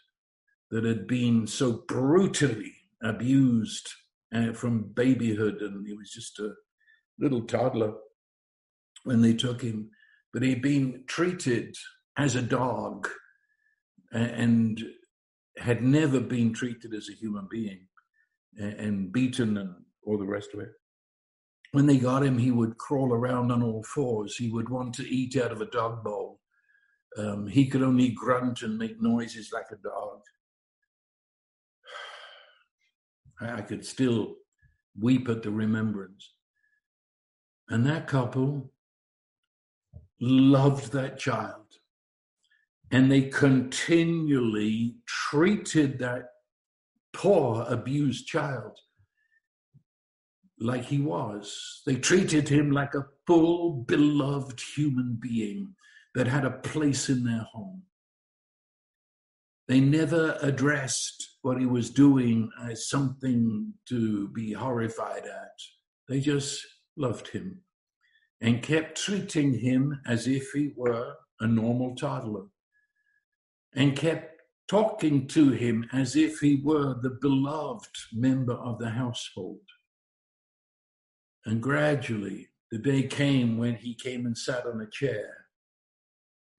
that 0.72 0.84
had 0.84 1.08
been 1.08 1.48
so 1.48 1.84
brutally 1.88 2.74
abused 3.04 3.90
uh, 4.34 4.54
from 4.54 4.92
babyhood, 4.94 5.62
and 5.62 5.86
he 5.88 5.94
was 5.94 6.12
just 6.12 6.40
a 6.40 6.54
little 7.20 7.42
toddler 7.42 7.94
when 9.04 9.22
they 9.22 9.34
took 9.34 9.62
him. 9.62 9.90
But 10.34 10.44
he'd 10.44 10.62
been 10.62 11.04
treated 11.08 11.76
as 12.18 12.36
a 12.36 12.42
dog 12.42 13.08
and 14.12 14.82
had 15.58 15.82
never 15.82 16.20
been 16.20 16.54
treated 16.54 16.94
as 16.94 17.10
a 17.10 17.16
human 17.16 17.48
being 17.50 17.88
and 18.58 19.12
beaten 19.12 19.58
and 19.58 19.76
all 20.06 20.18
the 20.18 20.26
rest 20.26 20.54
of 20.54 20.60
it. 20.60 20.72
When 21.72 21.88
they 21.88 21.98
got 21.98 22.24
him, 22.24 22.38
he 22.38 22.52
would 22.52 22.78
crawl 22.78 23.12
around 23.12 23.52
on 23.52 23.62
all 23.62 23.84
fours. 23.84 24.38
He 24.38 24.50
would 24.50 24.70
want 24.70 24.94
to 24.96 25.04
eat 25.04 25.36
out 25.36 25.52
of 25.52 25.62
a 25.62 25.66
dog 25.66 26.04
bowl. 26.04 26.40
Um, 27.18 27.48
he 27.48 27.68
could 27.68 27.82
only 27.82 28.10
grunt 28.10 28.62
and 28.62 28.78
make 28.78 29.02
noises 29.02 29.52
like 29.52 29.68
a 29.72 29.76
dog. 29.78 30.22
I 33.42 33.62
could 33.62 33.86
still 33.86 34.36
weep 35.00 35.28
at 35.28 35.44
the 35.44 35.52
remembrance. 35.52 36.32
And 37.68 37.86
that 37.86 38.08
couple 38.08 38.72
loved 40.22 40.92
that 40.94 41.18
child. 41.20 41.66
And 42.92 43.12
they 43.12 43.24
continually 43.24 44.96
treated 45.08 46.00
that 46.00 46.30
poor, 47.12 47.66
abused 47.68 48.28
child 48.28 48.80
like 50.60 50.86
he 50.86 51.00
was. 51.00 51.82
They 51.86 51.96
treated 51.96 52.48
him 52.50 52.72
like 52.72 52.94
a 52.96 53.08
full, 53.28 53.84
beloved 53.88 54.62
human 54.76 55.18
being 55.20 55.76
that 56.14 56.28
had 56.28 56.46
a 56.46 56.52
place 56.52 57.10
in 57.10 57.24
their 57.24 57.46
home. 57.52 57.84
They 59.68 59.80
never 59.80 60.38
addressed 60.42 61.38
what 61.42 61.60
he 61.60 61.66
was 61.66 61.90
doing 61.90 62.52
as 62.64 62.88
something 62.88 63.74
to 63.90 64.30
be 64.30 64.54
horrified 64.54 65.26
at. 65.26 65.60
They 66.08 66.20
just 66.20 66.66
loved 66.96 67.30
him 67.30 67.62
and 68.42 68.62
kept 68.62 68.98
treating 68.98 69.58
him 69.58 70.00
as 70.06 70.28
if 70.28 70.52
he 70.52 70.72
were 70.76 71.16
a 71.40 71.48
normal 71.48 71.96
toddler 71.96 72.46
and 73.74 73.96
kept 73.96 74.42
talking 74.68 75.28
to 75.28 75.52
him 75.52 75.88
as 75.92 76.16
if 76.16 76.40
he 76.40 76.62
were 76.64 76.96
the 77.02 77.18
beloved 77.22 77.96
member 78.14 78.54
of 78.54 78.80
the 78.80 78.90
household. 78.90 79.60
And 81.46 81.62
gradually, 81.62 82.50
the 82.72 82.80
day 82.80 83.04
came 83.04 83.58
when 83.58 83.76
he 83.76 83.94
came 83.94 84.26
and 84.26 84.38
sat 84.38 84.66
on 84.66 84.82
a 84.82 84.90
chair. 84.90 85.46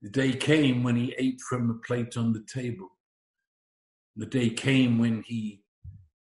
The 0.01 0.09
day 0.09 0.33
came 0.33 0.83
when 0.83 0.95
he 0.95 1.13
ate 1.17 1.41
from 1.41 1.67
the 1.67 1.79
plate 1.85 2.15
on 2.15 2.31
the 2.31 2.45
table. 2.51 2.89
The 4.15 4.25
day 4.25 4.49
came 4.49 4.97
when 4.97 5.23
he 5.23 5.63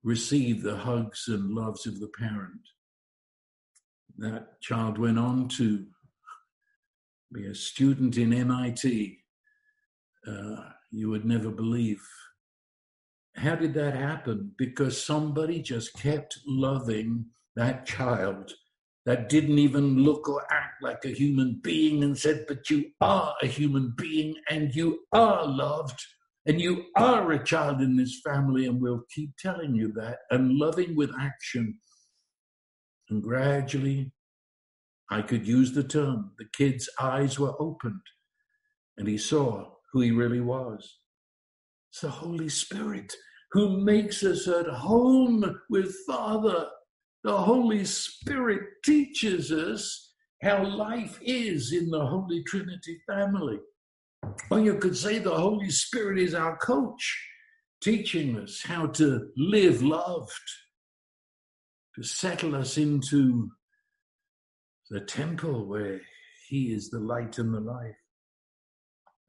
received 0.03 0.63
the 0.63 0.77
hugs 0.77 1.25
and 1.27 1.53
loves 1.53 1.87
of 1.87 1.99
the 1.99 2.09
parent. 2.09 2.61
That 4.17 4.61
child 4.61 4.97
went 4.97 5.17
on 5.17 5.47
to 5.49 5.85
be 7.33 7.47
a 7.47 7.55
student 7.55 8.17
in 8.17 8.31
MIT. 8.31 9.19
Uh, 10.27 10.55
you 10.91 11.09
would 11.09 11.25
never 11.25 11.49
believe. 11.49 12.05
How 13.35 13.55
did 13.55 13.73
that 13.73 13.95
happen? 13.95 14.51
Because 14.57 15.03
somebody 15.03 15.61
just 15.61 15.93
kept 15.95 16.37
loving 16.45 17.25
that 17.55 17.85
child 17.85 18.51
that 19.05 19.29
didn't 19.29 19.59
even 19.59 19.97
look 20.03 20.29
or 20.29 20.43
act 20.51 20.81
like 20.81 21.03
a 21.03 21.09
human 21.09 21.59
being 21.61 22.03
and 22.03 22.17
said, 22.17 22.45
But 22.47 22.69
you 22.69 22.85
are 23.01 23.35
a 23.41 23.47
human 23.47 23.93
being 23.97 24.35
and 24.49 24.73
you 24.73 24.99
are 25.11 25.45
loved 25.45 25.99
and 26.45 26.59
you 26.59 26.85
are 26.97 27.31
a 27.31 27.43
child 27.43 27.81
in 27.81 27.95
this 27.95 28.19
family, 28.23 28.65
and 28.65 28.81
we'll 28.81 29.05
keep 29.13 29.31
telling 29.37 29.75
you 29.75 29.93
that 29.93 30.19
and 30.29 30.57
loving 30.57 30.95
with 30.95 31.11
action. 31.19 31.79
And 33.09 33.23
gradually, 33.23 34.11
I 35.09 35.21
could 35.21 35.47
use 35.47 35.71
the 35.71 35.83
term, 35.83 36.31
the 36.37 36.47
kid's 36.55 36.89
eyes 36.99 37.39
were 37.39 37.61
opened, 37.61 38.01
and 38.97 39.07
he 39.07 39.17
saw 39.17 39.71
who 39.91 40.01
he 40.01 40.11
really 40.11 40.41
was. 40.41 40.99
It's 41.91 42.01
the 42.01 42.09
Holy 42.09 42.49
Spirit 42.49 43.13
who 43.51 43.79
makes 43.81 44.23
us 44.23 44.47
at 44.47 44.67
home 44.67 45.59
with 45.69 45.93
Father. 46.07 46.67
The 47.23 47.37
Holy 47.37 47.85
Spirit 47.85 48.83
teaches 48.83 49.51
us 49.51 50.11
how 50.41 50.65
life 50.65 51.17
is 51.21 51.71
in 51.71 51.89
the 51.89 52.05
Holy 52.05 52.43
Trinity 52.43 52.99
family. 53.07 53.59
Or 54.51 54.59
you 54.59 54.75
could 54.75 54.97
say 54.97 55.19
the 55.19 55.33
Holy 55.33 55.69
Spirit 55.69 56.19
is 56.19 56.33
our 56.33 56.57
coach, 56.57 57.29
teaching 57.81 58.37
us 58.37 58.61
how 58.63 58.87
to 58.87 59.29
live 59.37 59.81
loved, 59.81 60.31
to 61.95 62.03
settle 62.03 62.55
us 62.55 62.77
into 62.77 63.49
the 64.89 64.99
temple 65.01 65.65
where 65.65 66.01
He 66.49 66.73
is 66.73 66.89
the 66.89 66.99
light 66.99 67.37
and 67.37 67.53
the 67.53 67.61
life. 67.61 67.95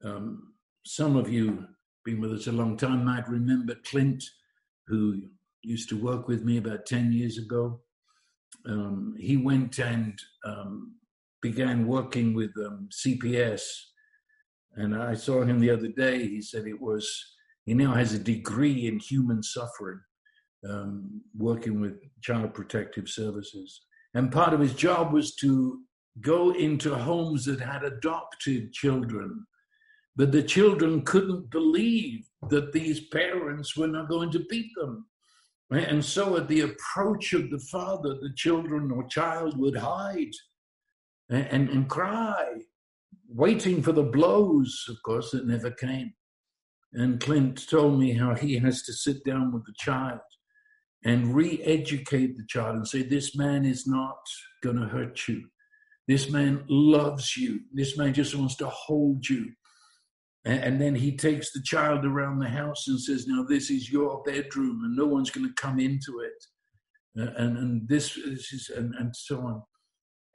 Um, 0.03 0.53
some 0.85 1.15
of 1.15 1.29
you 1.29 1.65
been 2.03 2.19
with 2.19 2.33
us 2.33 2.47
a 2.47 2.51
long 2.51 2.75
time 2.75 3.05
might 3.05 3.27
remember 3.29 3.75
Clint, 3.89 4.23
who 4.87 5.21
used 5.63 5.89
to 5.89 5.97
work 5.97 6.27
with 6.27 6.43
me 6.43 6.57
about 6.57 6.85
10 6.85 7.13
years 7.13 7.37
ago. 7.37 7.81
Um, 8.67 9.15
he 9.19 9.37
went 9.37 9.79
and 9.79 10.17
um, 10.45 10.95
began 11.41 11.87
working 11.87 12.33
with 12.33 12.51
um, 12.65 12.89
CPS 12.91 13.61
and 14.75 14.95
I 14.95 15.13
saw 15.13 15.43
him 15.43 15.59
the 15.59 15.69
other 15.69 15.87
day. 15.87 16.27
He 16.27 16.41
said 16.41 16.67
it 16.67 16.79
was, 16.79 17.09
he 17.65 17.73
now 17.73 17.93
has 17.93 18.13
a 18.13 18.19
degree 18.19 18.87
in 18.87 18.99
human 18.99 19.41
suffering, 19.41 19.99
um, 20.69 21.21
working 21.37 21.79
with 21.79 21.93
child 22.21 22.53
protective 22.53 23.07
services. 23.07 23.81
And 24.13 24.31
part 24.31 24.53
of 24.53 24.59
his 24.59 24.73
job 24.73 25.13
was 25.13 25.35
to 25.35 25.81
go 26.21 26.51
into 26.51 26.95
homes 26.95 27.45
that 27.45 27.59
had 27.59 27.83
adopted 27.83 28.73
children. 28.73 29.45
But 30.15 30.31
the 30.31 30.43
children 30.43 31.01
couldn't 31.01 31.49
believe 31.51 32.25
that 32.49 32.71
these 32.71 33.07
parents 33.07 33.75
were 33.75 33.87
not 33.87 34.09
going 34.09 34.31
to 34.31 34.45
beat 34.49 34.71
them. 34.75 35.05
And 35.71 36.05
so, 36.05 36.37
at 36.37 36.47
the 36.47 36.61
approach 36.61 37.33
of 37.33 37.49
the 37.49 37.59
father, 37.71 38.13
the 38.13 38.33
children 38.35 38.91
or 38.91 39.07
child 39.07 39.57
would 39.57 39.77
hide 39.77 40.33
and, 41.29 41.47
and, 41.47 41.69
and 41.69 41.89
cry 41.89 42.61
waiting 43.27 43.81
for 43.81 43.91
the 43.91 44.03
blows, 44.03 44.85
of 44.89 44.97
course, 45.03 45.31
that 45.31 45.47
never 45.47 45.71
came. 45.71 46.13
And 46.93 47.19
Clint 47.19 47.67
told 47.67 47.99
me 47.99 48.13
how 48.13 48.35
he 48.35 48.57
has 48.59 48.83
to 48.83 48.93
sit 48.93 49.23
down 49.25 49.51
with 49.51 49.65
the 49.65 49.73
child 49.77 50.19
and 51.03 51.35
re 51.35 51.61
educate 51.63 52.37
the 52.37 52.45
child 52.47 52.77
and 52.77 52.87
say, 52.87 53.03
This 53.03 53.35
man 53.35 53.65
is 53.65 53.85
not 53.85 54.17
going 54.63 54.77
to 54.77 54.87
hurt 54.87 55.27
you. 55.27 55.43
This 56.07 56.29
man 56.29 56.63
loves 56.69 57.35
you. 57.35 57.61
This 57.73 57.97
man 57.97 58.13
just 58.13 58.35
wants 58.35 58.55
to 58.57 58.67
hold 58.67 59.27
you. 59.27 59.51
And, 60.45 60.79
then 60.79 60.93
he 60.93 61.17
takes 61.17 61.51
the 61.51 61.61
child 61.63 62.05
around 62.05 62.37
the 62.37 62.47
house 62.47 62.87
and 62.87 63.01
says, 63.01 63.25
Now, 63.25 63.43
this 63.43 63.71
is 63.71 63.91
your 63.91 64.21
bedroom, 64.23 64.81
and 64.83 64.95
no 64.95 65.07
one's 65.07 65.31
going 65.31 65.47
to 65.47 65.53
come 65.55 65.79
into 65.79 66.19
it. 66.19 67.19
Uh, 67.19 67.31
and, 67.37 67.57
and 67.57 67.89
this, 67.89 68.13
this 68.13 68.53
is, 68.53 68.69
and, 68.69 68.93
and 68.95 69.15
so 69.15 69.39
on. 69.39 69.63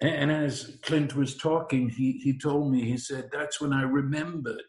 And 0.00 0.32
as 0.32 0.78
Clint 0.82 1.14
was 1.14 1.36
talking, 1.36 1.90
he, 1.90 2.20
he 2.24 2.38
told 2.38 2.72
me, 2.72 2.84
he 2.84 2.96
said, 2.96 3.28
that's 3.30 3.60
when 3.60 3.72
I 3.72 3.82
remembered 3.82 4.64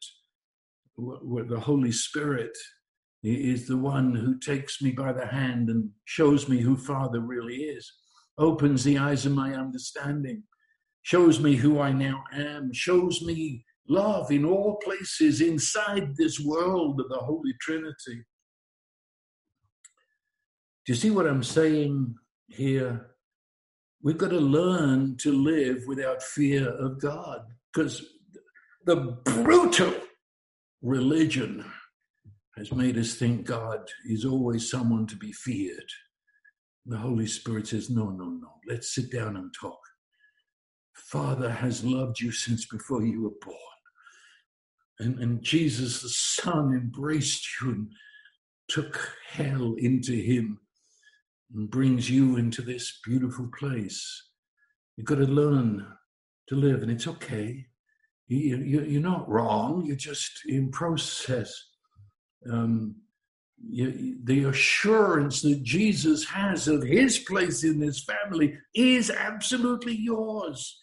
what 0.95 1.47
the 1.47 1.59
Holy 1.59 1.91
Spirit 1.91 2.55
is 3.23 3.67
the 3.67 3.77
one 3.77 4.13
who 4.13 4.37
takes 4.39 4.81
me 4.81 4.91
by 4.91 5.13
the 5.13 5.25
hand 5.25 5.69
and 5.69 5.89
shows 6.05 6.49
me 6.49 6.59
who 6.59 6.75
Father 6.75 7.21
really 7.21 7.55
is, 7.55 7.91
opens 8.37 8.83
the 8.83 8.97
eyes 8.97 9.25
of 9.25 9.31
my 9.31 9.53
understanding, 9.53 10.43
shows 11.01 11.39
me 11.39 11.55
who 11.55 11.79
I 11.79 11.93
now 11.93 12.23
am, 12.33 12.73
shows 12.73 13.21
me 13.21 13.63
love 13.91 14.31
in 14.31 14.45
all 14.45 14.77
places 14.83 15.41
inside 15.41 16.15
this 16.15 16.39
world 16.39 16.99
of 16.99 17.09
the 17.09 17.17
Holy 17.17 17.53
Trinity. 17.59 18.23
Do 20.85 20.93
you 20.93 20.95
see 20.95 21.11
what 21.11 21.27
I'm 21.27 21.43
saying 21.43 22.15
here? 22.47 23.07
We've 24.01 24.17
got 24.17 24.29
to 24.29 24.39
learn 24.39 25.17
to 25.17 25.31
live 25.31 25.83
without 25.87 26.23
fear 26.23 26.69
of 26.69 26.99
God 26.99 27.41
because 27.71 28.03
the 28.85 28.95
brutal 28.95 29.93
religion 30.81 31.63
has 32.57 32.71
made 32.71 32.97
us 32.97 33.15
think 33.15 33.45
God 33.45 33.87
is 34.05 34.25
always 34.25 34.71
someone 34.71 35.05
to 35.07 35.15
be 35.15 35.31
feared. 35.31 35.89
The 36.85 36.97
Holy 36.97 37.27
Spirit 37.27 37.67
says, 37.67 37.89
No, 37.89 38.09
no, 38.09 38.25
no, 38.25 38.53
let's 38.67 38.95
sit 38.95 39.11
down 39.11 39.35
and 39.35 39.53
talk. 39.59 39.79
Father 40.95 41.51
has 41.51 41.83
loved 41.83 42.19
you 42.19 42.31
since 42.31 42.65
before 42.65 43.03
you 43.03 43.23
were 43.23 43.45
born. 43.45 43.70
And, 45.01 45.19
and 45.19 45.41
Jesus, 45.41 46.01
the 46.01 46.09
Son, 46.09 46.73
embraced 46.73 47.47
you 47.59 47.71
and 47.71 47.91
took 48.67 49.11
hell 49.27 49.75
into 49.77 50.13
him 50.13 50.59
and 51.53 51.69
brings 51.69 52.09
you 52.09 52.37
into 52.37 52.61
this 52.61 52.99
beautiful 53.03 53.49
place. 53.57 54.29
You've 54.95 55.07
got 55.07 55.15
to 55.15 55.25
learn 55.25 55.85
to 56.47 56.55
live, 56.55 56.83
and 56.83 56.91
it's 56.91 57.07
okay. 57.07 57.65
You, 58.27 58.57
you, 58.57 58.81
you're 58.83 59.01
not 59.01 59.27
wrong. 59.27 59.85
You're 59.85 59.95
just 59.95 60.31
in 60.47 60.71
process. 60.71 61.53
Um, 62.49 62.95
you, 63.63 64.17
the 64.23 64.45
assurance 64.45 65.41
that 65.41 65.63
Jesus 65.63 66.25
has 66.25 66.67
of 66.67 66.83
his 66.83 67.19
place 67.19 67.63
in 67.63 67.79
this 67.79 68.03
family 68.03 68.57
is 68.73 69.09
absolutely 69.09 69.95
yours. 69.95 70.79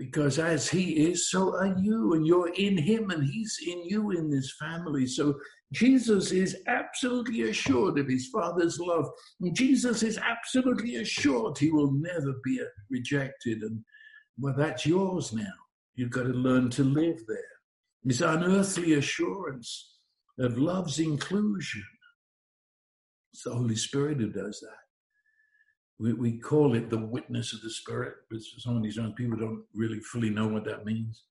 Because 0.00 0.38
as 0.38 0.66
he 0.66 1.10
is, 1.10 1.30
so 1.30 1.54
are 1.56 1.76
you, 1.78 2.14
and 2.14 2.26
you're 2.26 2.54
in 2.54 2.78
him, 2.78 3.10
and 3.10 3.22
he's 3.22 3.58
in 3.66 3.84
you 3.84 4.12
in 4.12 4.30
this 4.30 4.50
family. 4.58 5.06
So 5.06 5.38
Jesus 5.74 6.32
is 6.32 6.56
absolutely 6.66 7.42
assured 7.42 7.98
of 7.98 8.08
his 8.08 8.28
Father's 8.28 8.80
love. 8.80 9.10
And 9.42 9.54
Jesus 9.54 10.02
is 10.02 10.16
absolutely 10.16 10.96
assured 10.96 11.58
he 11.58 11.70
will 11.70 11.92
never 11.92 12.32
be 12.42 12.62
rejected. 12.88 13.60
And 13.60 13.84
well, 14.38 14.54
that's 14.56 14.86
yours 14.86 15.34
now. 15.34 15.52
You've 15.96 16.12
got 16.12 16.22
to 16.22 16.30
learn 16.30 16.70
to 16.70 16.82
live 16.82 17.18
there. 17.28 17.36
This 18.02 18.22
unearthly 18.22 18.94
assurance 18.94 19.98
of 20.38 20.56
love's 20.56 20.98
inclusion. 20.98 21.84
It's 23.34 23.44
the 23.44 23.52
Holy 23.52 23.76
Spirit 23.76 24.16
who 24.16 24.30
does 24.30 24.60
that. 24.60 24.78
We, 26.00 26.14
we 26.14 26.38
call 26.38 26.74
it 26.74 26.88
the 26.88 26.98
witness 26.98 27.52
of 27.52 27.60
the 27.60 27.70
Spirit, 27.70 28.14
but 28.30 28.40
some 28.58 28.76
of 28.76 28.82
these 28.82 28.96
young 28.96 29.12
people 29.12 29.38
don't 29.38 29.64
really 29.74 30.00
fully 30.00 30.30
know 30.30 30.48
what 30.48 30.64
that 30.64 30.84
means 30.84 31.24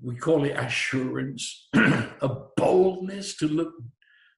we 0.00 0.16
call 0.16 0.44
it 0.44 0.56
assurance, 0.56 1.68
a 1.74 2.30
boldness 2.56 3.36
to 3.38 3.48
look 3.48 3.72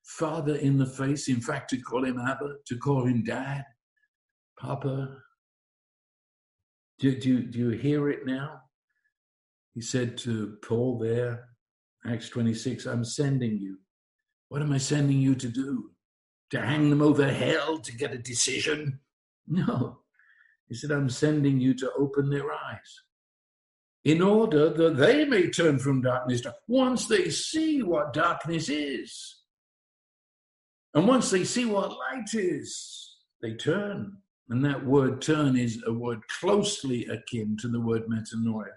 Father 0.05 0.57
in 0.57 0.79
the 0.79 0.87
face. 0.87 1.29
In 1.29 1.41
fact, 1.41 1.71
to 1.71 1.79
call 1.79 2.05
him 2.05 2.19
Abba, 2.19 2.55
to 2.67 2.79
call 2.79 3.07
him 3.07 3.23
Dad, 3.23 3.65
Papa. 4.59 5.17
Do, 6.99 7.19
do, 7.19 7.43
do 7.43 7.59
you 7.59 7.71
hear 7.71 8.09
it 8.11 8.27
now? 8.27 8.61
He 9.75 9.81
said 9.81 10.17
to 10.19 10.57
Paul 10.67 10.99
there, 10.99 11.45
Acts 12.07 12.29
26, 12.31 12.87
I'm 12.87 13.05
sending 13.05 13.59
you. 13.59 13.79
What 14.49 14.63
am 14.63 14.73
I 14.73 14.79
sending 14.79 15.19
you 15.19 15.35
to 15.37 15.49
do? 15.49 15.91
To 16.51 16.61
hang 16.61 16.91
them 16.91 17.03
over 17.03 17.31
hell 17.31 17.79
to 17.79 17.97
get 17.97 18.13
a 18.13 18.19
decision? 18.19 18.99
No. 19.53 19.99
He 20.69 20.77
said, 20.77 20.93
I'm 20.93 21.11
sending 21.11 21.61
you 21.61 21.75
to 21.75 21.93
open 21.99 22.31
their 22.31 22.53
eyes 22.53 23.03
in 24.05 24.23
order 24.23 24.71
that 24.71 24.97
they 24.97 25.25
may 25.25 25.51
turn 25.51 25.79
from 25.79 26.03
darkness 26.03 26.43
to 26.43 26.55
once 26.69 27.07
they 27.07 27.29
see 27.29 27.83
what 27.83 28.13
darkness 28.13 28.69
is. 28.69 29.37
And 30.95 31.07
once 31.07 31.31
they 31.31 31.45
see 31.45 31.67
what 31.67 31.91
light 31.91 32.33
is, 32.35 33.17
they 33.43 33.55
turn. 33.55 34.17
And 34.49 34.65
that 34.65 34.85
word 34.85 35.23
turn 35.23 35.57
is 35.57 35.83
a 35.87 35.93
word 35.93 36.21
closely 36.41 37.07
akin 37.07 37.57
to 37.61 37.69
the 37.69 37.81
word 37.81 38.05
metanoia. 38.07 38.73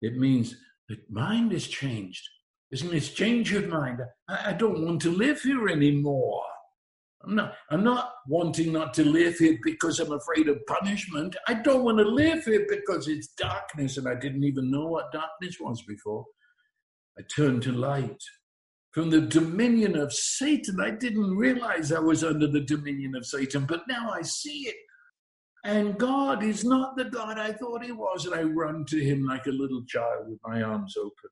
It 0.00 0.16
means 0.16 0.56
the 0.88 0.98
mind 1.10 1.52
is 1.52 1.66
changed. 1.66 2.26
There's 2.70 2.82
an 2.82 2.94
exchange 2.94 3.52
of 3.52 3.68
mind. 3.68 4.00
I, 4.28 4.54
don't 4.54 4.82
want 4.82 5.02
to 5.02 5.10
live 5.10 5.42
here 5.42 5.68
anymore. 5.68 6.42
I'm 7.24 7.36
not, 7.36 7.54
I'm 7.70 7.84
not 7.84 8.14
wanting 8.26 8.72
not 8.72 8.94
to 8.94 9.04
live 9.04 9.36
here 9.38 9.58
because 9.62 10.00
I'm 10.00 10.12
afraid 10.12 10.48
of 10.48 10.58
punishment. 10.66 11.36
I 11.46 11.54
don't 11.54 11.84
want 11.84 11.98
to 11.98 12.04
live 12.04 12.44
here 12.44 12.66
because 12.68 13.06
it's 13.06 13.28
darkness 13.28 13.96
and 13.96 14.08
I 14.08 14.14
didn't 14.14 14.44
even 14.44 14.70
know 14.70 14.86
what 14.86 15.12
darkness 15.12 15.56
was 15.60 15.82
before. 15.82 16.24
I 17.18 17.22
turned 17.34 17.62
to 17.62 17.72
light. 17.72 18.22
From 18.92 19.10
the 19.10 19.20
dominion 19.20 19.96
of 19.96 20.12
Satan, 20.12 20.80
I 20.80 20.90
didn't 20.90 21.36
realize 21.36 21.92
I 21.92 22.00
was 22.00 22.24
under 22.24 22.46
the 22.46 22.60
dominion 22.60 23.14
of 23.14 23.24
Satan, 23.24 23.64
but 23.64 23.82
now 23.88 24.10
I 24.10 24.22
see 24.22 24.68
it. 24.68 24.76
And 25.64 25.96
God 25.96 26.42
is 26.42 26.64
not 26.64 26.96
the 26.96 27.04
God 27.04 27.38
I 27.38 27.52
thought 27.52 27.84
He 27.84 27.92
was, 27.92 28.26
and 28.26 28.34
I 28.34 28.42
run 28.42 28.84
to 28.86 28.98
Him 28.98 29.24
like 29.24 29.46
a 29.46 29.50
little 29.50 29.82
child 29.86 30.28
with 30.28 30.40
my 30.44 30.60
arms 30.60 30.96
open. 30.98 31.30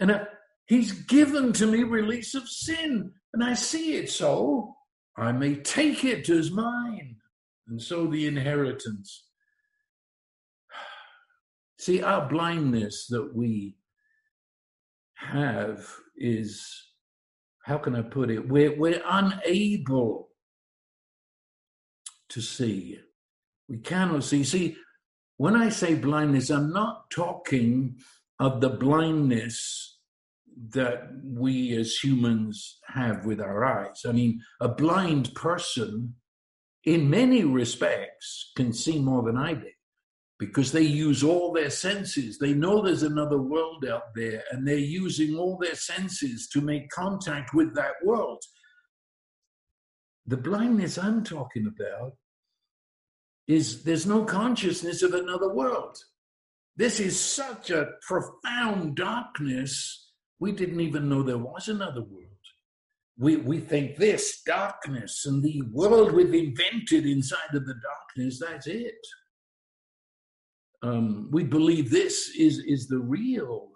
And 0.00 0.12
I, 0.12 0.26
He's 0.68 0.92
given 0.92 1.52
to 1.54 1.66
me 1.66 1.82
release 1.82 2.34
of 2.34 2.48
sin 2.48 3.12
and 3.32 3.44
I 3.44 3.54
see 3.54 3.94
it 3.96 4.10
so, 4.10 4.76
I 5.16 5.32
may 5.32 5.56
take 5.56 6.04
it 6.04 6.28
as 6.28 6.50
mine, 6.50 7.16
and 7.68 7.80
so 7.80 8.06
the 8.06 8.26
inheritance. 8.26 9.24
See, 11.78 12.02
our 12.02 12.28
blindness 12.28 13.06
that 13.08 13.34
we 13.34 13.76
have 15.14 15.86
is, 16.16 16.68
how 17.64 17.78
can 17.78 17.94
I 17.94 18.02
put 18.02 18.30
it? 18.30 18.48
We're, 18.48 18.76
we're 18.76 19.02
unable 19.06 20.30
to 22.30 22.40
see. 22.40 22.98
We 23.68 23.78
cannot 23.78 24.24
see. 24.24 24.44
See, 24.44 24.76
when 25.36 25.54
I 25.54 25.68
say 25.68 25.94
blindness, 25.94 26.50
I'm 26.50 26.72
not 26.72 27.10
talking 27.10 27.98
of 28.38 28.60
the 28.60 28.70
blindness 28.70 29.97
that 30.70 31.10
we 31.24 31.76
as 31.76 31.94
humans 31.96 32.78
have 32.86 33.24
with 33.24 33.40
our 33.40 33.64
eyes. 33.64 34.02
I 34.06 34.12
mean, 34.12 34.40
a 34.60 34.68
blind 34.68 35.34
person, 35.34 36.14
in 36.84 37.10
many 37.10 37.44
respects, 37.44 38.50
can 38.56 38.72
see 38.72 38.98
more 38.98 39.22
than 39.22 39.36
I 39.36 39.54
do 39.54 39.70
because 40.38 40.70
they 40.70 40.82
use 40.82 41.24
all 41.24 41.52
their 41.52 41.70
senses. 41.70 42.38
They 42.38 42.54
know 42.54 42.80
there's 42.80 43.02
another 43.02 43.38
world 43.38 43.84
out 43.84 44.14
there 44.14 44.44
and 44.50 44.66
they're 44.66 44.76
using 44.76 45.36
all 45.36 45.58
their 45.58 45.74
senses 45.74 46.48
to 46.52 46.60
make 46.60 46.90
contact 46.90 47.54
with 47.54 47.74
that 47.74 47.94
world. 48.04 48.42
The 50.26 50.36
blindness 50.36 50.98
I'm 50.98 51.24
talking 51.24 51.66
about 51.66 52.12
is 53.48 53.82
there's 53.82 54.06
no 54.06 54.24
consciousness 54.24 55.02
of 55.02 55.14
another 55.14 55.52
world. 55.52 55.96
This 56.76 57.00
is 57.00 57.18
such 57.18 57.70
a 57.70 57.88
profound 58.06 58.94
darkness 58.94 60.07
we 60.40 60.52
didn't 60.52 60.80
even 60.80 61.08
know 61.08 61.22
there 61.22 61.38
was 61.38 61.68
another 61.68 62.02
world. 62.02 62.24
We, 63.18 63.36
we 63.36 63.58
think 63.58 63.96
this 63.96 64.42
darkness 64.42 65.26
and 65.26 65.42
the 65.42 65.62
world 65.72 66.12
we've 66.12 66.32
invented 66.32 67.04
inside 67.04 67.52
of 67.52 67.66
the 67.66 67.74
darkness, 67.74 68.40
that's 68.40 68.68
it. 68.68 68.94
Um, 70.82 71.28
we 71.32 71.42
believe 71.42 71.90
this 71.90 72.30
is, 72.38 72.58
is 72.58 72.86
the 72.86 73.00
real. 73.00 73.70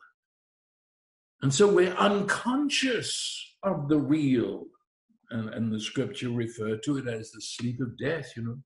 And 1.42 1.52
so 1.52 1.66
we're 1.66 1.94
unconscious 1.94 3.56
of 3.64 3.88
the 3.88 3.98
real. 3.98 4.66
And, 5.30 5.48
and 5.48 5.72
the 5.72 5.80
scripture 5.80 6.30
referred 6.30 6.84
to 6.84 6.98
it 6.98 7.08
as 7.08 7.32
the 7.32 7.40
sleep 7.40 7.80
of 7.80 7.98
death, 7.98 8.32
you 8.36 8.44
know. 8.44 8.58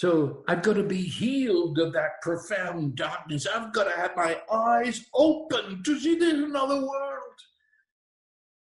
So 0.00 0.42
I've 0.48 0.62
got 0.62 0.76
to 0.76 0.82
be 0.82 1.02
healed 1.02 1.78
of 1.78 1.92
that 1.92 2.22
profound 2.22 2.96
darkness. 2.96 3.46
I've 3.46 3.70
got 3.74 3.84
to 3.84 4.00
have 4.00 4.16
my 4.16 4.40
eyes 4.50 5.04
open 5.12 5.82
to 5.84 6.00
see 6.00 6.14
there's 6.14 6.42
another 6.42 6.80
world. 6.80 7.38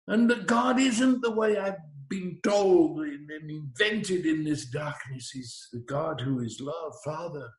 And 0.06 0.30
that 0.30 0.46
God 0.46 0.80
isn't 0.80 1.20
the 1.20 1.32
way 1.32 1.58
I've 1.58 1.82
been 2.08 2.38
told 2.42 3.00
and 3.00 3.30
invented 3.50 4.24
in 4.24 4.42
this 4.42 4.70
darkness. 4.70 5.30
He's 5.30 5.68
the 5.70 5.80
God 5.80 6.22
who 6.22 6.40
is 6.40 6.62
love, 6.62 6.94
Father, 7.04 7.50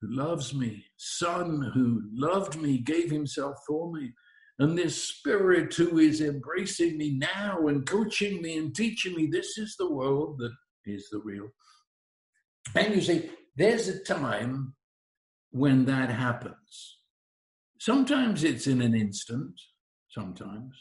who 0.00 0.14
loves 0.14 0.54
me, 0.54 0.84
Son 0.96 1.72
who 1.74 2.00
loved 2.12 2.62
me, 2.62 2.78
gave 2.78 3.10
himself 3.10 3.56
for 3.66 3.92
me. 3.92 4.12
And 4.60 4.78
this 4.78 5.02
Spirit 5.02 5.74
who 5.74 5.98
is 5.98 6.20
embracing 6.20 6.96
me 6.96 7.18
now 7.18 7.66
and 7.66 7.84
coaching 7.84 8.40
me 8.40 8.56
and 8.56 8.72
teaching 8.72 9.16
me 9.16 9.26
this 9.26 9.58
is 9.58 9.74
the 9.76 9.90
world 9.90 10.38
that 10.38 10.52
is 10.86 11.08
the 11.10 11.18
real. 11.18 11.48
And 12.74 12.94
you 12.94 13.00
see, 13.00 13.30
there's 13.56 13.88
a 13.88 14.02
time 14.02 14.74
when 15.50 15.84
that 15.84 16.10
happens. 16.10 16.98
Sometimes 17.78 18.44
it's 18.44 18.66
in 18.66 18.80
an 18.80 18.94
instant, 18.94 19.60
sometimes. 20.08 20.74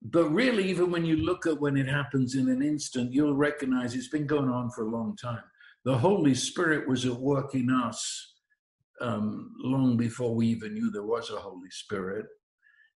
But 0.00 0.30
really, 0.30 0.68
even 0.70 0.90
when 0.90 1.04
you 1.04 1.16
look 1.16 1.46
at 1.46 1.60
when 1.60 1.76
it 1.76 1.88
happens 1.88 2.36
in 2.36 2.48
an 2.48 2.62
instant, 2.62 3.12
you'll 3.12 3.34
recognize 3.34 3.94
it's 3.94 4.08
been 4.08 4.26
going 4.26 4.48
on 4.48 4.70
for 4.70 4.86
a 4.86 4.90
long 4.90 5.16
time. 5.16 5.42
The 5.84 5.98
Holy 5.98 6.34
Spirit 6.34 6.88
was 6.88 7.04
at 7.04 7.14
work 7.14 7.54
in 7.54 7.70
us 7.70 8.34
um, 9.00 9.52
long 9.58 9.96
before 9.96 10.34
we 10.34 10.46
even 10.48 10.74
knew 10.74 10.90
there 10.90 11.02
was 11.02 11.30
a 11.30 11.36
Holy 11.36 11.70
Spirit. 11.70 12.26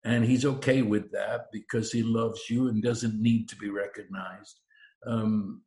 And 0.05 0.25
He's 0.25 0.45
okay 0.45 0.83
with 0.83 1.11
that 1.13 1.47
because 1.53 1.93
He 1.93 2.03
loves 2.03 2.41
you 2.51 2.69
and 2.69 2.83
doesn't 2.83 3.21
need 3.21 3.49
to 3.49 3.57
be 3.57 3.71
recognized. 3.71 4.61
Um, 5.07 5.63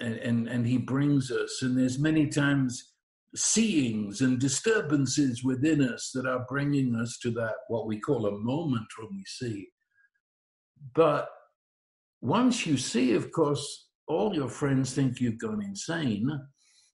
and, 0.00 0.14
and, 0.16 0.48
and 0.48 0.66
he 0.66 0.78
brings 0.78 1.30
us. 1.30 1.60
And 1.62 1.76
there's 1.76 1.98
many 1.98 2.26
times 2.28 2.92
seeings 3.36 4.20
and 4.20 4.38
disturbances 4.38 5.42
within 5.42 5.82
us 5.82 6.10
that 6.14 6.26
are 6.26 6.46
bringing 6.48 6.94
us 6.94 7.18
to 7.18 7.30
that, 7.32 7.54
what 7.68 7.86
we 7.86 7.98
call 7.98 8.26
a 8.26 8.38
moment 8.38 8.86
when 8.98 9.08
we 9.10 9.24
see. 9.26 9.68
But 10.94 11.28
once 12.20 12.66
you 12.66 12.76
see, 12.76 13.14
of 13.14 13.32
course, 13.32 13.88
all 14.06 14.34
your 14.34 14.48
friends 14.48 14.94
think 14.94 15.20
you've 15.20 15.38
gone 15.38 15.62
insane 15.62 16.28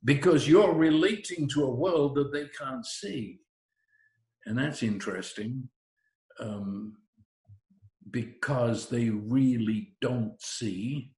because 0.05 0.49
you're 0.49 0.75
relating 0.75 1.49
to 1.49 1.65
a 1.65 1.75
world 1.75 2.15
that 2.15 2.33
they 2.33 2.47
can't 2.59 2.87
see. 2.87 3.39
And 4.47 4.59
that's 4.59 4.83
interesting 4.83 5.69
um, 6.39 6.95
because 8.11 8.89
they 8.89 9.11
really 9.11 9.95
don't 10.01 10.41
see 10.41 11.13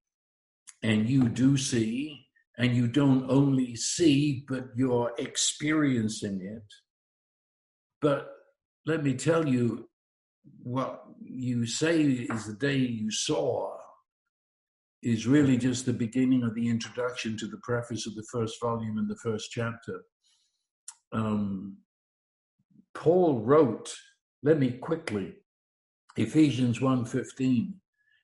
and 0.83 1.09
you 1.09 1.29
do 1.29 1.57
see, 1.57 2.27
and 2.59 2.75
you 2.77 2.89
don't 2.89 3.31
only 3.31 3.77
see, 3.77 4.45
but 4.49 4.67
you're 4.77 5.13
experiencing 5.19 6.41
it. 6.43 6.65
But 8.01 8.29
let 8.85 9.05
me 9.05 9.15
tell 9.15 9.47
you, 9.49 9.89
what 10.63 11.05
you 11.21 11.67
say 11.67 12.03
is 12.03 12.47
the 12.47 12.55
day 12.55 12.77
you 12.77 13.11
saw 13.11 13.77
is 15.03 15.27
really 15.27 15.57
just 15.57 15.85
the 15.87 15.93
beginning 15.93 16.43
of 16.43 16.55
the 16.55 16.69
introduction 16.69 17.37
to 17.37 17.47
the 17.47 17.61
preface 17.63 18.07
of 18.07 18.15
the 18.15 18.27
first 18.31 18.61
volume 18.61 18.99
and 18.99 19.09
the 19.09 19.19
first 19.23 19.51
chapter. 19.51 20.03
Um, 21.13 21.79
Paul 22.95 23.41
wrote, 23.41 23.95
let 24.43 24.59
me 24.59 24.73
quickly, 24.73 25.35
Ephesians 26.17 26.79
1.15. 26.79 27.75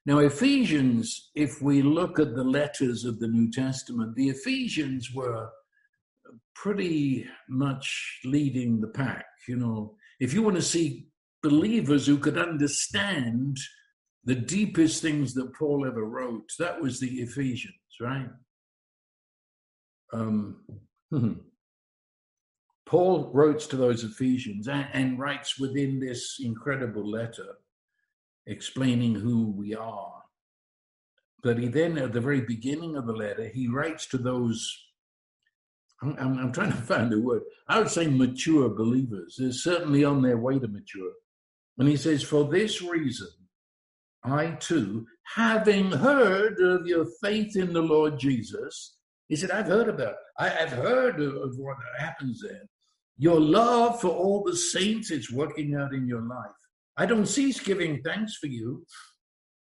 Now, 0.09 0.21
Ephesians, 0.21 1.29
if 1.35 1.61
we 1.61 1.83
look 1.83 2.19
at 2.19 2.35
the 2.35 2.43
letters 2.43 3.05
of 3.05 3.19
the 3.19 3.29
New 3.29 3.51
Testament, 3.51 4.15
the 4.15 4.31
Ephesians 4.31 5.13
were 5.15 5.51
pretty 6.55 7.27
much 7.51 8.21
leading 8.25 8.81
the 8.81 8.89
pack. 8.89 9.27
You 9.47 9.57
know, 9.57 9.97
if 10.19 10.33
you 10.33 10.41
want 10.41 10.57
to 10.57 10.63
see 10.63 11.09
believers 11.43 12.07
who 12.07 12.17
could 12.17 12.39
understand 12.39 13.59
the 14.25 14.35
deepest 14.35 15.03
things 15.03 15.35
that 15.35 15.53
Paul 15.53 15.87
ever 15.87 16.07
wrote, 16.07 16.53
that 16.59 16.81
was 16.81 17.01
the 17.01 17.21
Ephesians, 17.21 17.75
right? 18.01 18.31
Um, 20.15 20.63
Paul 22.87 23.31
writes 23.35 23.67
to 23.67 23.77
those 23.77 24.05
Ephesians 24.05 24.69
and, 24.69 24.89
and 24.95 25.19
writes 25.19 25.59
within 25.59 26.01
this 26.01 26.39
incredible 26.41 27.07
letter 27.07 27.57
explaining 28.49 29.15
who 29.15 29.53
we 29.53 29.75
are. 29.75 30.23
But 31.43 31.59
he 31.59 31.69
then, 31.69 31.97
at 31.99 32.13
the 32.13 32.21
very 32.21 32.41
beginning 32.41 32.97
of 32.97 33.07
the 33.07 33.13
letter, 33.13 33.49
he 33.49 33.69
writes 33.69 34.07
to 34.07 34.19
those 34.19 34.77
I'm, 36.01 36.17
I'm, 36.19 36.53
trying 36.53 36.71
to 36.71 36.77
find 36.83 37.13
a 37.13 37.21
word. 37.21 37.43
I 37.69 37.79
would 37.79 37.91
say 37.91 38.07
mature 38.07 38.69
believers. 38.69 39.37
They're 39.39 39.53
certainly 39.53 40.05
on 40.05 40.23
their 40.23 40.39
way 40.39 40.59
to 40.59 40.69
mature. 40.69 41.13
And 41.77 41.89
he 41.89 41.97
says, 41.97 42.23
For 42.23 42.45
this 42.45 42.83
reason, 42.83 43.29
I 44.25 44.53
too, 44.61 45.07
having 45.35 45.91
heard 45.91 46.61
of 46.61 46.87
your 46.87 47.07
faith 47.23 47.57
in 47.57 47.73
the 47.73 47.83
Lord 47.83 48.19
Jesus, 48.19 48.97
he 49.29 49.37
said, 49.37 49.51
I've 49.51 49.67
heard 49.67 49.89
about 49.89 50.13
it. 50.13 50.17
I, 50.39 50.49
have 50.49 50.71
heard 50.71 51.21
of, 51.21 51.35
of 51.37 51.57
what 51.57 51.77
happens 51.99 52.43
there. 52.43 52.63
Your 53.19 53.41
love 53.41 54.01
for 54.01 54.09
all 54.09 54.43
the 54.45 54.57
saints 54.57 55.11
is 55.11 55.33
working 55.33 55.75
out 55.75 55.93
in 55.93 56.07
your 56.07 56.23
life. 56.23 56.51
I 56.99 57.07
don't 57.07 57.27
cease 57.27 57.61
giving 57.61 58.03
thanks 58.03 58.37
for 58.39 58.49
you, 58.49 58.85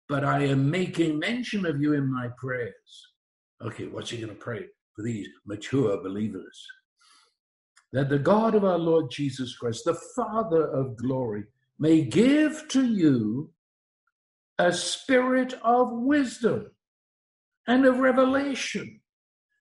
but 0.07 0.23
I 0.23 0.45
am 0.45 0.71
making 0.71 1.19
mention 1.19 1.65
of 1.65 1.81
you 1.81 1.93
in 1.93 2.09
my 2.09 2.29
prayers. 2.37 3.11
Okay, 3.61 3.87
what's 3.87 4.09
he 4.09 4.17
going 4.17 4.29
to 4.29 4.35
pray 4.35 4.65
for 4.95 5.03
these 5.03 5.27
mature 5.45 6.01
believers? 6.01 6.65
That 7.91 8.07
the 8.07 8.19
God 8.19 8.55
of 8.55 8.63
our 8.63 8.77
Lord 8.77 9.11
Jesus 9.11 9.53
Christ, 9.57 9.83
the 9.83 9.99
Father 10.15 10.65
of 10.67 10.95
glory, 10.95 11.43
may 11.77 12.03
give 12.03 12.69
to 12.69 12.85
you 12.85 13.51
a 14.57 14.71
spirit 14.71 15.55
of 15.61 15.91
wisdom 15.91 16.71
and 17.67 17.85
of 17.85 17.99
revelation 17.99 19.01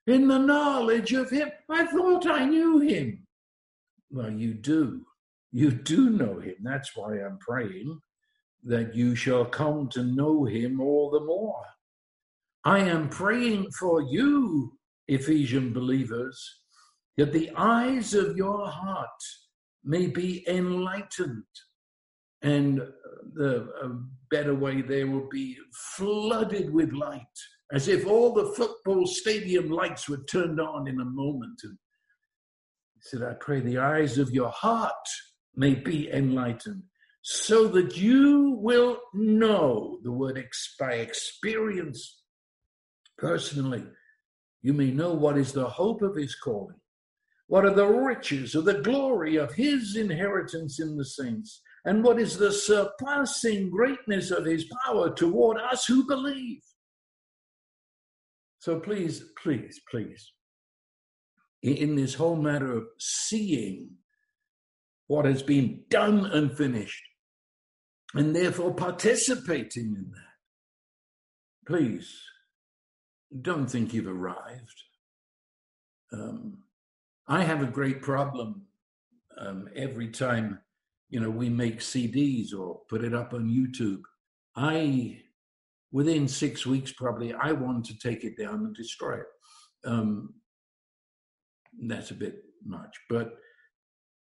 in 0.07 0.29
the 0.29 0.39
knowledge 0.39 1.12
of 1.12 1.31
him. 1.31 1.51
I 1.68 1.87
thought 1.87 2.27
I 2.27 2.45
knew 2.45 2.79
him. 2.79 3.27
Well, 4.11 4.31
you 4.31 4.55
do. 4.55 5.07
You 5.57 5.71
do 5.71 6.11
know 6.11 6.41
him. 6.41 6.57
That's 6.65 6.97
why 6.97 7.21
I'm 7.21 7.39
praying 7.39 8.01
that 8.65 8.93
you 8.93 9.15
shall 9.15 9.45
come 9.45 9.89
to 9.91 10.03
know 10.03 10.45
him 10.45 10.81
all 10.81 11.11
the 11.11 11.21
more. 11.21 11.65
I 12.65 12.81
am 12.81 13.09
praying 13.09 13.71
for 13.79 14.03
you, 14.03 14.77
Ephesian 15.07 15.73
believers, 15.73 16.45
that 17.17 17.33
the 17.33 17.53
eyes 17.57 18.15
of 18.15 18.37
your 18.37 18.67
heart 18.67 19.23
may 19.85 20.09
be 20.09 20.45
enlightened 20.49 21.45
and 22.43 22.83
the 23.35 24.09
better 24.33 24.57
way 24.57 24.83
there 24.83 25.07
will 25.07 25.29
be 25.29 25.57
flooded 25.95 26.75
with 26.75 26.93
light, 26.93 27.23
as 27.73 27.87
if 27.87 28.09
all 28.09 28.33
the 28.33 28.53
football 28.57 29.07
stadium 29.07 29.71
lights 29.71 30.09
were 30.09 30.25
turned 30.29 30.61
on 30.61 30.89
in 30.89 30.99
a 30.99 31.05
moment. 31.05 31.61
And 31.63 31.79
he 32.95 33.01
said, 33.03 33.23
I 33.23 33.35
pray 33.35 33.61
the 33.61 33.79
eyes 33.79 34.19
of 34.19 34.33
your 34.33 34.51
heart 34.51 35.07
may 35.57 35.75
be 35.75 36.11
enlightened, 36.11 36.83
so 37.23 37.69
that 37.69 37.97
you 37.97 38.57
will 38.61 38.99
know 39.13 39.99
the 40.03 40.13
word 40.13 40.39
ex- 40.39 40.75
by 40.79 40.95
experience 40.95 42.23
personally. 43.17 43.85
You 44.63 44.73
may 44.73 44.91
know 44.91 45.13
what 45.13 45.39
is 45.39 45.53
the 45.53 45.69
hope 45.69 46.03
of 46.03 46.17
his 46.17 46.35
calling, 46.35 46.81
what 47.47 47.65
are 47.65 47.75
the 47.75 47.87
riches 47.87 48.55
of 48.55 48.65
the 48.65 48.81
glory 48.81 49.37
of 49.37 49.55
his 49.55 49.97
inheritance 49.97 50.81
in 50.81 50.97
the 50.97 51.05
saints 51.05 51.63
and 51.85 52.03
what 52.03 52.19
is 52.19 52.39
the 52.39 52.53
surpassing 52.53 53.71
greatness 53.71 54.31
of 54.31 54.45
his 54.45 54.65
power 54.85 55.15
toward 55.15 55.59
us 55.59 55.85
who 55.85 56.07
believe. 56.07 56.63
So 58.59 58.81
please, 58.81 59.23
please, 59.43 59.81
please, 59.91 60.33
in 61.63 61.97
this 61.97 62.15
whole 62.15 62.37
matter 62.37 62.73
of 62.73 62.85
seeing 62.99 63.91
what 65.07 65.25
has 65.25 65.43
been 65.43 65.83
done 65.91 66.27
and 66.27 66.57
finished, 66.57 67.03
and 68.15 68.35
therefore 68.35 68.75
participating 68.75 69.95
in 69.97 70.11
that, 70.13 71.67
please 71.67 72.21
don't 73.43 73.67
think 73.67 73.93
you've 73.93 74.07
arrived. 74.07 74.83
Um, 76.13 76.59
I 77.27 77.43
have 77.43 77.63
a 77.63 77.67
great 77.67 78.03
problem 78.03 78.67
um, 79.39 79.69
every 79.75 80.09
time 80.09 80.61
you 81.15 81.21
know, 81.21 81.31
we 81.31 81.49
make 81.49 81.79
CDs 81.79 82.53
or 82.53 82.81
put 82.89 83.05
it 83.05 83.15
up 83.15 83.35
on 83.35 83.49
YouTube. 83.49 84.03
I, 84.57 85.21
within 85.93 86.27
six 86.27 86.67
weeks, 86.67 86.91
probably, 86.91 87.33
I 87.33 87.53
want 87.53 87.85
to 87.85 87.99
take 87.99 88.25
it 88.25 88.37
down 88.37 88.57
and 88.65 88.75
destroy 88.75 89.19
it. 89.19 89.27
Um, 89.85 90.35
that's 91.87 92.11
a 92.11 92.15
bit 92.15 92.43
much, 92.65 92.97
but 93.09 93.35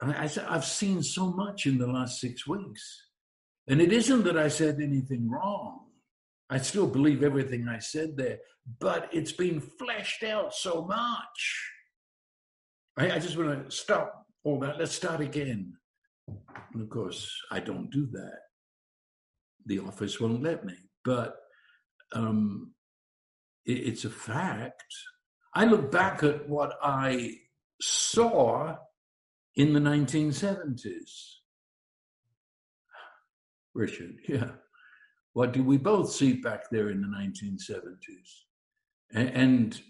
I, 0.01 0.29
I've 0.49 0.65
seen 0.65 1.03
so 1.03 1.31
much 1.31 1.65
in 1.67 1.77
the 1.77 1.87
last 1.87 2.19
six 2.19 2.47
weeks. 2.47 3.07
And 3.67 3.79
it 3.79 3.91
isn't 3.91 4.23
that 4.23 4.37
I 4.37 4.47
said 4.47 4.79
anything 4.81 5.29
wrong. 5.29 5.85
I 6.49 6.57
still 6.57 6.87
believe 6.87 7.23
everything 7.23 7.67
I 7.67 7.79
said 7.79 8.17
there, 8.17 8.39
but 8.79 9.09
it's 9.13 9.31
been 9.31 9.61
fleshed 9.61 10.23
out 10.23 10.53
so 10.53 10.83
much. 10.83 11.71
I, 12.97 13.11
I 13.11 13.19
just 13.19 13.37
want 13.37 13.69
to 13.69 13.75
stop 13.75 14.25
all 14.43 14.59
that. 14.59 14.77
Let's 14.77 14.93
start 14.93 15.21
again. 15.21 15.73
And 16.27 16.81
of 16.81 16.89
course, 16.89 17.31
I 17.51 17.59
don't 17.59 17.89
do 17.89 18.07
that. 18.11 18.39
The 19.65 19.79
office 19.79 20.19
won't 20.19 20.43
let 20.43 20.65
me. 20.65 20.75
But 21.05 21.35
um, 22.13 22.73
it, 23.65 23.77
it's 23.87 24.05
a 24.05 24.09
fact. 24.09 24.83
I 25.53 25.65
look 25.65 25.91
back 25.91 26.23
at 26.23 26.49
what 26.49 26.73
I 26.81 27.35
saw 27.81 28.75
in 29.55 29.73
the 29.73 29.79
1970s. 29.79 31.35
Richard, 33.73 34.15
yeah. 34.27 34.51
What 35.33 35.53
did 35.53 35.65
we 35.65 35.77
both 35.77 36.11
see 36.11 36.33
back 36.33 36.69
there 36.71 36.89
in 36.89 37.01
the 37.01 37.07
1970s? 37.07 38.43
And, 39.13 39.81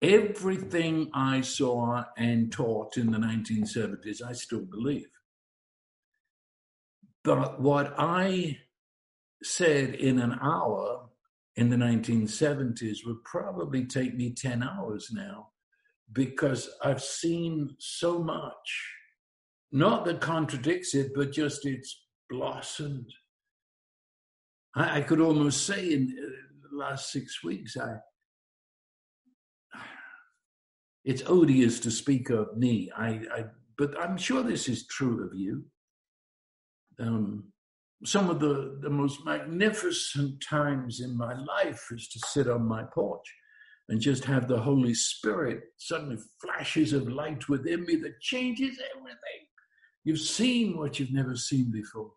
Everything 0.00 1.10
I 1.12 1.40
saw 1.40 2.04
and 2.16 2.52
taught 2.52 2.96
in 2.96 3.10
the 3.10 3.18
1970s, 3.18 4.22
I 4.22 4.32
still 4.32 4.64
believe. 4.64 5.08
But 7.24 7.60
what 7.60 7.94
I 7.98 8.58
said 9.42 9.94
in 9.94 10.20
an 10.20 10.38
hour 10.40 11.08
in 11.56 11.68
the 11.70 11.76
1970s 11.76 12.98
would 13.06 13.24
probably 13.24 13.86
take 13.86 14.14
me 14.14 14.30
10 14.30 14.62
hours 14.62 15.10
now 15.12 15.48
because 16.12 16.70
I've 16.82 17.02
seen 17.02 17.76
so 17.78 18.18
much, 18.18 18.94
not 19.72 20.04
that 20.06 20.20
contradicts 20.20 20.94
it, 20.94 21.12
but 21.14 21.32
just 21.32 21.66
it's 21.66 22.04
blossomed. 22.30 23.12
I, 24.74 24.98
I 24.98 25.00
could 25.02 25.20
almost 25.20 25.66
say 25.66 25.92
in 25.92 26.06
the 26.08 26.76
last 26.76 27.12
six 27.12 27.42
weeks, 27.44 27.76
I, 27.76 27.96
it's 31.04 31.22
odious 31.26 31.80
to 31.80 31.90
speak 31.90 32.30
of 32.30 32.56
me. 32.56 32.90
I, 32.96 33.20
I 33.32 33.44
but 33.76 33.98
I'm 34.00 34.16
sure 34.16 34.42
this 34.42 34.68
is 34.68 34.88
true 34.88 35.24
of 35.24 35.38
you. 35.38 35.64
Um, 36.98 37.44
some 38.04 38.28
of 38.28 38.40
the, 38.40 38.78
the 38.82 38.90
most 38.90 39.24
magnificent 39.24 40.42
times 40.42 41.00
in 41.00 41.16
my 41.16 41.34
life 41.34 41.86
is 41.92 42.08
to 42.08 42.18
sit 42.26 42.48
on 42.48 42.66
my 42.66 42.82
porch 42.92 43.32
and 43.88 44.00
just 44.00 44.24
have 44.24 44.46
the 44.46 44.60
Holy 44.60 44.94
Spirit 44.94 45.62
suddenly 45.78 46.18
flashes 46.40 46.92
of 46.92 47.08
light 47.08 47.48
within 47.48 47.84
me 47.86 47.96
that 47.96 48.20
changes 48.20 48.78
everything. 48.94 49.46
You've 50.04 50.20
seen 50.20 50.76
what 50.76 50.98
you've 50.98 51.12
never 51.12 51.36
seen 51.36 51.70
before. 51.70 52.12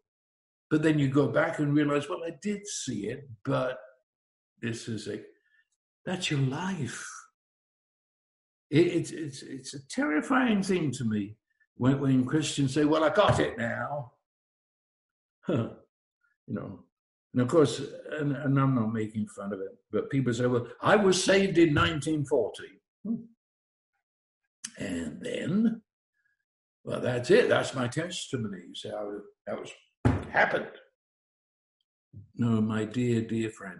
But 0.70 0.84
then 0.84 1.00
you 1.00 1.08
go 1.08 1.28
back 1.28 1.60
and 1.60 1.74
realize, 1.74 2.10
well, 2.10 2.24
I 2.26 2.36
did 2.42 2.66
see 2.68 3.08
it, 3.08 3.30
but 3.44 3.78
this 4.62 4.88
is 4.88 5.08
a, 5.08 5.22
that's 6.06 6.32
your 6.32 6.40
life. 6.42 7.06
It, 8.70 8.88
it's, 8.88 9.12
it's, 9.12 9.42
it's 9.42 9.74
a 9.74 9.88
terrifying 9.90 10.64
thing 10.64 10.92
to 10.92 11.04
me 11.04 11.36
when, 11.76 12.00
when 12.00 12.26
Christians 12.26 12.74
say, 12.74 12.86
Well, 12.86 13.04
I 13.04 13.10
got 13.10 13.40
it 13.40 13.58
now. 13.58 14.14
Huh. 15.42 15.70
You 16.48 16.56
know, 16.56 16.80
and 17.34 17.42
of 17.42 17.48
course, 17.48 17.82
and, 18.20 18.36
and, 18.36 18.60
I'm 18.60 18.76
not 18.76 18.92
making 18.92 19.28
fun 19.28 19.54
of 19.54 19.60
it, 19.62 19.70
but 19.92 20.10
people 20.10 20.34
say, 20.34 20.48
Well, 20.48 20.68
I 20.82 20.98
was 20.98 21.24
saved 21.24 21.58
in 21.58 21.74
1940. 21.74 22.64
Hmm. 23.06 23.16
And 24.78 25.22
then, 25.22 25.82
well, 26.84 27.00
that's 27.00 27.30
it. 27.30 27.50
That's 27.50 27.76
my 27.76 27.88
testimony. 27.88 28.60
You 28.68 28.76
say, 28.76 28.90
oh, 28.90 29.22
that 29.46 29.60
was 29.60 29.72
happened. 30.30 30.72
No, 32.36 32.62
my 32.62 32.86
dear, 32.86 33.22
dear 33.22 33.50
friend, 33.50 33.80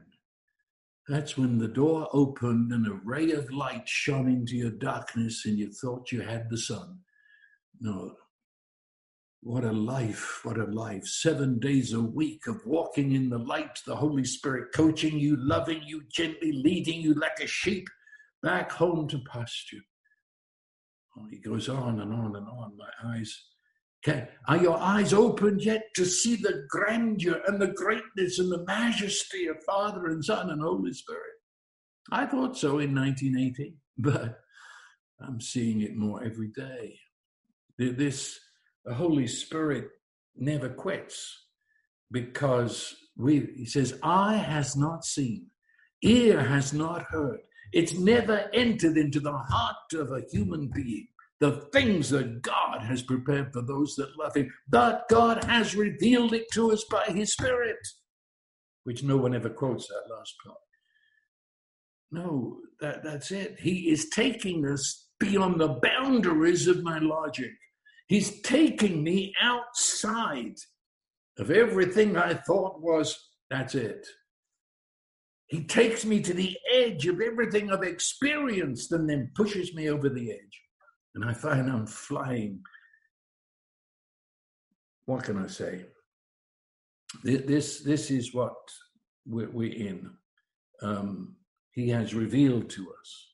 that's 1.08 1.38
when 1.38 1.58
the 1.58 1.68
door 1.68 2.08
opened 2.14 2.72
and 2.72 2.88
a 2.88 3.00
ray 3.04 3.32
of 3.32 3.52
light 3.52 3.88
shone 3.88 4.30
into 4.30 4.56
your 4.56 4.72
darkness 4.72 5.46
and 5.46 5.58
you 5.58 5.72
thought 5.72 6.12
you 6.12 6.22
had 6.22 6.50
the 6.50 6.58
sun. 6.58 7.00
No. 7.80 8.16
What 9.44 9.64
a 9.64 9.72
life, 9.72 10.42
what 10.44 10.60
a 10.60 10.66
life. 10.66 11.04
Seven 11.06 11.58
days 11.58 11.94
a 11.94 12.02
week 12.02 12.46
of 12.48 12.62
walking 12.64 13.14
in 13.14 13.30
the 13.30 13.40
light, 13.40 13.80
the 13.88 13.96
Holy 13.96 14.24
Spirit 14.24 14.72
coaching 14.74 15.20
you, 15.20 15.36
loving 15.36 15.82
you, 15.84 16.04
gently 16.12 16.52
leading 16.52 17.02
you 17.02 17.16
like 17.16 17.40
a 17.42 17.48
sheep 17.48 17.88
back 18.44 18.72
home 18.72 19.08
to 19.08 19.20
pasture. 19.32 19.82
Oh, 21.18 21.26
he 21.30 21.40
goes 21.40 21.70
on 21.70 22.02
and 22.02 22.14
on 22.14 22.36
and 22.36 22.48
on. 22.48 22.78
My 22.78 23.14
eyes 23.16 23.36
can, 24.04 24.28
are 24.48 24.58
your 24.58 24.78
eyes 24.78 25.12
opened 25.12 25.64
yet 25.64 25.86
to 25.96 26.06
see 26.06 26.36
the 26.36 26.66
grandeur 26.70 27.42
and 27.48 27.60
the 27.60 27.68
greatness 27.68 28.38
and 28.38 28.52
the 28.52 28.64
majesty 28.66 29.48
of 29.48 29.64
Father 29.64 30.06
and 30.08 30.24
Son 30.24 30.52
and 30.52 30.62
Holy 30.62 30.94
Spirit? 30.94 31.34
I 32.12 32.28
thought 32.28 32.58
so 32.58 32.78
in 32.78 32.94
1980, 32.94 33.76
but 33.98 34.40
I'm 35.20 35.42
seeing 35.42 35.82
it 35.82 35.96
more 35.96 36.24
every 36.24 36.50
day. 36.50 37.00
This 37.80 38.40
the 38.86 38.94
Holy 38.94 39.28
Spirit 39.28 39.88
never 40.36 40.70
quits 40.70 41.46
because 42.12 42.96
we 43.18 43.48
he 43.56 43.66
says, 43.66 44.00
eye 44.04 44.38
has 44.38 44.76
not 44.76 45.06
seen, 45.06 45.48
ear 46.04 46.42
has 46.42 46.74
not 46.74 47.04
heard. 47.04 47.40
It's 47.74 47.94
never 47.94 48.50
entered 48.54 48.98
into 48.98 49.20
the 49.20 49.38
heart 49.38 49.94
of 49.94 50.12
a 50.12 50.22
human 50.32 50.70
being 50.74 51.08
the 51.42 51.68
things 51.74 52.12
that 52.12 52.44
God 52.44 52.84
has 52.84 53.02
prepared 53.02 53.52
for 53.52 53.64
those 53.64 53.96
that 53.96 54.16
love 54.18 54.36
Him. 54.36 54.54
But 54.70 55.10
God 55.10 55.44
has 55.44 55.76
revealed 55.76 56.34
it 56.34 56.46
to 56.54 56.72
us 56.72 56.86
by 56.90 57.04
His 57.06 57.34
Spirit, 57.34 57.80
which 58.84 59.04
no 59.04 59.18
one 59.18 59.36
ever 59.36 59.50
quotes 59.50 59.88
that 59.88 60.16
last 60.16 60.36
part. 60.46 60.58
No, 62.12 62.60
that, 62.80 63.04
that's 63.04 63.32
it. 63.32 63.58
He 63.60 63.90
is 63.90 64.10
taking 64.10 64.68
us 64.68 65.08
beyond 65.20 65.60
the 65.60 65.80
boundaries 65.82 66.68
of 66.68 66.84
my 66.84 67.00
logic. 67.00 67.52
He's 68.12 68.42
taking 68.42 69.06
me 69.06 69.34
outside 69.42 70.58
of 71.40 71.50
everything 71.50 72.18
I 72.18 72.34
thought 72.34 72.82
was, 72.82 73.18
that's 73.50 73.74
it. 73.74 74.06
He 75.48 75.64
takes 75.64 76.04
me 76.04 76.20
to 76.20 76.34
the 76.34 76.58
edge 76.74 77.08
of 77.08 77.22
everything 77.22 77.72
I've 77.72 77.84
experienced 77.84 78.92
and 78.92 79.10
then 79.10 79.32
pushes 79.34 79.74
me 79.74 79.90
over 79.90 80.10
the 80.10 80.30
edge 80.30 80.62
and 81.16 81.24
I 81.24 81.32
find 81.32 81.72
I'm 81.72 81.88
flying. 81.88 82.60
What 85.06 85.24
can 85.24 85.42
I 85.42 85.48
say? 85.48 85.86
This 87.24 87.80
this 87.80 88.12
is 88.12 88.34
what 88.34 88.58
we're, 89.26 89.72
in. 89.72 90.12
Um, 90.82 91.38
he 91.72 91.88
has 91.92 92.14
revealed 92.14 92.70
to 92.72 92.92
us, 92.92 93.28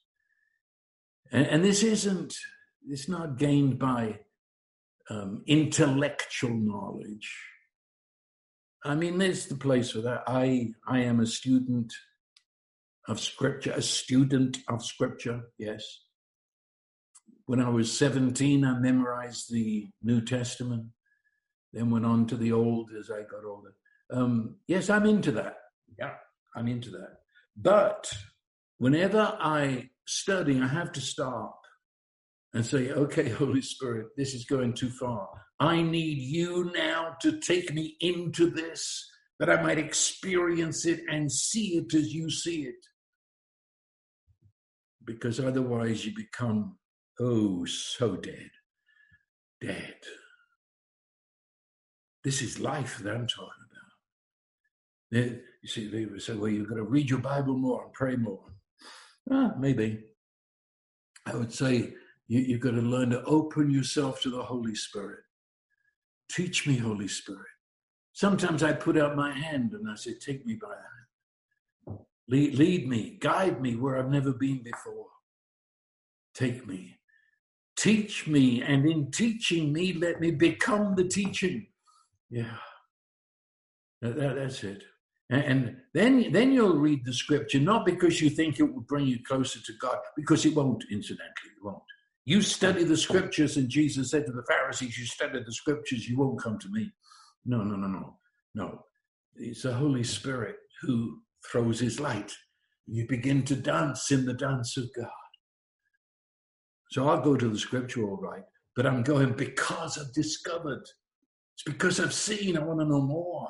and, 1.31 1.47
and 1.47 1.65
this 1.65 1.81
isn't. 1.81 2.35
It's 2.87 3.09
not 3.09 3.39
gained 3.39 3.79
by 3.79 4.19
um, 5.09 5.43
intellectual 5.47 6.53
knowledge. 6.53 7.35
I 8.83 8.95
mean, 8.95 9.17
there's 9.17 9.47
the 9.47 9.55
place 9.55 9.91
for 9.91 10.01
that. 10.01 10.23
I 10.27 10.73
I 10.87 10.99
am 10.99 11.19
a 11.19 11.25
student 11.25 11.93
of 13.07 13.19
scripture, 13.19 13.71
a 13.71 13.81
student 13.81 14.57
of 14.69 14.83
scripture. 14.83 15.41
Yes, 15.57 15.83
when 17.47 17.61
I 17.61 17.69
was 17.69 17.97
17, 17.97 18.65
I 18.65 18.77
memorized 18.77 19.51
the 19.51 19.87
New 20.03 20.21
Testament, 20.21 20.87
then 21.73 21.89
went 21.89 22.05
on 22.05 22.27
to 22.27 22.37
the 22.37 22.51
Old 22.51 22.91
as 22.97 23.09
I 23.09 23.21
got 23.21 23.45
older. 23.45 23.73
Um, 24.11 24.57
yes, 24.67 24.89
I'm 24.89 25.05
into 25.05 25.31
that. 25.31 25.55
Yeah, 25.97 26.13
I'm 26.55 26.67
into 26.67 26.91
that. 26.91 27.17
But 27.55 28.13
whenever 28.77 29.37
I 29.39 29.89
study, 30.05 30.61
I 30.61 30.67
have 30.67 30.91
to 30.93 31.01
stop 31.01 31.56
and 32.53 32.65
say, 32.65 32.91
okay, 32.91 33.29
Holy 33.43 33.61
Spirit, 33.61 34.07
this 34.17 34.33
is 34.33 34.45
going 34.45 34.73
too 34.73 34.89
far. 34.89 35.27
I 35.59 35.81
need 35.81 36.19
you 36.19 36.71
now 36.75 37.15
to 37.21 37.39
take 37.39 37.73
me 37.73 37.95
into 37.99 38.49
this, 38.49 39.09
that 39.39 39.49
I 39.49 39.61
might 39.61 39.79
experience 39.79 40.85
it 40.85 41.01
and 41.09 41.31
see 41.31 41.77
it 41.77 41.93
as 41.93 42.13
you 42.13 42.29
see 42.29 42.63
it. 42.63 42.85
Because 45.03 45.39
otherwise, 45.39 46.05
you 46.05 46.13
become 46.15 46.77
Oh, 47.19 47.65
so 47.65 48.15
dead. 48.15 48.49
Dead. 49.59 49.95
This 52.23 52.41
is 52.41 52.59
life 52.59 52.99
that 52.99 53.15
I'm 53.15 53.27
talking 53.27 53.63
about. 53.71 53.91
They, 55.11 55.39
you 55.61 55.69
see, 55.69 55.87
they 55.87 56.05
would 56.05 56.21
say, 56.21 56.35
well, 56.35 56.51
you've 56.51 56.69
got 56.69 56.75
to 56.75 56.83
read 56.83 57.09
your 57.09 57.19
Bible 57.19 57.57
more 57.57 57.85
and 57.85 57.93
pray 57.93 58.15
more. 58.15 58.43
Ah, 59.31 59.53
maybe. 59.57 60.03
I 61.25 61.35
would 61.35 61.51
say 61.51 61.93
you, 62.27 62.41
you've 62.41 62.61
got 62.61 62.71
to 62.71 62.81
learn 62.81 63.11
to 63.11 63.23
open 63.23 63.69
yourself 63.71 64.21
to 64.21 64.29
the 64.29 64.43
Holy 64.43 64.75
Spirit. 64.75 65.19
Teach 66.29 66.67
me, 66.67 66.77
Holy 66.77 67.07
Spirit. 67.07 67.47
Sometimes 68.13 68.63
I 68.63 68.73
put 68.73 68.97
out 68.97 69.15
my 69.15 69.31
hand 69.31 69.73
and 69.73 69.89
I 69.89 69.95
say, 69.95 70.15
Take 70.15 70.45
me 70.45 70.55
by 70.55 70.69
the 70.69 70.75
hand. 70.75 71.99
Lead, 72.29 72.55
lead 72.55 72.89
me, 72.89 73.17
guide 73.21 73.61
me 73.61 73.75
where 73.75 73.97
I've 73.97 74.09
never 74.09 74.33
been 74.33 74.61
before. 74.63 75.05
Take 76.33 76.67
me. 76.67 76.97
Teach 77.77 78.27
me, 78.27 78.63
and 78.63 78.87
in 78.87 79.11
teaching 79.11 79.71
me, 79.71 79.93
let 79.93 80.19
me 80.19 80.31
become 80.31 80.95
the 80.95 81.07
teaching. 81.07 81.67
Yeah, 82.29 82.57
that, 84.01 84.15
that, 84.17 84.35
that's 84.35 84.63
it. 84.63 84.83
And 85.29 85.77
then, 85.93 86.31
then 86.31 86.53
you'll 86.53 86.77
read 86.77 87.05
the 87.05 87.13
scripture, 87.13 87.59
not 87.59 87.85
because 87.85 88.21
you 88.21 88.29
think 88.29 88.59
it 88.59 88.63
will 88.63 88.81
bring 88.81 89.05
you 89.05 89.19
closer 89.23 89.59
to 89.59 89.73
God, 89.79 89.97
because 90.15 90.45
it 90.45 90.55
won't, 90.55 90.83
incidentally, 90.89 91.51
it 91.55 91.63
won't. 91.63 91.83
You 92.27 92.41
study 92.41 92.83
the 92.83 92.97
scriptures, 92.97 93.55
and 93.55 93.69
Jesus 93.69 94.11
said 94.11 94.25
to 94.25 94.33
the 94.33 94.43
Pharisees, 94.49 94.99
You 94.99 95.05
study 95.05 95.39
the 95.45 95.53
scriptures, 95.53 96.09
you 96.09 96.17
won't 96.17 96.43
come 96.43 96.59
to 96.59 96.67
me. 96.69 96.91
No, 97.45 97.63
no, 97.63 97.77
no, 97.77 97.87
no, 97.87 98.17
no. 98.53 98.83
It's 99.37 99.61
the 99.61 99.73
Holy 99.73 100.03
Spirit 100.03 100.57
who 100.81 101.21
throws 101.49 101.79
his 101.79 102.01
light. 102.01 102.35
You 102.85 103.07
begin 103.07 103.43
to 103.43 103.55
dance 103.55 104.11
in 104.11 104.25
the 104.25 104.33
dance 104.33 104.75
of 104.75 104.89
God. 104.93 105.07
So 106.91 107.07
I'll 107.07 107.21
go 107.21 107.37
to 107.37 107.47
the 107.47 107.57
scripture 107.57 108.03
all 108.03 108.17
right, 108.17 108.43
but 108.75 108.85
I'm 108.85 109.03
going 109.03 109.31
because 109.31 109.97
I've 109.97 110.13
discovered. 110.13 110.83
It's 110.83 111.63
because 111.65 112.01
I've 112.01 112.13
seen, 112.13 112.57
I 112.57 112.61
want 112.61 112.81
to 112.81 112.85
know 112.85 113.03
more. 113.03 113.47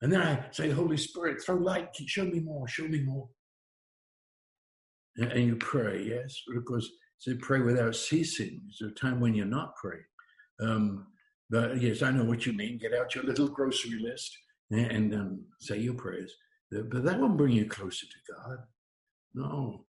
And 0.00 0.12
then 0.12 0.22
I 0.22 0.44
say, 0.52 0.70
Holy 0.70 0.96
Spirit, 0.96 1.42
throw 1.42 1.56
light, 1.56 1.88
show 2.06 2.24
me 2.24 2.38
more, 2.38 2.68
show 2.68 2.86
me 2.86 3.00
more. 3.00 3.28
And, 5.16 5.44
you 5.44 5.56
pray, 5.56 6.04
yes, 6.04 6.40
course, 6.68 6.88
say 7.22 7.34
pray 7.34 7.60
without 7.60 7.94
ceasing. 7.94 8.60
There's 8.64 8.90
a 8.90 8.94
time 8.94 9.20
when 9.20 9.32
you're 9.32 9.46
not 9.46 9.76
praying. 9.76 10.02
Um, 10.60 11.06
but 11.50 11.80
yes, 11.80 12.02
I 12.02 12.10
know 12.10 12.24
what 12.24 12.46
you 12.46 12.52
mean. 12.52 12.78
Get 12.78 12.94
out 12.94 13.14
your 13.14 13.22
little 13.22 13.46
grocery 13.46 14.00
list 14.00 14.36
and, 14.72 14.90
and 14.90 15.14
um, 15.14 15.44
say 15.60 15.78
your 15.78 15.94
prayers. 15.94 16.34
But 16.72 17.04
that 17.04 17.20
won't 17.20 17.36
bring 17.36 17.52
you 17.52 17.66
closer 17.66 18.06
to 18.06 18.32
God. 18.34 18.58
No, 19.34 19.86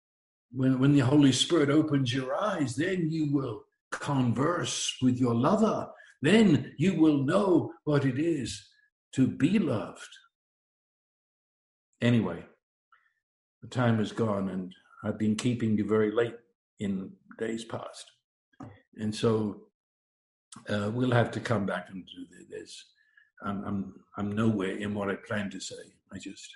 when, 0.52 0.78
when 0.78 0.94
the 0.94 1.00
Holy 1.00 1.32
Spirit 1.32 1.68
opens 1.68 2.14
your 2.14 2.34
eyes, 2.34 2.74
then 2.76 3.10
you 3.10 3.30
will 3.30 3.64
converse 3.90 4.96
with 5.02 5.18
your 5.18 5.34
lover. 5.34 5.90
Then 6.22 6.72
you 6.78 6.98
will 6.98 7.18
know 7.24 7.72
what 7.84 8.06
it 8.06 8.18
is 8.18 8.68
to 9.12 9.26
be 9.26 9.58
loved. 9.58 10.08
Anyway, 12.00 12.42
the 13.60 13.68
time 13.68 14.00
is 14.00 14.12
gone, 14.12 14.48
and 14.48 14.74
I've 15.04 15.18
been 15.18 15.36
keeping 15.36 15.76
you 15.76 15.86
very 15.86 16.10
late 16.10 16.34
in 16.80 17.10
days 17.38 17.64
past. 17.64 18.10
And 18.96 19.14
so 19.14 19.62
uh, 20.68 20.90
we'll 20.92 21.12
have 21.12 21.30
to 21.32 21.40
come 21.40 21.66
back 21.66 21.88
and 21.90 22.04
do 22.06 22.46
this. 22.50 22.84
I'm, 23.44 23.64
I'm, 23.64 23.94
I'm 24.16 24.32
nowhere 24.32 24.76
in 24.76 24.94
what 24.94 25.10
I 25.10 25.14
planned 25.14 25.52
to 25.52 25.60
say. 25.60 25.76
I 26.12 26.18
just 26.18 26.48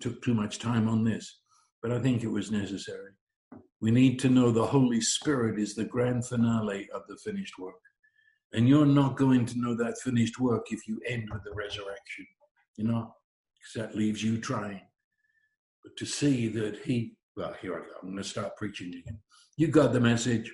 took 0.00 0.22
too 0.22 0.34
much 0.34 0.58
time 0.58 0.88
on 0.88 1.04
this, 1.04 1.40
but 1.82 1.92
I 1.92 1.98
think 1.98 2.22
it 2.22 2.30
was 2.30 2.50
necessary. 2.50 3.12
We 3.80 3.90
need 3.90 4.18
to 4.20 4.28
know 4.28 4.50
the 4.50 4.66
Holy 4.66 5.00
Spirit 5.00 5.58
is 5.58 5.74
the 5.74 5.84
grand 5.84 6.26
finale 6.26 6.88
of 6.94 7.02
the 7.08 7.16
finished 7.16 7.58
work. 7.58 7.74
And 8.52 8.68
you're 8.68 8.86
not 8.86 9.16
going 9.16 9.46
to 9.46 9.60
know 9.60 9.74
that 9.76 9.98
finished 9.98 10.38
work 10.40 10.66
if 10.70 10.88
you 10.88 11.00
end 11.06 11.28
with 11.32 11.44
the 11.44 11.54
resurrection, 11.54 12.26
you 12.76 12.84
know, 12.84 13.14
because 13.54 13.72
that 13.76 13.96
leaves 13.96 14.22
you 14.22 14.38
trying. 14.38 14.80
But 15.84 15.96
to 15.96 16.06
see 16.06 16.48
that 16.48 16.80
He, 16.84 17.16
well, 17.36 17.54
here 17.60 17.74
I 17.74 17.78
go. 17.78 17.92
I'm 18.02 18.10
going 18.10 18.22
to 18.22 18.28
start 18.28 18.56
preaching 18.56 18.88
again. 18.88 19.18
You 19.56 19.68
got 19.68 19.92
the 19.92 20.00
message, 20.00 20.52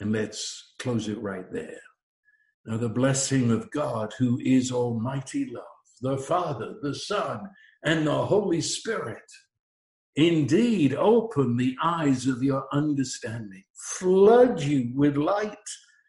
and 0.00 0.12
let's 0.12 0.74
close 0.78 1.08
it 1.08 1.20
right 1.22 1.50
there. 1.52 1.80
Now, 2.66 2.76
the 2.76 2.88
blessing 2.88 3.50
of 3.50 3.70
God, 3.70 4.12
who 4.18 4.38
is 4.42 4.72
Almighty 4.72 5.50
Love, 5.50 5.64
the 6.00 6.18
Father, 6.18 6.74
the 6.82 6.94
Son, 6.94 7.40
and 7.84 8.06
the 8.06 8.26
Holy 8.26 8.60
Spirit, 8.60 9.22
indeed 10.16 10.94
open 10.94 11.56
the 11.56 11.76
eyes 11.82 12.26
of 12.26 12.42
your 12.42 12.66
understanding, 12.72 13.64
flood 13.74 14.60
you 14.60 14.90
with 14.94 15.16
light, 15.16 15.56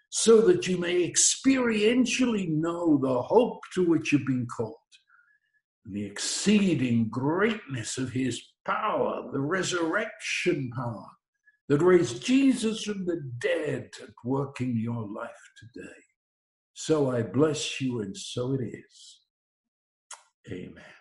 so 0.09 0.41
that 0.41 0.67
you 0.67 0.77
may 0.77 1.09
experientially 1.09 2.49
know 2.49 2.97
the 3.01 3.21
hope 3.21 3.59
to 3.73 3.85
which 3.85 4.11
you've 4.11 4.25
been 4.25 4.47
called, 4.47 4.75
and 5.85 5.95
the 5.95 6.05
exceeding 6.05 7.09
greatness 7.09 7.97
of 7.97 8.11
his 8.11 8.41
power, 8.65 9.29
the 9.31 9.39
resurrection 9.39 10.69
power 10.75 11.05
that 11.69 11.81
raised 11.81 12.23
Jesus 12.25 12.83
from 12.83 13.05
the 13.05 13.21
dead 13.39 13.89
at 14.01 14.09
work 14.23 14.61
in 14.61 14.77
your 14.77 15.07
life 15.07 15.29
today. 15.59 15.89
So 16.73 17.11
I 17.11 17.23
bless 17.23 17.81
you, 17.81 18.01
and 18.01 18.15
so 18.15 18.53
it 18.53 18.61
is. 18.61 19.21
Amen. 20.51 20.94